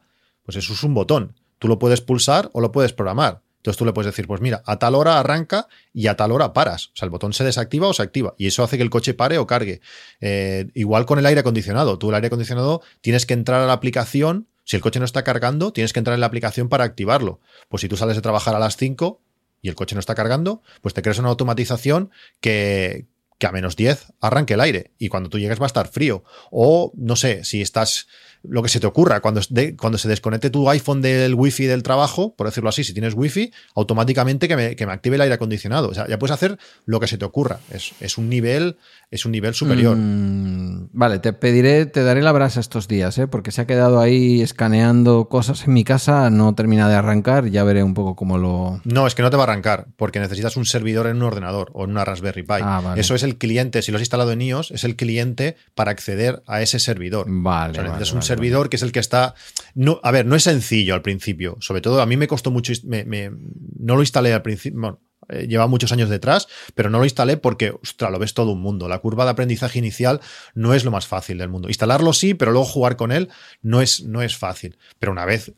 [0.50, 1.36] Pues eso es un botón.
[1.60, 3.43] Tú lo puedes pulsar o lo puedes programar.
[3.58, 6.54] Entonces tú le puedes decir, pues mira, a tal hora arranca y a tal hora
[6.54, 6.88] paras.
[6.88, 8.34] O sea, el botón se desactiva o se activa.
[8.36, 9.80] Y eso hace que el coche pare o cargue.
[10.22, 12.00] Eh, igual con el aire acondicionado.
[12.00, 14.47] Tú el aire acondicionado tienes que entrar a la aplicación.
[14.64, 17.41] Si el coche no está cargando, tienes que entrar en la aplicación para activarlo.
[17.68, 19.22] Pues si tú sales de trabajar a las 5
[19.62, 22.10] y el coche no está cargando, pues te creas una automatización
[22.41, 23.06] que,
[23.38, 26.24] que a menos 10 arranque el aire y cuando tú llegues va a estar frío.
[26.50, 28.08] O no sé, si estás
[28.44, 31.84] lo que se te ocurra, cuando, de- cuando se desconecte tu iPhone del wifi del
[31.84, 35.36] trabajo, por decirlo así, si tienes wifi, automáticamente que me, que me active el aire
[35.36, 35.90] acondicionado.
[35.90, 37.60] O sea, ya puedes hacer lo que se te ocurra.
[37.72, 38.78] Es, es un nivel,
[39.12, 39.98] es un nivel superior.
[39.98, 43.28] Mm, vale, te pediré, te daré la brasa estos días, ¿eh?
[43.28, 47.64] porque se ha quedado ahí escaneando cosas en mi casa, no termina de arrancar, ya
[47.64, 48.82] veré un poco cómo lo...
[48.86, 51.72] No, es que no te va a arrancar, porque necesitas un servidor en un ordenador
[51.74, 52.54] o en una Raspberry Pi.
[52.62, 53.02] Ah, vale.
[53.02, 56.42] Eso es el cliente, si lo has instalado en iOS, es el cliente para acceder
[56.48, 57.26] a ese servidor.
[57.28, 59.36] Vale, O sea, vale, necesitas un vale, servidor que es el que está.
[59.76, 61.58] No, a ver, no es sencillo al principio.
[61.60, 62.72] Sobre todo, a mí me costó mucho.
[62.86, 63.32] me-
[63.80, 64.80] no lo instalé al principio.
[64.80, 68.52] Bueno, eh, lleva muchos años detrás, pero no lo instalé porque, ostras, lo ves todo
[68.52, 68.88] un mundo.
[68.88, 70.22] La curva de aprendizaje inicial
[70.56, 71.68] no es lo más fácil del mundo.
[71.68, 73.30] Instalarlo sí, pero luego jugar con él
[73.62, 74.78] no es, no es fácil.
[74.98, 75.54] Pero una vez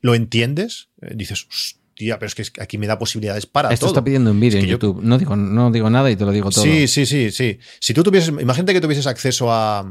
[0.00, 1.46] lo entiendes, eh, dices,
[1.92, 3.94] hostia, pero es que aquí me da posibilidades para Esto todo.
[3.94, 5.00] está pidiendo un vídeo Es en yo- YouTube.
[5.02, 6.64] No, digo, no digo nada y te lo digo todo.
[6.64, 7.58] Sí, sí, sí, sí.
[7.80, 9.84] Si tú tuvieses, imagínate que tuvieses acceso a, a-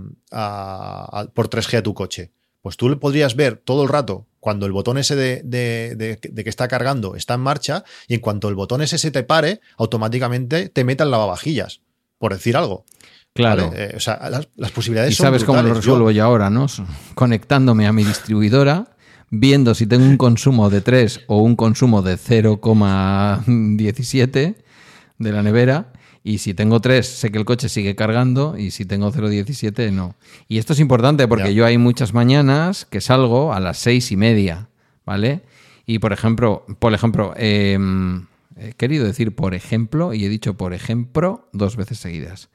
[1.21, 2.31] a- por 3G a tu coche,
[2.61, 6.19] pues tú le podrías ver todo el rato cuando el botón ese de, de- de-
[6.21, 9.23] de que está cargando está en marcha y en cuanto el botón ese se te
[9.23, 11.81] pare, automáticamente te meta el lavavajillas,
[12.17, 12.85] por decir algo.
[13.33, 13.69] Claro.
[13.69, 13.83] ¿vale?
[13.85, 15.69] Eh, o sea, las, las posibilidades Y son sabes cómo lo.
[15.69, 16.65] Yo- resuelvo yo ahora, ¿no?
[17.15, 18.87] Conectándome a mi distribuidora,
[19.31, 24.55] viendo si tengo un consumo de 3 o un consumo de 0,17
[25.17, 25.93] de la nevera.
[26.23, 28.55] Y si tengo 3, sé que el coche sigue cargando.
[28.55, 30.13] Y si tengo 0,17, no.
[30.47, 34.17] Y esto es importante porque yo hay muchas mañanas que salgo a las seis y
[34.17, 34.69] media,
[35.03, 35.41] ¿vale?
[35.87, 37.79] Y por ejemplo, por ejemplo, eh,
[38.55, 42.49] he querido decir por ejemplo y he dicho por ejemplo dos veces seguidas.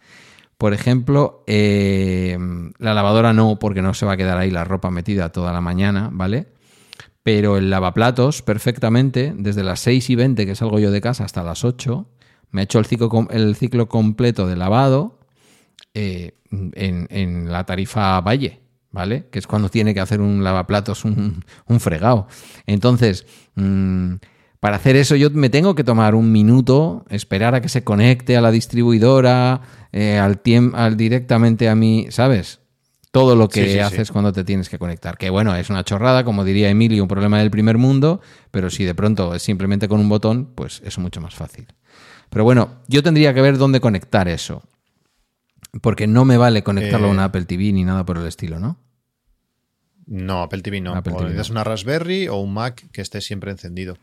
[0.59, 2.39] Por ejemplo, eh,
[2.79, 5.61] la lavadora no, porque no se va a quedar ahí la ropa metida toda la
[5.61, 6.47] mañana, ¿vale?
[7.27, 11.43] Pero el lavaplatos, perfectamente, desde las 6 y 20 que salgo yo de casa hasta
[11.43, 12.07] las 8,
[12.53, 15.19] me ha hecho el ciclo, el ciclo completo de lavado
[15.93, 18.61] eh, en, la tarifa Valle,
[18.93, 19.27] ¿vale?
[19.33, 21.43] Que es cuando tiene que hacer un lavaplatos, un,
[21.81, 22.29] fregado.
[22.65, 24.15] Entonces, mm,
[24.61, 28.37] para hacer eso yo me tengo que tomar un minuto, esperar a que se conecte
[28.37, 30.41] a la distribuidora, eh, al,
[30.75, 32.61] al directamente a mí, ¿sabes?
[33.17, 33.79] Todo lo que Sí, sí, sí.
[33.79, 35.17] haces cuando te tienes que conectar.
[35.17, 38.85] Que bueno, es una chorrada, como diría Emilio, un problema del primer mundo, pero si
[38.85, 41.67] de pronto es simplemente con un botón, pues es mucho más fácil.
[42.29, 44.63] Pero bueno, yo tendría que ver dónde conectar eso.
[45.81, 48.59] Porque no me vale conectarlo a Eh, una Apple TV ni nada por el estilo,
[48.61, 48.79] ¿no?
[50.07, 50.95] No, Apple TV no.
[50.95, 51.43] Apple o TV no.
[51.51, 53.97] una Raspberry o un Mac que esté siempre encendido.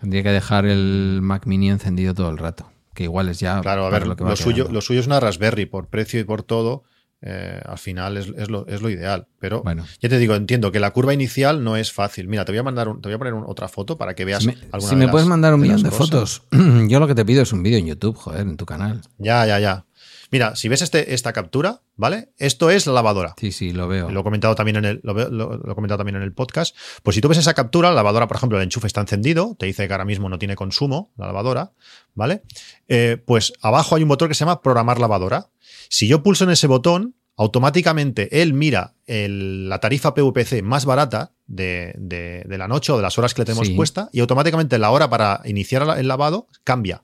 [0.00, 2.70] Tendría que dejar el Mac Mini encendido todo el rato.
[2.94, 3.60] Que igual es ya.
[3.60, 6.20] Claro, a ver, lo lo, que va suyo, lo suyo es una Raspberry por precio
[6.20, 6.84] y por todo.
[7.22, 9.26] Eh, al final es, es lo, es lo ideal.
[9.38, 9.84] Pero Bueno.
[10.00, 12.28] ya te digo, entiendo que la curva inicial no es fácil.
[12.28, 14.24] Mira, te voy a mandar un- te voy a poner un- otra foto para que
[14.24, 16.06] veas Si me, alguna si de me las- puedes mandar un de millón de cosas.
[16.08, 16.42] fotos,
[16.88, 19.00] yo lo que te pido es un vídeo en YouTube, joder, en tu canal.
[19.18, 19.84] Ya, ya, ya.
[20.32, 22.30] Mira, si ves este, esta captura, ¿vale?
[22.38, 23.34] Esto es la lavadora.
[23.36, 24.10] Sí, sí, lo veo.
[24.10, 26.32] Lo he comentado también en el, lo, veo- lo- lo he comentado también en el
[26.32, 26.76] podcast.
[27.02, 29.66] Pues si tú ves esa captura, la lavadora, por ejemplo, el enchufe está encendido, te
[29.66, 31.72] dice que ahora mismo no tiene consumo, la lavadora,
[32.14, 32.42] ¿vale?
[32.86, 35.48] Eh, pues abajo hay un botón que se llama programar lavadora.
[35.92, 41.32] Si yo pulso en ese botón, automáticamente él mira el- la tarifa PVPC más barata
[41.48, 43.74] de, de- de la noche o de las horas que le tenemos Sí.
[43.74, 47.00] puesta y automáticamente la hora para iniciar el lavado cambia.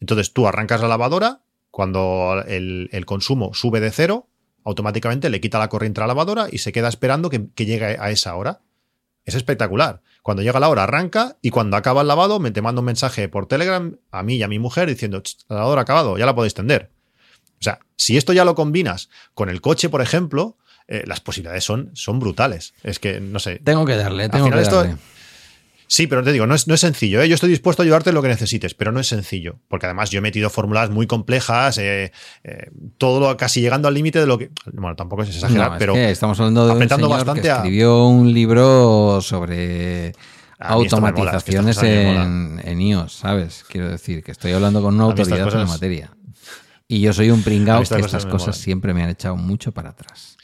[0.00, 1.40] Entonces tú arrancas la lavadora,
[1.70, 4.28] cuando el, el consumo sube de cero,
[4.64, 7.96] automáticamente le quita la corriente a la lavadora y se queda esperando que, que llegue
[8.00, 8.60] a esa hora.
[9.24, 10.00] Es espectacular.
[10.22, 13.28] Cuando llega la hora arranca y cuando acaba el lavado me te manda un mensaje
[13.28, 16.24] por Telegram a mí y a mi mujer diciendo, "Ch, la lavadora ha acabado, ya
[16.24, 16.90] la podéis tender.
[17.60, 20.56] O sea, si esto ya lo combinas con el coche, por ejemplo,
[20.86, 22.74] eh, las posibilidades son, son brutales.
[22.82, 23.60] Es que, no sé.
[23.62, 24.96] Tengo que darle, tengo que darle.
[25.88, 27.22] Sí, pero te digo, no es, no es sencillo.
[27.22, 27.28] ¿eh?
[27.28, 29.56] Yo estoy dispuesto a ayudarte en lo que necesites, pero no es sencillo.
[29.68, 32.12] Porque además yo he metido fórmulas muy complejas, eh,
[32.44, 34.50] eh, todo lo, casi llegando al límite de lo que.
[34.72, 35.96] Bueno, tampoco es exagerar, pero.
[35.96, 40.12] estamos hablando de un señor bastante que escribió un libro sobre
[40.58, 43.64] automatizaciones en, en, iOS, ¿sabes?
[43.68, 46.10] Quiero decir que estoy hablando con una autoridad en la materia.
[46.88, 50.38] Y yo soy un pringao que estas cosas siempre me han echado mucho para atrás.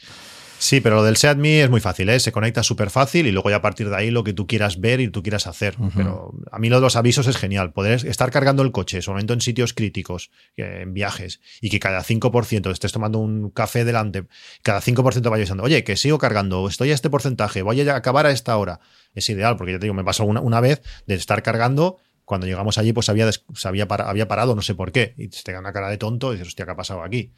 [0.59, 2.19] Sí, pero lo del SeatMe es muy fácil, ¿eh?
[2.19, 4.79] se conecta súper fácil y luego ya a partir de ahí lo que tú quieras
[4.79, 5.75] ver y tú quieras hacer.
[5.95, 7.73] Pero a mí lo de los avisos es genial.
[7.73, 12.03] Poder estar cargando el coche, su momento en sitios críticos, en viajes, y que cada
[12.03, 14.25] 5% estés tomando un café delante,
[14.63, 18.25] cada 5% vaya diciendo, oye, que sigo cargando, estoy a este porcentaje, voy a acabar
[18.25, 18.79] a esta hora.
[19.13, 22.47] Es ideal, porque ya te digo, me pasó una, una vez de estar cargando cuando
[22.47, 23.29] llegamos allí, pues había,
[23.63, 26.33] había, había parado, no sé por qué, y te da una cara de tonto y
[26.33, 27.31] dices, hostia, ¿qué ha pasado aquí?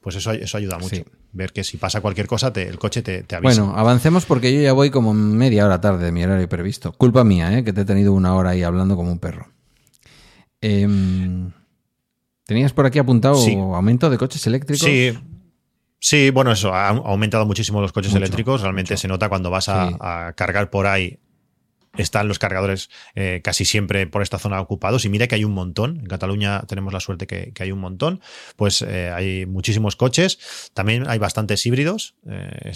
[0.00, 1.04] Pues eso, eso ayuda mucho.
[1.32, 3.62] Ver que si pasa cualquier cosa, te, el coche te, te, avisa.
[3.62, 6.92] Bueno, avancemos porque yo ya voy como media hora tarde de mi horario previsto.
[6.92, 7.64] Culpa mía, ¿eh?
[7.64, 9.48] que te he tenido una hora ahí hablando como un perro.
[10.60, 11.52] Em,
[12.44, 13.36] ¿Tenías por aquí apuntado
[13.74, 14.86] aumento de coches eléctricos?
[14.86, 15.16] Sí.
[16.04, 18.60] Sí, bueno, eso, ha aumentado muchísimo los coches eléctricos.
[18.60, 21.20] Realmente se nota cuando vas a cargar por ahí
[21.96, 25.04] están los cargadores eh, casi siempre por esta zona ocupados.
[25.04, 25.98] Y mira que hay un montón.
[26.00, 28.20] En Cataluña tenemos la suerte que, hay un montón.
[28.56, 30.70] Pues eh, hay muchísimos coches.
[30.74, 32.72] También hay bastantes híbridos, eh,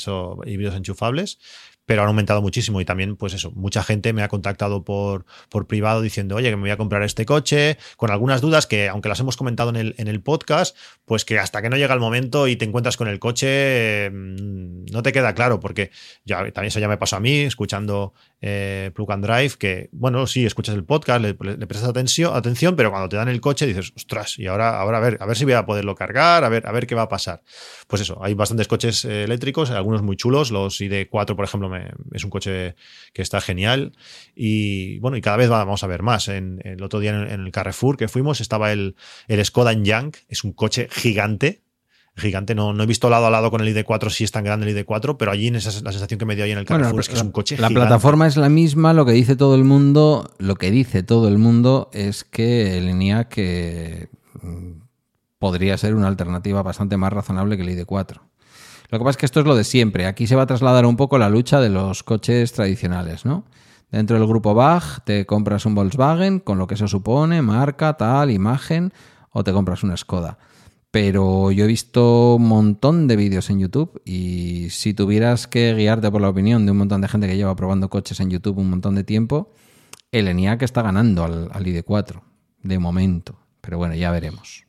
[0.47, 1.39] híbridos enchufables
[1.87, 5.67] pero han aumentado muchísimo y también, pues eso, mucha gente me ha contactado por, por
[5.67, 9.09] privado diciendo, oye, que me voy a comprar este coche, con algunas dudas que, aunque
[9.09, 12.01] las hemos comentado en el, en el podcast, pues que hasta que no llega el
[12.01, 15.91] momento y te encuentras con el coche, mm, no te queda claro, porque
[16.25, 20.27] ya también eso ya me pasó a mí, escuchando eh, Plug and Drive, que, bueno,
[20.27, 23.93] sí, escuchas el podcast, le, prestas atención, atención, pero cuando te dan el coche dices,
[23.97, 26.67] ostras, y ahora, ahora a ver, a ver si voy a poderlo cargar, a ver,
[26.67, 27.43] a ver qué va a pasar.
[27.87, 31.71] Pues eso, hay bastantes coches eh, eléctricos, algunos muy chulos, los ID4, por ejemplo,
[32.13, 32.75] es un coche
[33.13, 33.93] que está genial.
[34.35, 36.27] Y bueno, y cada vez vamos a ver más.
[36.29, 38.97] En, el otro día en, el Carrefour que fuimos estaba el,
[39.29, 41.63] el Skoda Enyaq, es un coche gigante,
[42.17, 42.57] gigante.
[42.57, 44.77] No, no he visto lado a lado con el ID4 si es tan grande el
[44.77, 47.09] ID4, pero allí en esa, la sensación que me dio ahí en el Carrefour es
[47.09, 50.29] que es un coche La plataforma es la misma, lo que dice todo el mundo,
[50.39, 54.09] lo que dice todo el mundo es que el ENIAC que
[54.43, 54.86] mm,
[55.39, 58.21] podría ser una alternativa bastante más razonable que el ID4.
[58.89, 60.07] Lo que pasa es que esto es lo de siempre.
[60.07, 63.45] Aquí se va a trasladar un poco la lucha de los coches tradicionales, ¿no?
[63.91, 68.31] Dentro del grupo BAG te compras un Volkswagen con lo que eso supone, marca, tal,
[68.31, 68.93] imagen,
[69.31, 70.39] o te compras una Skoda.
[70.91, 76.11] Pero yo he visto un montón de vídeos en YouTube y si tuvieras que guiarte
[76.11, 78.71] por la opinión de un montón de gente que lleva probando coches en YouTube un
[78.71, 79.53] montón de tiempo,
[80.11, 82.23] el ENIAC está ganando al, al ID4,
[82.63, 83.39] de momento.
[83.61, 84.66] Pero bueno, ya veremos.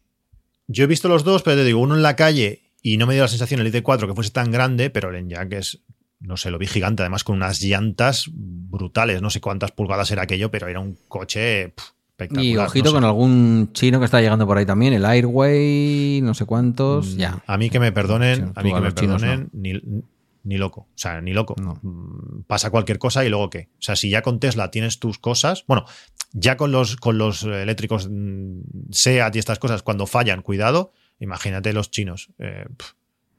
[0.68, 3.14] Yo he visto los dos, pero te digo, uno en la calle y no me
[3.14, 5.80] dio la sensación el ID4 que fuese tan grande, pero el Enyaq es,
[6.20, 9.22] no sé, lo vi gigante, además con unas llantas brutales.
[9.22, 11.74] No sé cuántas pulgadas era aquello, pero era un coche
[12.18, 12.46] espectacular.
[12.46, 16.46] Y ojito con algún chino que está llegando por ahí también, el Airway, no sé
[16.46, 17.44] cuántos, mm, ya.
[17.46, 20.82] A mí que me perdonen, a mí que me perdonen, ni, loco.
[20.82, 21.56] O sea, ni loco.
[21.60, 23.70] Mm, pasa cualquier cosa y luego qué.
[23.74, 25.86] O sea, si ya con Tesla tienes tus cosas, bueno,
[26.34, 31.74] ya con los, con los eléctricos mm, SEAT y estas cosas, cuando fallan, cuidado Imagínate
[31.74, 32.30] los chinos.
[32.40, 32.66] Eh,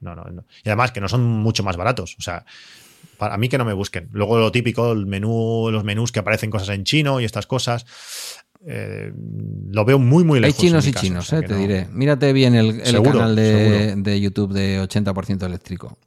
[0.01, 0.45] no, no, no.
[0.63, 2.15] Y además que no son mucho más baratos.
[2.17, 2.45] O sea,
[3.17, 4.09] para mí que no me busquen.
[4.11, 7.85] Luego lo típico, el menú, los menús que aparecen cosas en chino y estas cosas.
[8.65, 9.13] Eh,
[9.71, 10.59] lo veo muy, muy lejos.
[10.59, 11.87] Hay chinos y chinos, eh, te diré.
[11.91, 15.97] Mírate bien el, canal de, YouTube de 80% eléctrico.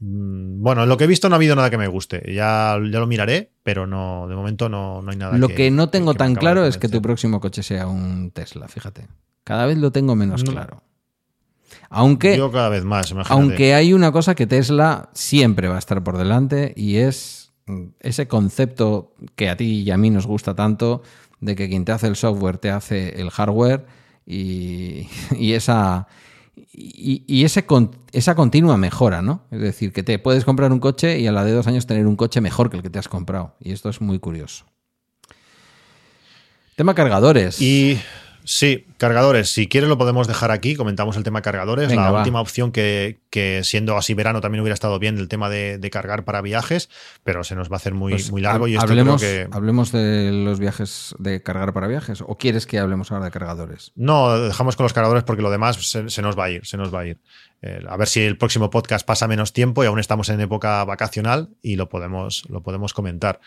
[0.00, 2.22] Mm, bueno, lo que he visto no ha habido nada que me guste.
[2.26, 5.38] Ya, ya lo miraré, pero no, de momento no, hay nada.
[5.38, 9.06] Lo que, no tengo tan claro es que tu próximo coche sea un Tesla, fíjate.
[9.44, 10.82] Cada vez lo tengo menos claro.
[11.88, 16.02] Aunque, Yo cada vez más, aunque hay una cosa que Tesla siempre va a estar
[16.04, 20.54] por delante y es mm, ese concepto que a ti y a mí nos gusta
[20.54, 21.02] tanto
[21.40, 23.86] de que quien te hace el software te hace el hardware
[24.24, 25.08] y,
[25.52, 26.06] esa
[26.72, 27.64] y, ese,
[28.12, 29.44] esa continua mejora, ¿no?
[29.50, 32.06] Es decir, que te puedes comprar un coche y a la de dos años tener
[32.06, 33.54] un coche mejor que el que te has comprado.
[33.60, 34.64] Y esto es muy curioso.
[36.76, 37.60] Tema cargadores.
[37.60, 38.00] Y
[38.50, 39.48] Sí, cargadores.
[39.52, 40.74] Si quieres lo podemos dejar aquí.
[40.74, 41.94] Comentamos el tema cargadores.
[41.94, 46.24] la última opción que, siendo así verano también hubiera estado bien el tema de, cargar
[46.24, 46.90] para viajes,
[47.22, 48.66] pero se nos va a hacer muy, pues muy largo.
[48.66, 49.22] Y hablemos,
[49.52, 52.24] hablemos de los viajes de cargar para viajes.
[52.26, 53.92] ¿O quieres que hablemos ahora de cargadores?
[53.94, 56.66] No, dejamos con los cargadores porque lo demás se, nos va a ir.
[56.66, 57.18] Se nos va a ir.
[57.62, 60.84] Eh, a ver si el próximo podcast pasa menos tiempo y aún estamos en época
[60.84, 63.38] vacacional y lo podemos, lo podemos comentar.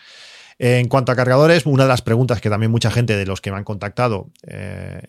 [0.58, 3.50] En cuanto a cargadores, una de las preguntas que también mucha gente de los que
[3.50, 5.02] me han contactado eh,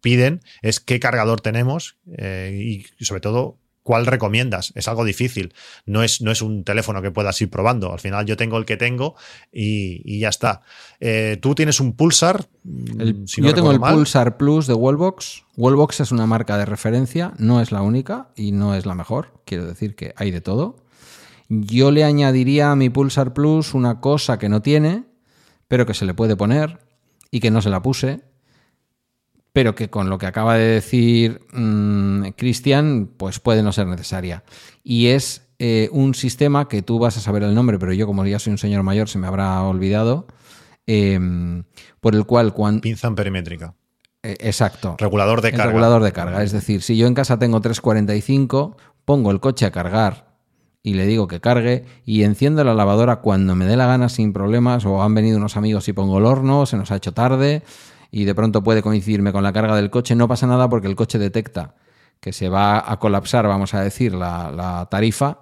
[0.00, 3.58] piden es qué cargador tenemos eh, y sobre todo
[3.88, 4.70] ¿cuál recomiendas?
[4.74, 5.54] Es algo difícil.
[5.86, 7.90] No es, no es un teléfono que puedas ir probando.
[7.90, 9.14] Al final yo tengo el que tengo
[9.50, 10.60] y, ya está.
[11.00, 12.46] Eh, Tú tienes un Pulsar.
[12.64, 15.44] Mm, yo tengo el Pulsar Plus de Wallbox.
[15.56, 19.32] Wallbox es una marca de referencia, no es la única y no es la mejor.
[19.46, 20.76] Quiero decir que hay de todo.
[21.48, 25.04] Yo le añadiría a mi Pulsar Plus una cosa que no tiene,
[25.66, 26.78] pero que se le puede poner
[27.30, 28.20] y que no se la puse,
[29.52, 34.44] pero que con lo que acaba de decir mm, Cristian, pues puede no ser necesaria.
[34.84, 38.26] Y es eh, un sistema que tú vas a saber el nombre, pero yo como
[38.26, 40.26] ya soy un señor mayor se me habrá olvidado,
[40.86, 41.64] em,
[42.00, 42.82] por el cual cuando...
[42.82, 43.74] Pinza perimétrica.
[44.22, 44.96] Eh, exacto.
[44.98, 45.66] Regulador de carga.
[45.66, 46.42] Regulador de carga.
[46.42, 48.76] Es decir, si yo en casa tengo 345,
[49.06, 50.27] pongo el coche a cargar
[50.88, 54.32] y le digo que cargue y enciendo la lavadora cuando me dé la gana sin
[54.32, 57.62] problemas o han venido unos amigos y pongo el horno, se nos ha hecho tarde
[58.10, 60.96] y de pronto puede coincidirme con la carga del coche, no pasa nada porque el
[60.96, 61.74] coche detecta
[62.20, 65.40] que se va a colapsar, vamos a decir, la, tarifa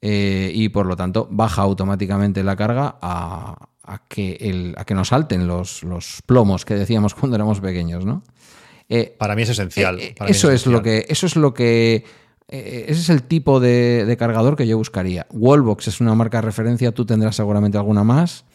[0.00, 3.68] eh, y por lo tanto baja automáticamente la carga a,
[4.08, 8.22] que, el, a que nos salten los, los, plomos que decíamos cuando éramos pequeños, ¿no?
[8.88, 10.00] Eh, para mí es esencial.
[10.00, 12.06] Eh, eso, es, lo que, eso es lo que
[12.48, 15.26] ese es el tipo de, de, cargador que yo buscaría.
[15.30, 18.46] Wallbox es una marca de referencia, tú tendrás seguramente alguna más,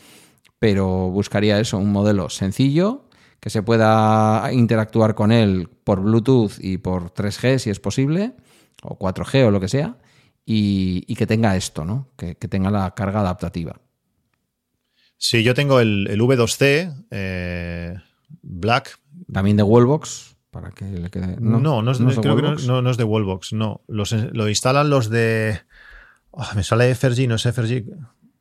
[0.60, 3.06] pero buscaría eso, un modelo sencillo,
[3.40, 8.34] que se pueda interactuar con él por Bluetooth y por 3G si es posible,
[8.82, 9.98] o 4G o lo que sea,
[10.46, 12.10] y, que tenga esto, ¿no?
[12.18, 13.82] Que, tenga la carga adaptativa.
[15.18, 17.98] Sí, yo tengo el, V2C eh,
[18.42, 19.00] Black.
[19.32, 20.33] También de Wallbox.
[20.54, 21.36] Para que le quede.
[21.42, 23.82] No, no, es, de, creo que no, es de Wallbox, no.
[23.88, 25.60] lo instalan los de.
[26.32, 27.86] Ah, me sale FRG, no es FRG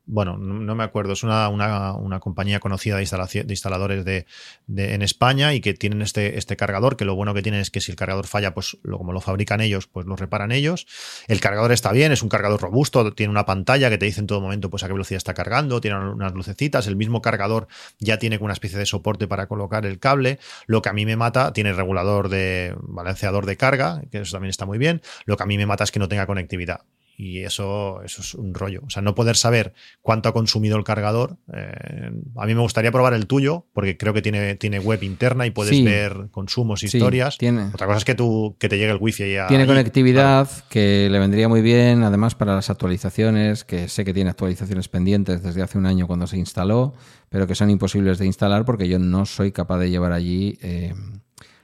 [0.04, 3.04] bueno, no, me acuerdo, es una, una, compañía conocida de,
[3.44, 4.26] de instaladores de,
[4.66, 7.80] en España y que tienen este, este cargador, que lo bueno que tienen es que
[7.80, 10.86] si el cargador falla, pues lo, como lo fabrican ellos, pues lo reparan ellos.
[11.28, 14.26] El cargador está bien, es un cargador robusto, tiene una pantalla que te dice en
[14.26, 17.68] todo momento pues a qué velocidad está cargando, tiene unas lucecitas, el mismo cargador
[17.98, 20.40] ya tiene una especie de soporte para colocar el cable.
[20.66, 24.50] Lo que a mí me mata, tiene regulador de balanceador de carga, que eso también
[24.50, 25.00] está muy bien.
[25.26, 26.80] Lo que a mí me mata es que no tenga conectividad
[27.16, 28.82] y eso, eso es un rollo.
[28.86, 31.38] O sea, no poder saber cuánto ha consumido el cargador.
[31.52, 35.46] Eh, a mí me gustaría probar el tuyo, porque creo que tiene, tiene web interna
[35.46, 37.38] y puedes ver consumos, historias.
[37.38, 37.66] tiene.
[37.66, 41.48] Otra cosa es que, tú, que te llegue el wifi Tiene conectividad que le vendría
[41.48, 45.86] muy bien, además para las actualizaciones, que sé que tiene actualizaciones pendientes desde hace un
[45.86, 46.94] año cuando se instaló,
[47.28, 50.58] pero que son imposibles de instalar porque yo no soy capaz de llevar allí.
[50.62, 50.94] Eh,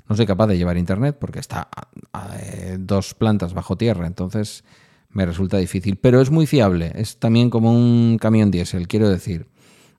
[0.09, 1.69] no soy capaz de llevar internet porque está
[2.13, 4.07] a eh, dos plantas bajo tierra.
[4.07, 4.65] Entonces
[5.11, 5.97] me resulta difícil.
[5.97, 9.47] Pero es muy fiable, es también como un camión diésel, quiero decir.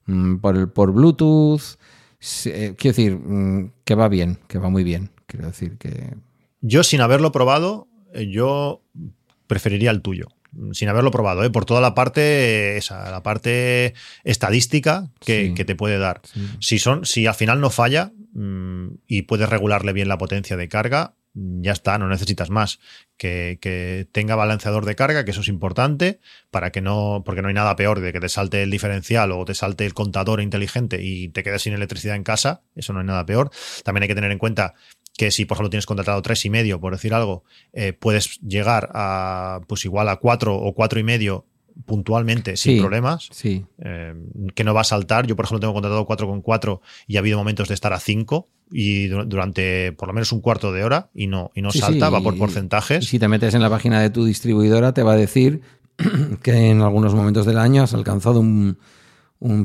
[0.06, 1.78] Mm, por, el, por Bluetooth,
[2.46, 5.10] eh, quiero decir mm, que va bien, que va muy bien.
[5.26, 6.14] Quiero decir que.
[6.60, 8.82] Yo, sin haberlo probado, eh, yo
[9.46, 10.28] preferiría el tuyo.
[10.72, 11.50] Sin haberlo probado, ¿eh?
[11.50, 16.22] por toda la parte, esa, la parte estadística que, te puede dar.
[16.58, 20.68] Si, son, si al final no falla mm, y puedes regularle bien la potencia de
[20.68, 22.80] carga, ya está, no necesitas más.
[23.16, 26.20] Que, tenga balanceador de carga, que eso es importante,
[26.50, 29.44] para que no, porque no hay nada peor de que te salte el diferencial o
[29.44, 33.06] te salte el contador inteligente y te quedes sin electricidad en casa, eso no hay
[33.06, 33.50] nada peor.
[33.84, 34.74] También hay que tener en cuenta
[35.16, 38.88] que si por ejemplo tienes contratado tres y medio, por decir algo, eh, puedes llegar
[38.94, 41.46] a pues igual a cuatro o cuatro y medio
[41.84, 43.28] puntualmente sin problemas.
[43.32, 43.64] Sí.
[43.78, 44.14] Eh,
[44.54, 45.26] que no va a saltar.
[45.26, 49.08] Yo, por ejemplo, tengo contratado 4,4 y ha habido momentos de estar a 5 y
[49.08, 52.36] durante por lo menos un cuarto de hora y no, y no salta, va por
[52.38, 53.04] porcentajes.
[53.04, 55.60] si te metes en la página de tu distribuidora, te va a decir
[56.42, 58.78] que en algunos momentos del año has alcanzado un,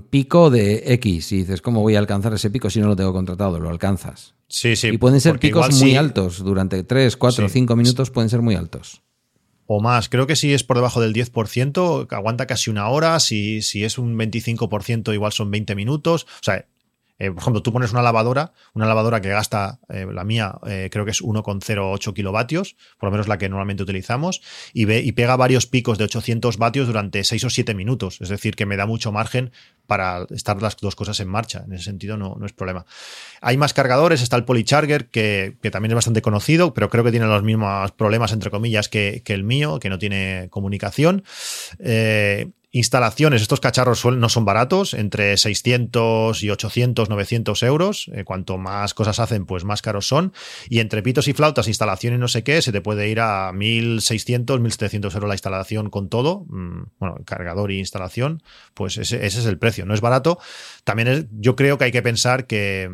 [0.09, 3.13] pico de X y dices, ¿cómo voy a alcanzar ese pico si no lo tengo
[3.13, 3.59] contratado?
[3.59, 4.33] Lo alcanzas.
[4.47, 4.87] Sí, sí.
[4.87, 6.43] Y pueden ser picos muy altos.
[6.43, 9.04] Durante 3, 4, 5 minutos pueden ser muy altos
[9.67, 10.09] o más.
[10.09, 13.19] Creo que si es por debajo del 10%, aguanta casi una hora.
[13.19, 16.23] Si, si es un 25%, igual son 20 minutos.
[16.23, 16.65] O sea,
[17.17, 20.89] eh, por ejemplo, tú pones una lavadora, una lavadora que gasta, eh, la mía eh,
[20.91, 24.41] creo que es 1,08 kilovatios, por lo menos la que normalmente utilizamos,
[24.73, 24.85] y,
[25.15, 28.19] pega varios picos de 800 vatios durante 6 o 7 minutos.
[28.19, 29.51] Es decir, que me da mucho margen
[29.87, 31.63] para estar las dos cosas en marcha.
[31.65, 32.85] En ese sentido no, no es problema.
[33.39, 37.11] Hay más cargadores, está el Polycharger, que, que, también es bastante conocido, pero creo que
[37.11, 41.23] tiene los mismos problemas, entre comillas, que, que el mío, que no tiene comunicación.
[42.75, 48.11] Instalaciones, estos cacharros no son baratos, entre 600 y 800, 900 euros.
[48.13, 50.33] Eh, cuanto más cosas hacen, pues más caros son.
[50.67, 53.53] Y entre pitos y flautas, instalación y no sé qué, se te puede ir a
[53.53, 56.47] 1.600, 1.700 euros la instalación con todo.
[56.49, 58.43] Mm, bueno, cargador y instalación,
[58.73, 59.85] pues ese, es el precio.
[59.85, 60.37] No es barato.
[60.83, 62.91] También yo creo que hay que pensar que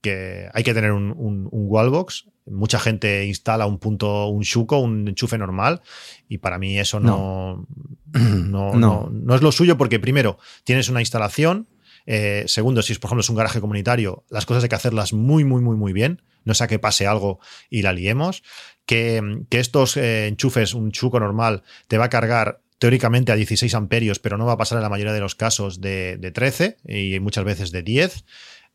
[0.00, 2.26] que hay que tener un, un, wallbox.
[2.46, 5.82] Mucha gente instala un punto, un Shuko, un enchufe normal,
[6.28, 7.66] y para mí eso no,
[8.12, 9.10] no, no.
[9.10, 11.68] no, es lo suyo porque primero tienes una instalación,
[12.06, 15.44] eh, segundo, si por ejemplo es un garaje comunitario, las cosas hay que hacerlas muy,
[15.44, 17.38] muy, muy, muy bien, no sea que pase algo
[17.68, 18.42] y la liemos,
[18.86, 23.74] que, que estos eh, enchufes, un Chuco normal, te va a cargar teóricamente a 16
[23.74, 26.78] amperios, pero no va a pasar en la mayoría de los casos de, de 13
[26.86, 28.24] y muchas veces de 10.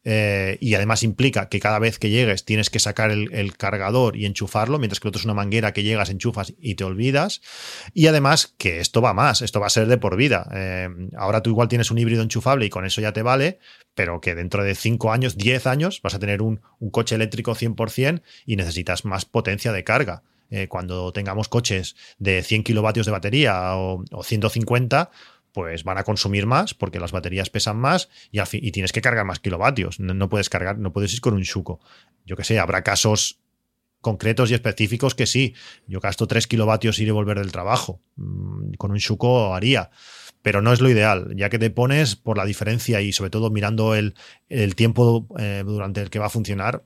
[0.05, 4.25] Eh, y además implica que cada vez que llegues tienes que sacar el, cargador y
[4.25, 7.41] enchufarlo, mientras que el otro es una manguera que llegas, enchufas y te olvidas.
[7.93, 10.49] Y además que esto va más, esto va a ser de por vida.
[10.53, 13.59] Eh, ahora tú igual tienes un híbrido enchufable y con eso ya te vale,
[13.95, 16.61] pero que dentro de 5 años, 10 años, vas a tener un,
[16.91, 20.23] coche eléctrico 100% y necesitas más potencia de carga.
[20.49, 25.09] Eh, cuando tengamos coches de 100 kilovatios de batería o, o 150,
[25.53, 29.25] pues van a consumir más porque las baterías pesan más y, y tienes que cargar
[29.25, 29.99] más kilovatios.
[29.99, 31.80] No, puedes cargar, no puedes ir con un Shuko.
[32.25, 33.39] Yo que sé, habrá casos
[34.01, 35.53] concretos y específicos que sí.
[35.88, 38.01] Yo gasto 3 kilovatios ir y volver del trabajo.
[38.15, 39.91] Mm, con un Shuko haría.
[40.41, 43.49] Pero no es lo ideal, ya que te pones por la diferencia y sobre todo
[43.49, 44.13] mirando el,
[44.75, 46.84] tiempo eh, durante el que va a funcionar,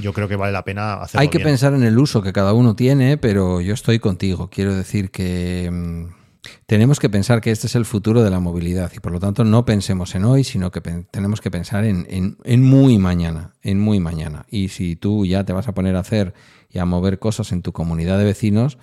[0.00, 1.22] yo creo que vale la pena hacerlo.
[1.22, 4.50] Hay que pensar en el uso que cada uno tiene, pero yo estoy contigo.
[4.50, 6.21] Quiero decir que mm,
[6.66, 9.44] tenemos que pensar que este es el futuro de la movilidad y por lo tanto
[9.44, 14.44] no pensemos en hoy, sino que tenemos que pensar en, muy mañana, en muy mañana.
[14.48, 16.34] Y si tú ya te vas a poner a hacer
[16.68, 18.78] y a mover cosas en tu comunidad de vecinos,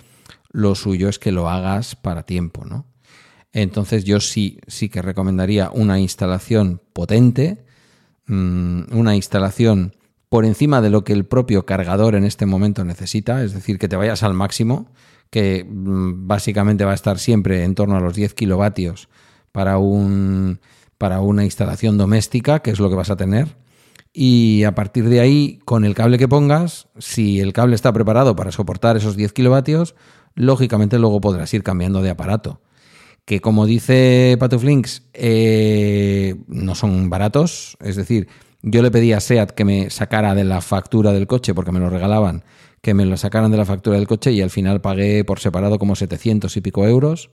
[0.50, 2.86] lo suyo es que lo hagas para tiempo, ¿no?
[3.52, 7.64] Entonces yo sí, sí que recomendaría una instalación potente,
[8.26, 9.96] mm, una instalación
[10.28, 13.88] por encima de lo que el propio cargador en este momento necesita, es decir, que
[13.88, 14.92] te vayas al máximo
[15.30, 19.08] que mm, básicamente va a estar siempre en torno a los 10 kilovatios
[19.52, 20.60] para, un,
[20.98, 23.56] para una instalación doméstica, que es lo que vas a tener.
[24.12, 28.34] Y a partir de ahí, con el cable que pongas, si el cable está preparado
[28.34, 29.94] para soportar esos 10 kilovatios,
[30.34, 32.60] lógicamente luego podrás ir cambiando de aparato.
[33.24, 37.76] Que como dice Patuflinks, eh, no son baratos.
[37.80, 38.26] Es decir,
[38.62, 41.78] yo le pedí a SEAT que me sacara de la factura del coche porque me
[41.78, 42.42] lo regalaban
[42.80, 45.78] que me lo sacaran de la factura del coche y al final pagué por separado
[45.78, 47.30] como 700 y pico euros.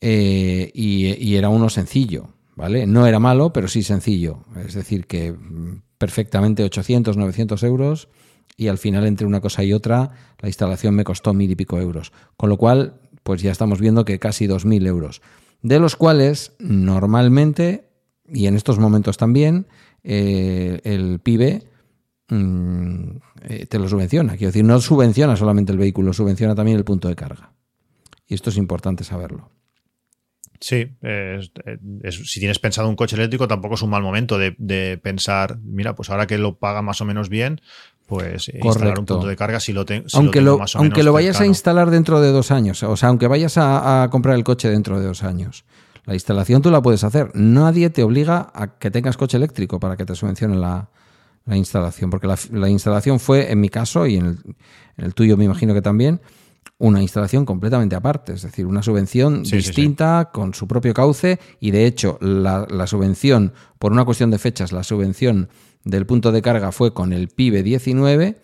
[0.00, 2.86] Eh, y, era uno sencillo, ¿vale?
[2.86, 4.44] No era malo, pero sí sencillo.
[4.66, 8.08] Es decir, que mm, perfectamente 800, 900 euros
[8.58, 10.10] y al final entre una cosa y otra
[10.40, 12.12] la instalación me costó mil y pico euros.
[12.36, 15.22] Con lo cual, pues ya estamos viendo que casi 2.000 euros.
[15.62, 17.88] De los cuales normalmente,
[18.28, 19.66] y en estos momentos también,
[20.04, 21.68] eh, el PIB eh,
[22.28, 24.36] te lo subvenciona.
[24.36, 27.52] Quiero decir, no subvenciona solamente el vehículo, subvenciona también el punto de carga.
[28.26, 29.50] Y esto es importante saberlo.
[30.60, 30.88] Sí,
[32.24, 36.10] si tienes pensado un coche eléctrico, tampoco es un mal momento de, pensar, mira, pues
[36.10, 37.60] ahora que lo paga más o menos bien,
[38.06, 41.46] pues instalar un punto de carga si lo, tengo aunque lo, Aunque lo vayas a
[41.46, 45.00] instalar dentro de dos años, o sea, aunque vayas a, a, comprar el coche dentro
[45.00, 45.64] de dos años,
[46.04, 47.32] la instalación tú la puedes hacer.
[47.34, 50.88] Nadie te obliga a que tengas coche eléctrico para que te subvencione la,
[51.46, 54.38] la instalación, porque la, instalación fue, en mi caso y en
[54.96, 56.20] el, tuyo me imagino que también,
[56.78, 61.86] una instalación completamente aparte, es decir, una subvención distinta con su propio cauce y de
[61.86, 65.48] hecho la, la, subvención, por una cuestión de fechas, la subvención
[65.84, 68.40] del punto de carga fue con el PIB 19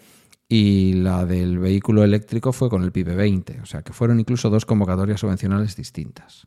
[0.49, 4.49] y la del vehículo eléctrico fue con el PIB 20, o sea que fueron incluso
[4.49, 6.47] dos convocatorias subvencionales distintas.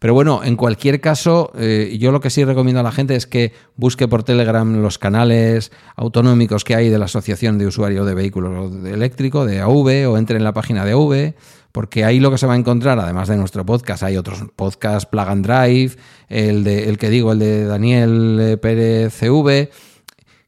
[0.00, 3.26] Pero bueno, en cualquier caso, eh, yo lo que sí recomiendo a la gente es
[3.26, 8.14] que busque por Telegram los canales autonómicos que hay de la Asociación de Usuarios de
[8.14, 11.34] Vehículos Eléctricos, de AV, o entre en la página de AV,
[11.70, 15.04] porque ahí lo que se va a encontrar, además de nuestro podcast, hay otros podcasts,
[15.04, 15.96] Plug and Drive,
[16.30, 19.70] el, de, el que digo, el de Daniel eh, Pérez CV,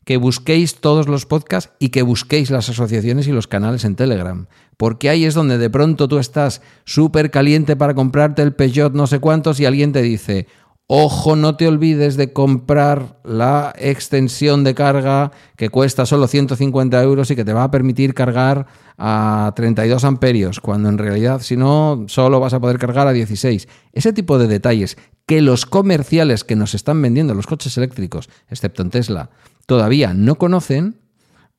[0.05, 4.47] que busquéis todos los podcasts y que busquéis las asociaciones y los canales en Telegram
[4.77, 9.07] porque ahí es donde de pronto tú estás súper caliente para comprarte el Peugeot no
[9.07, 10.47] sé cuántos y alguien te dice,
[10.95, 17.31] ojo, no te olvides de comprar la extensión de carga que cuesta solo 150 euros
[17.31, 18.67] y que te va a permitir cargar
[18.99, 23.69] a 32 amperios, cuando en realidad si no, solo vas a poder cargar a 16.
[23.93, 28.83] Ese tipo de detalles que los comerciales que nos están vendiendo los coches eléctricos, excepto
[28.83, 29.31] en Tesla,
[29.67, 31.02] todavía no conocen,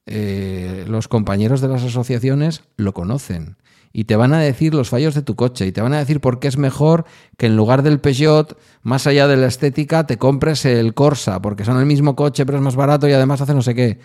[0.05, 3.57] eh, los compañeros de las asociaciones lo conocen
[3.93, 6.19] y te van a decir los fallos de tu coche y te van a decir
[6.19, 7.05] por qué es mejor
[7.37, 11.63] que en lugar del Peugeot, más allá de la estética, te compres el Corsa, porque
[11.63, 13.99] son el mismo coche pero es más barato y además hace no sé qué.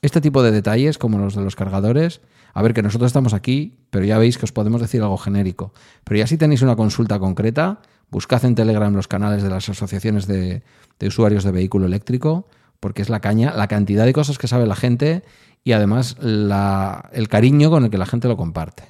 [0.00, 2.22] Este tipo de detalles, como los de los cargadores,
[2.54, 5.72] a ver que nosotros estamos aquí, pero ya veis que os podemos decir algo genérico.
[6.04, 10.26] Pero ya si tenéis una consulta concreta, buscad en Telegram los canales de las asociaciones
[10.26, 10.62] de
[11.00, 12.46] usuarios de vehículo eléctrico
[12.84, 15.22] porque es la caña, la cantidad de cosas que sabe la gente
[15.64, 18.82] y además la- el cariño con el que la gente lo comparte.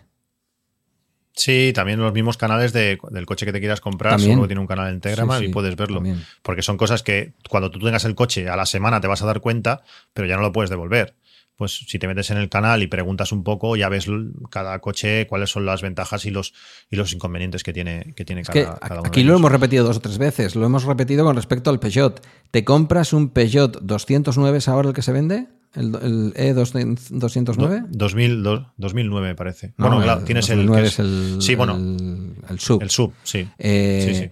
[1.37, 4.33] Sí, también los mismos canales de- del coche que te quieras comprar, También.
[4.33, 5.99] seguro tiene un canal en Telegram Sí, sí, y puedes verlo.
[5.99, 6.25] también.
[6.43, 9.27] Porque son cosas que cuando tú tengas el coche a la semana te vas a
[9.27, 11.15] dar cuenta, pero ya no lo puedes devolver.
[11.57, 14.07] Pues si te metes en el canal y preguntas un poco, ya ves
[14.51, 16.53] cada coche cuáles son las ventajas y los,
[16.91, 19.33] y los inconvenientes que tiene, que tiene Es cada, que cada uno aquí de lo
[19.35, 19.41] ellos.
[19.41, 20.57] hemos repetido dos o tres veces.
[20.57, 22.27] Lo hemos repetido con respecto al Peugeot.
[22.51, 25.47] ¿Te compras un Peugeot 209 es ahora el que se vende?
[25.75, 27.87] ¿El, el E E209?
[27.89, 29.75] 2000, do- 2009 me parece.
[29.77, 32.83] No, bueno, claro, tienes el, 2009 que es el, Sí, bueno, el, el sub.
[32.83, 33.49] el sub, sí.
[33.59, 34.31] Eh, Sí, sí.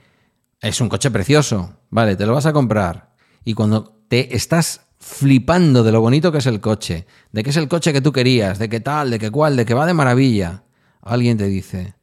[0.60, 1.76] Es un coche precioso.
[1.90, 3.10] Vale, te lo vas a comprar.
[3.44, 7.56] Y cuando te estás flipando de lo bonito que es el coche, de que es
[7.56, 9.94] el coche que tú querías, de que tal, de que cual, de que va de
[9.94, 10.62] maravilla,
[11.02, 11.94] alguien te dice,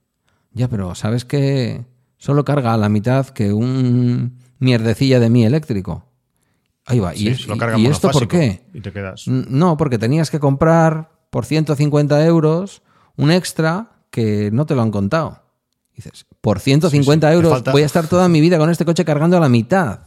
[0.51, 1.85] ya, pero ¿sabes que
[2.17, 6.05] solo carga a la mitad que un mierdecilla de mí eléctrico?
[6.85, 7.13] Ahí va.
[7.13, 8.63] Sí, ¿Y, carga esto por qué?
[8.73, 9.27] Y te quedas.
[9.27, 12.81] No, porque tenías que comprar por 150 euros
[13.15, 15.43] un extra que no te lo han contado.
[15.95, 19.05] Dices, por 150 Sí, euros falta- voy a estar toda mi vida con este coche
[19.05, 19.99] cargando a la mitad.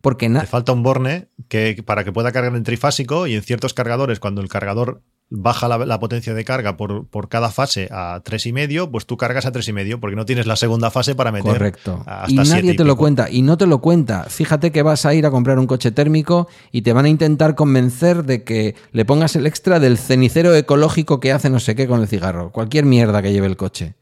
[0.00, 3.74] Porque Te falta un borne que, para que pueda cargar en trifásico y en ciertos
[3.74, 8.22] cargadores, cuando el cargador baja la, la potencia de carga por, por cada fase a
[8.24, 10.90] tres y medio, pues tú cargas a tres y medio porque no tienes la segunda
[10.90, 12.02] fase para meter Correcto.
[12.06, 13.28] hasta Y nadie te lo cuenta.
[13.30, 14.24] Y no te lo cuenta.
[14.24, 17.54] Fíjate que vas a ir a comprar un coche térmico y te van a intentar
[17.54, 21.86] convencer de que le pongas el extra del cenicero ecológico que hace no sé qué
[21.86, 22.50] con el cigarro.
[22.50, 23.96] Cualquier mierda que lleve el coche.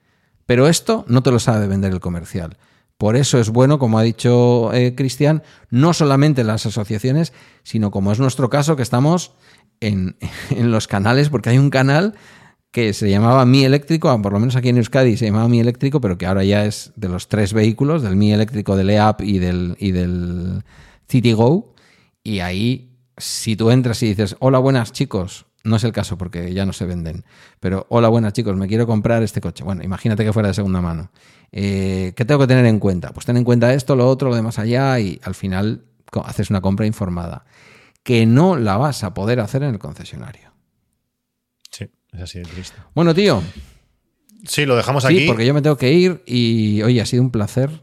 [0.46, 2.56] Pero esto no te lo sabe vender el comercial.
[2.98, 7.32] Por eso es bueno, como ha dicho eh, Cristian, no solamente las asociaciones,
[7.62, 9.32] sino como es nuestro caso, que estamos
[9.80, 10.16] en,
[10.50, 12.14] en los canales, porque hay un canal
[12.76, 16.00] que se llamaba Mi Eléctrico, por lo menos aquí en Euskadi se llamaba Mi Eléctrico,
[16.00, 19.38] pero que ahora ya es de los tres vehículos, del Mi Eléctrico, del EAP y
[19.38, 20.62] del, y del
[21.08, 21.74] CityGo.
[22.22, 26.52] Y ahí, si tú entras y dices, hola, buenas chicos, no es el caso porque
[26.52, 27.24] ya no se venden,
[27.60, 29.64] pero hola, buenas chicos, me quiero comprar este coche.
[29.64, 31.10] Bueno, imagínate que fuera de segunda mano.
[31.52, 33.12] Eh, ¿Qué tengo que tener en cuenta?
[33.12, 35.84] Pues ten en cuenta esto, lo otro, lo demás allá y al final
[36.24, 37.44] haces una compra informada
[38.02, 40.52] que no la vas a poder hacer en el concesionario.
[41.70, 42.76] Sí, es así de triste.
[42.94, 43.42] Bueno, tío,
[44.46, 45.26] Sí, lo dejamos sí, aquí.
[45.26, 47.82] porque yo me tengo que ir y oye, ha sido un placer.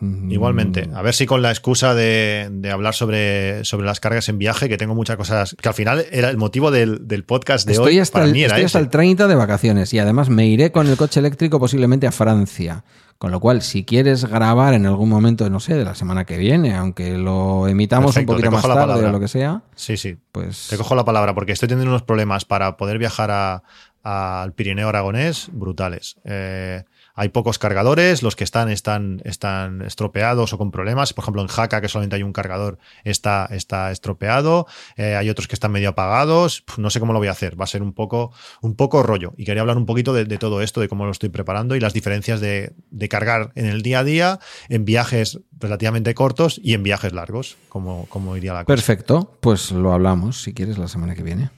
[0.00, 4.28] Mm, Igualmente, a ver si con la excusa de, de hablar sobre, sobre las cargas
[4.28, 7.66] en viaje, que tengo muchas cosas, que al final era el motivo del, del podcast
[7.66, 9.98] de Estoy, hoy, hasta para el, mí era estoy hasta el 30 de vacaciones y
[9.98, 12.84] además me iré con el coche eléctrico posiblemente a Francia.
[13.18, 16.38] Con lo cual, si quieres grabar en algún momento, no sé, de la semana que
[16.38, 19.08] viene, aunque lo emitamos Perfecto, un poquito te más cojo la tarde palabra.
[19.10, 22.02] o lo que sea, Sí, sí, pues te cojo la palabra porque estoy teniendo unos
[22.02, 23.62] problemas para poder viajar a-
[24.02, 26.16] al Pirineo aragonés brutales.
[26.24, 31.12] Eh, hay pocos cargadores, los que están, están están estropeados o con problemas.
[31.12, 34.66] Por ejemplo, en Jaca, que solamente hay un cargador, está, está estropeado.
[34.96, 36.64] Eh, hay otros que están medio apagados.
[36.76, 37.60] No sé cómo lo voy a hacer.
[37.60, 39.32] Va a ser un poco, un poco rollo.
[39.36, 41.80] Y quería hablar un poquito de, de todo esto, de cómo lo estoy preparando y
[41.80, 44.38] las diferencias de, de cargar en el día a día,
[44.68, 48.74] en viajes relativamente cortos y en viajes largos, como, como iría la cosa.
[48.74, 51.50] perfecto, pues lo hablamos si quieres la semana que viene.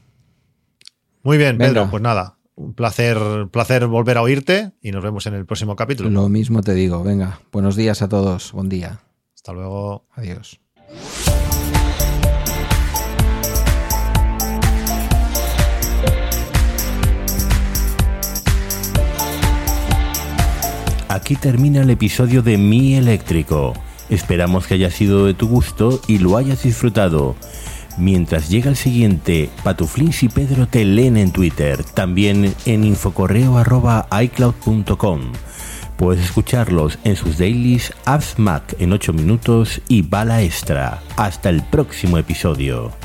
[1.22, 1.72] Muy bien, Venga.
[1.72, 3.18] Pedro, pues nada, un placer,
[3.50, 6.08] placer volver a oírte y nos vemos en el próximo capítulo.
[6.10, 9.00] Lo mismo te digo, venga, buenos días a todos, buen día,
[9.34, 10.06] Hasta luego.
[10.12, 10.60] adiós.
[21.08, 23.74] Aquí termina el episodio de Mi Eléctrico.
[24.08, 27.36] Esperamos que haya sido de tu gusto y lo hayas disfrutado.
[27.98, 35.20] Mientras llega el siguiente, Patuflins y Pedro te leen en Twitter, también en infocorreo.icloud.com.
[35.96, 41.02] Puedes escucharlos en sus dailies Apps Mac en 8 minutos y Bala Extra.
[41.16, 43.01] Hasta el próximo episodio.